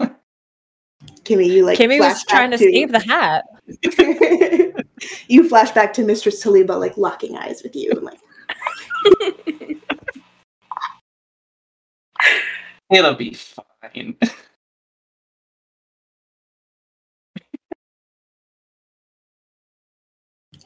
[1.24, 3.44] Kimmy, you like Kimmy was trying to back save the hat.
[5.28, 7.90] you flash back to Mistress Taliba like locking eyes with you.
[7.92, 8.18] and, Like,
[12.90, 14.16] It'll be fine.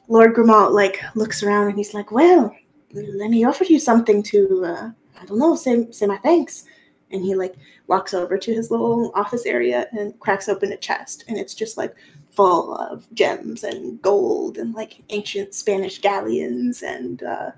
[0.09, 2.55] Lord Grimald like looks around and he's like, "Well,
[2.97, 4.91] let me offer you something to, uh,
[5.21, 6.65] I don't know, say say my thanks."
[7.11, 7.55] And he like
[7.87, 11.77] walks over to his little office area and cracks open a chest, and it's just
[11.77, 11.95] like
[12.31, 17.51] full of gems and gold and like ancient Spanish galleons and uh,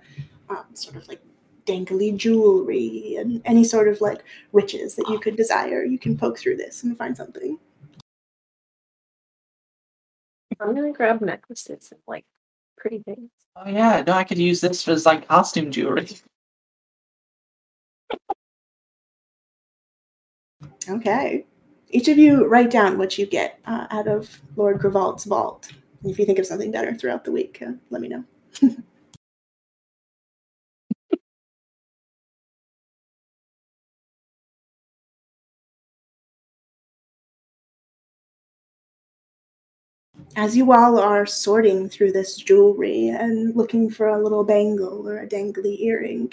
[0.50, 1.22] um, sort of like
[1.66, 5.84] dangly jewelry and any sort of like riches that you could desire.
[5.84, 7.60] You can poke through this and find something.
[10.60, 12.26] I'm gonna grab necklaces and like
[12.80, 13.30] pretty things.
[13.56, 16.08] Oh yeah, no, I could use this as like costume jewelry.
[20.90, 21.46] Okay.
[21.92, 25.72] Each of you write down what you get uh, out of Lord Gravalt's vault.
[26.04, 28.24] If you think of something better throughout the week, uh, let me know.
[40.40, 45.18] As you all are sorting through this jewelry and looking for a little bangle or
[45.18, 46.32] a dangly earring,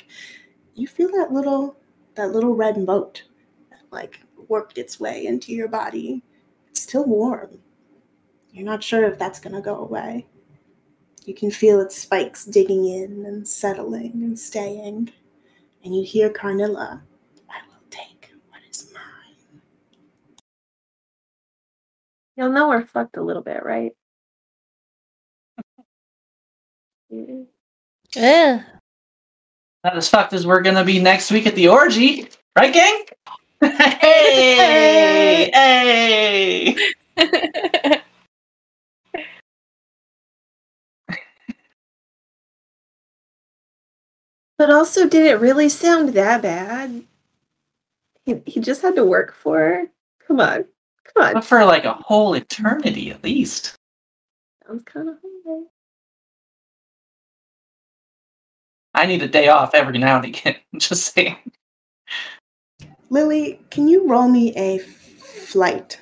[0.77, 1.77] you feel that little
[2.15, 3.25] that little red moat
[3.69, 6.23] that like worked its way into your body.
[6.69, 7.59] It's still warm.
[8.53, 10.25] You're not sure if that's gonna go away.
[11.25, 15.11] You can feel its spikes digging in and settling and staying.
[15.83, 17.03] And you hear Carnilla,
[17.51, 19.61] I will take what is mine.
[22.37, 23.93] You'll know we're fucked a little bit, right?
[27.09, 27.45] Yeah.
[28.17, 28.61] Ugh.
[29.85, 33.05] Not as fucked as we're gonna be next week at the orgy, right, gang?
[33.61, 36.77] hey, hey.
[44.59, 47.05] But also, did it really sound that bad?
[48.25, 49.87] He, he just had to work for her?
[50.27, 50.65] Come on.
[51.15, 51.35] Come on.
[51.35, 53.77] But for like a whole eternity at least.
[54.67, 55.67] Sounds kind of hungry.
[58.95, 60.57] I need a day off every now and again.
[60.79, 61.37] Just saying.
[63.11, 66.01] Lily, can you roll me a flight?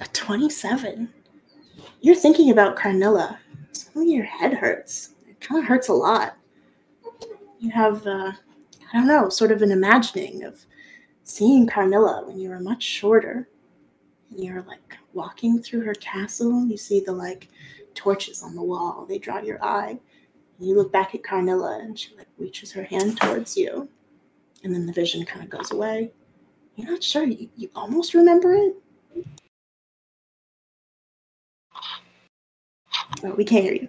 [0.00, 1.08] A 27.
[2.00, 3.38] You're thinking about Carnilla.
[3.72, 5.14] Suddenly your head hurts.
[5.28, 6.36] It kind of hurts a lot.
[7.58, 8.32] You have, uh,
[8.92, 10.64] I don't know, sort of an imagining of
[11.32, 13.48] seeing Carnilla when you were much shorter.
[14.30, 16.66] And you're like walking through her castle.
[16.66, 17.48] You see the like
[17.94, 19.06] torches on the wall.
[19.08, 19.98] They draw your eye.
[20.58, 23.88] And you look back at Carnilla and she like reaches her hand towards you.
[24.62, 26.12] And then the vision kind of goes away.
[26.76, 27.24] You're not sure.
[27.24, 28.76] You, you almost remember it.
[33.24, 33.88] Oh, we can't hear you.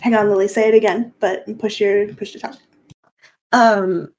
[0.00, 0.48] Hang on, Lily.
[0.48, 2.58] Say it again, but push your push your tongue.
[3.52, 4.12] Um,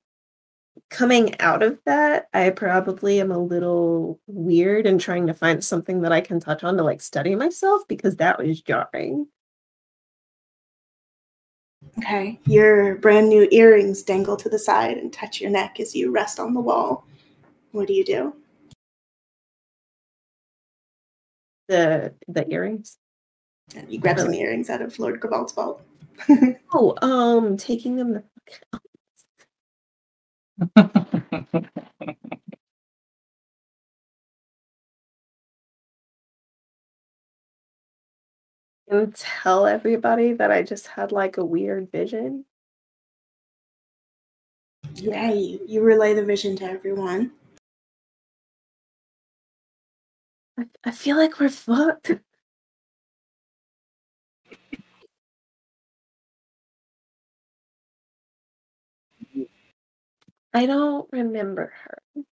[0.89, 6.01] coming out of that, I probably am a little weird and trying to find something
[6.01, 9.27] that I can touch on to like study myself because that was jarring.
[11.99, 12.39] Okay.
[12.45, 16.39] Your brand new earrings dangle to the side and touch your neck as you rest
[16.39, 17.05] on the wall.
[17.71, 18.33] What do you do?
[21.67, 22.97] The the earrings.
[23.75, 25.81] And you grab some earrings out of Lord Gravalt's vault.
[26.75, 28.23] Oh, um, taking them the
[38.87, 42.45] and tell everybody that I just had like a weird vision.
[44.95, 47.31] yeah, you, you relay the vision to everyone.
[50.57, 52.11] I, I feel like we're fucked.
[60.53, 62.23] I don't remember her.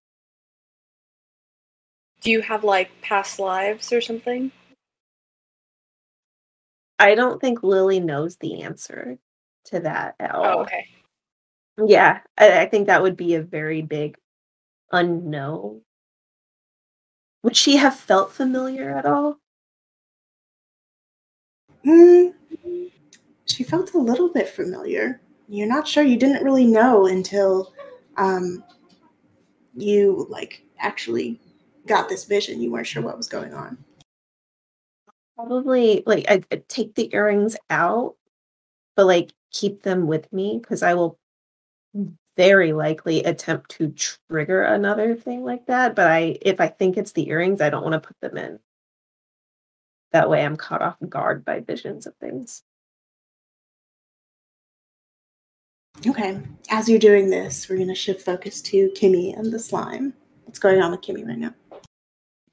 [2.20, 4.52] Do you have like past lives or something?
[6.98, 9.18] I don't think Lily knows the answer
[9.66, 10.44] to that at all.
[10.44, 10.86] Oh, okay.
[11.84, 14.16] Yeah, I, I think that would be a very big
[14.92, 15.82] unknown.
[17.42, 19.38] Would she have felt familiar at all?
[21.84, 22.28] Hmm.
[23.46, 25.20] She felt a little bit familiar.
[25.48, 26.04] You're not sure.
[26.04, 27.72] You didn't really know until
[28.16, 28.64] um,
[29.74, 31.40] you like actually
[31.86, 32.60] got this vision.
[32.60, 33.78] You weren't sure what was going on.
[35.36, 38.16] Probably like I'd take the earrings out,
[38.96, 41.18] but like keep them with me because I will
[42.36, 43.94] very likely attempt to
[44.30, 45.94] trigger another thing like that.
[45.94, 48.58] But I, if I think it's the earrings, I don't want to put them in.
[50.12, 52.62] That way, I'm caught off guard by visions of things.
[56.06, 56.40] Okay.
[56.70, 60.14] As you're doing this, we're gonna shift focus to Kimmy and the slime.
[60.44, 61.54] What's going on with Kimmy right now?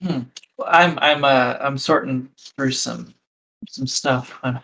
[0.01, 0.21] Hmm.
[0.57, 3.13] Well, I'm I'm uh I'm sorting through some
[3.67, 4.37] some stuff.
[4.43, 4.59] I'm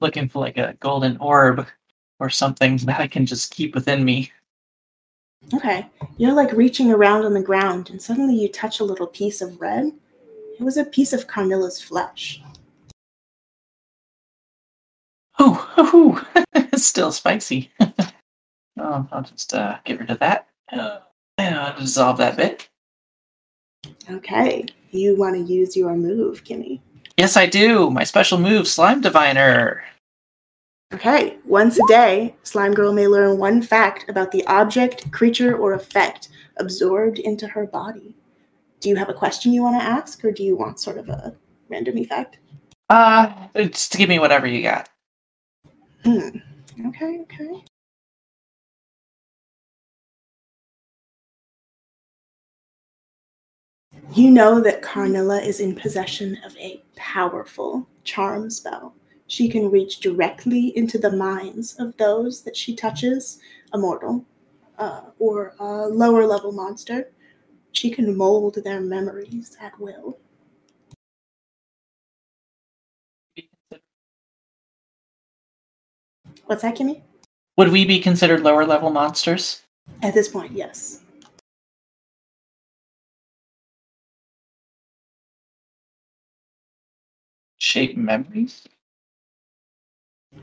[0.00, 1.66] looking for like a golden orb
[2.20, 4.32] or something that I can just keep within me.
[5.54, 5.86] Okay.
[6.16, 9.60] You're like reaching around on the ground, and suddenly you touch a little piece of
[9.60, 9.92] red.
[10.58, 12.42] It was a piece of Carnilla's flesh.
[15.38, 17.70] Oh, oh, it's still spicy.
[17.80, 20.48] oh, I'll just uh, get rid of that.
[20.72, 20.98] Uh,
[21.38, 22.68] Yeah, dissolve that bit.
[24.10, 24.64] Okay.
[24.90, 26.80] You want to use your move, Kimmy.
[27.16, 27.90] Yes, I do.
[27.90, 29.82] My special move, Slime Diviner.
[30.94, 31.36] Okay.
[31.44, 36.28] Once a day, Slime Girl may learn one fact about the object, creature, or effect
[36.56, 38.16] absorbed into her body.
[38.80, 41.08] Do you have a question you want to ask, or do you want sort of
[41.08, 41.34] a
[41.68, 42.38] random effect?
[42.88, 44.88] Uh, just give me whatever you got.
[46.04, 46.28] Hmm.
[46.86, 47.64] Okay, okay.
[54.14, 58.94] You know that Carnilla is in possession of a powerful charm spell.
[59.26, 63.38] She can reach directly into the minds of those that she touches,
[63.72, 64.24] a mortal
[64.78, 67.10] uh, or a lower level monster.
[67.72, 70.18] She can mold their memories at will.
[76.48, 77.02] What's that, Kimmy?
[77.58, 79.60] Would we be considered lower level monsters?
[80.02, 81.02] At this point, yes.
[87.58, 88.66] Shape memories?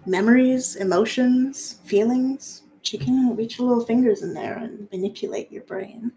[0.05, 2.61] Memories, emotions, feelings.
[2.83, 6.11] She can reach her little fingers in there and manipulate your brain.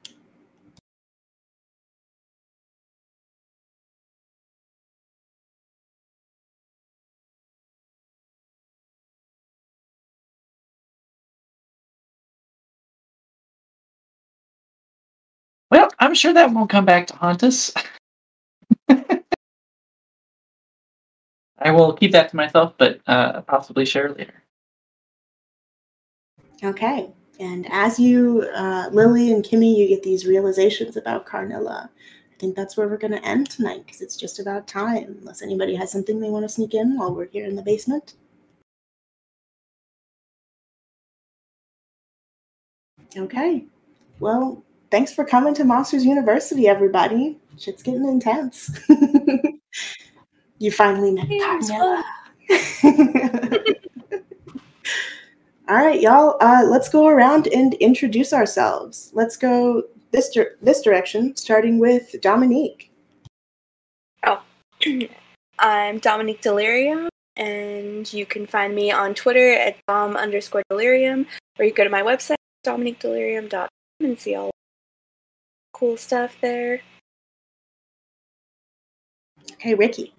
[15.71, 17.73] Well, I'm sure that won't come back to haunt us.
[21.61, 24.43] I will keep that to myself, but uh, possibly share later.
[26.63, 27.11] Okay.
[27.41, 31.91] And as you, uh, Lily and Kimmy, you get these realizations about Carnilla.
[32.33, 35.17] I think that's where we're going to end tonight because it's just about time.
[35.21, 38.15] Unless anybody has something they want to sneak in while we're here in the basement.
[43.17, 43.65] Okay.
[44.21, 47.39] Well, thanks for coming to Monsters University, everybody.
[47.57, 48.71] Shit's getting intense.
[50.59, 52.05] you finally met Carnilla.
[55.69, 56.37] All right, y'all.
[56.41, 59.11] Uh, let's go around and introduce ourselves.
[59.13, 59.83] Let's go
[60.13, 62.91] this dir- this direction, starting with Dominique.
[64.25, 64.43] Oh,
[65.59, 71.27] I'm Dominique Delerium, and you can find me on Twitter at dom underscore delirium,
[71.59, 73.69] or you go to my website, dominiquedelerium.com,
[74.01, 74.51] and see all
[75.79, 76.81] cool stuff there.
[79.53, 80.13] Okay, Ricky.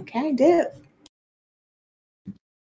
[0.00, 0.66] Okay, Div.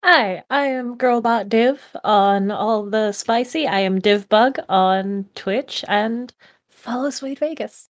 [0.04, 3.66] Hi, I am Girlbot Div on all the spicy.
[3.66, 6.32] I am Divbug on Twitch and
[6.68, 7.88] follow Sweet Vegas.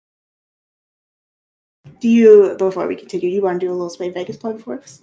[2.00, 4.60] Do you, before we continue, do you want to do a little Spade Vegas plug
[4.60, 5.02] for us?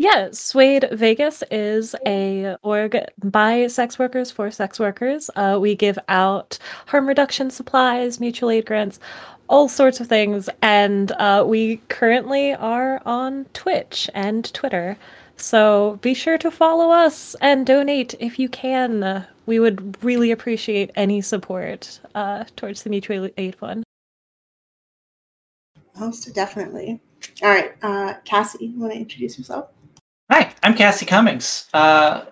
[0.00, 5.28] Yeah, Suede Vegas is a org by sex workers for sex workers.
[5.36, 8.98] Uh, we give out harm reduction supplies, mutual aid grants,
[9.46, 14.96] all sorts of things, and uh, we currently are on Twitch and Twitter.
[15.36, 19.26] So be sure to follow us and donate if you can.
[19.44, 23.84] We would really appreciate any support uh, towards the mutual aid fund.
[25.98, 27.02] Most definitely.
[27.42, 29.68] All right, uh, Cassie, you want to introduce yourself?
[30.32, 31.68] Hi, I'm Cassie Cummings.
[31.74, 32.24] Uh,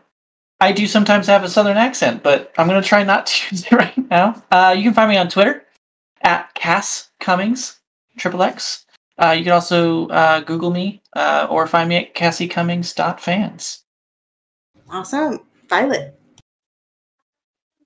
[0.60, 3.66] I do sometimes have a southern accent, but I'm going to try not to use
[3.66, 4.40] it right now.
[4.52, 5.66] Uh, you can find me on Twitter
[6.22, 7.80] at Cass Cummings,
[8.16, 8.86] triple X.
[9.20, 13.82] Uh, you can also uh, Google me uh, or find me at cassiecummings.fans.
[14.88, 15.40] Awesome.
[15.68, 16.14] Violet.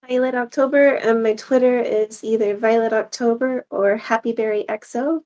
[0.07, 5.21] Violet October, and my Twitter is either Violet October or Happyberry XO.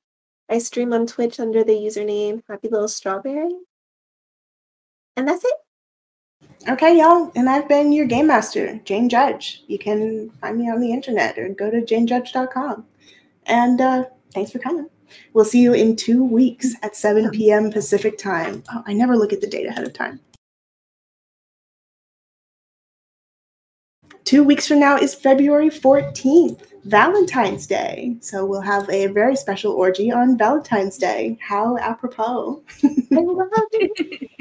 [0.49, 3.66] I stream on Twitch under the username Happy Little Strawberry.
[5.17, 5.53] And that's it.
[6.69, 9.63] Okay, y'all, and I've been your game master, Jane Judge.
[9.67, 12.85] You can find me on the internet or go to janejudge.com.
[13.47, 14.87] And uh, thanks for coming.
[15.33, 17.71] We'll see you in two weeks at 7 p.m.
[17.71, 18.63] Pacific time.
[18.71, 20.19] Oh, I never look at the date ahead of time.
[24.23, 28.17] Two weeks from now is February 14th, Valentine's Day.
[28.19, 31.39] So we'll have a very special orgy on Valentine's Day.
[31.41, 32.61] How apropos.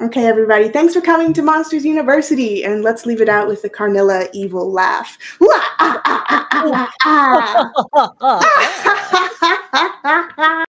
[0.00, 0.04] I love it.
[0.04, 2.64] Okay, everybody, thanks for coming to Monsters University.
[2.64, 5.18] And let's leave it out with the Carnilla evil laugh.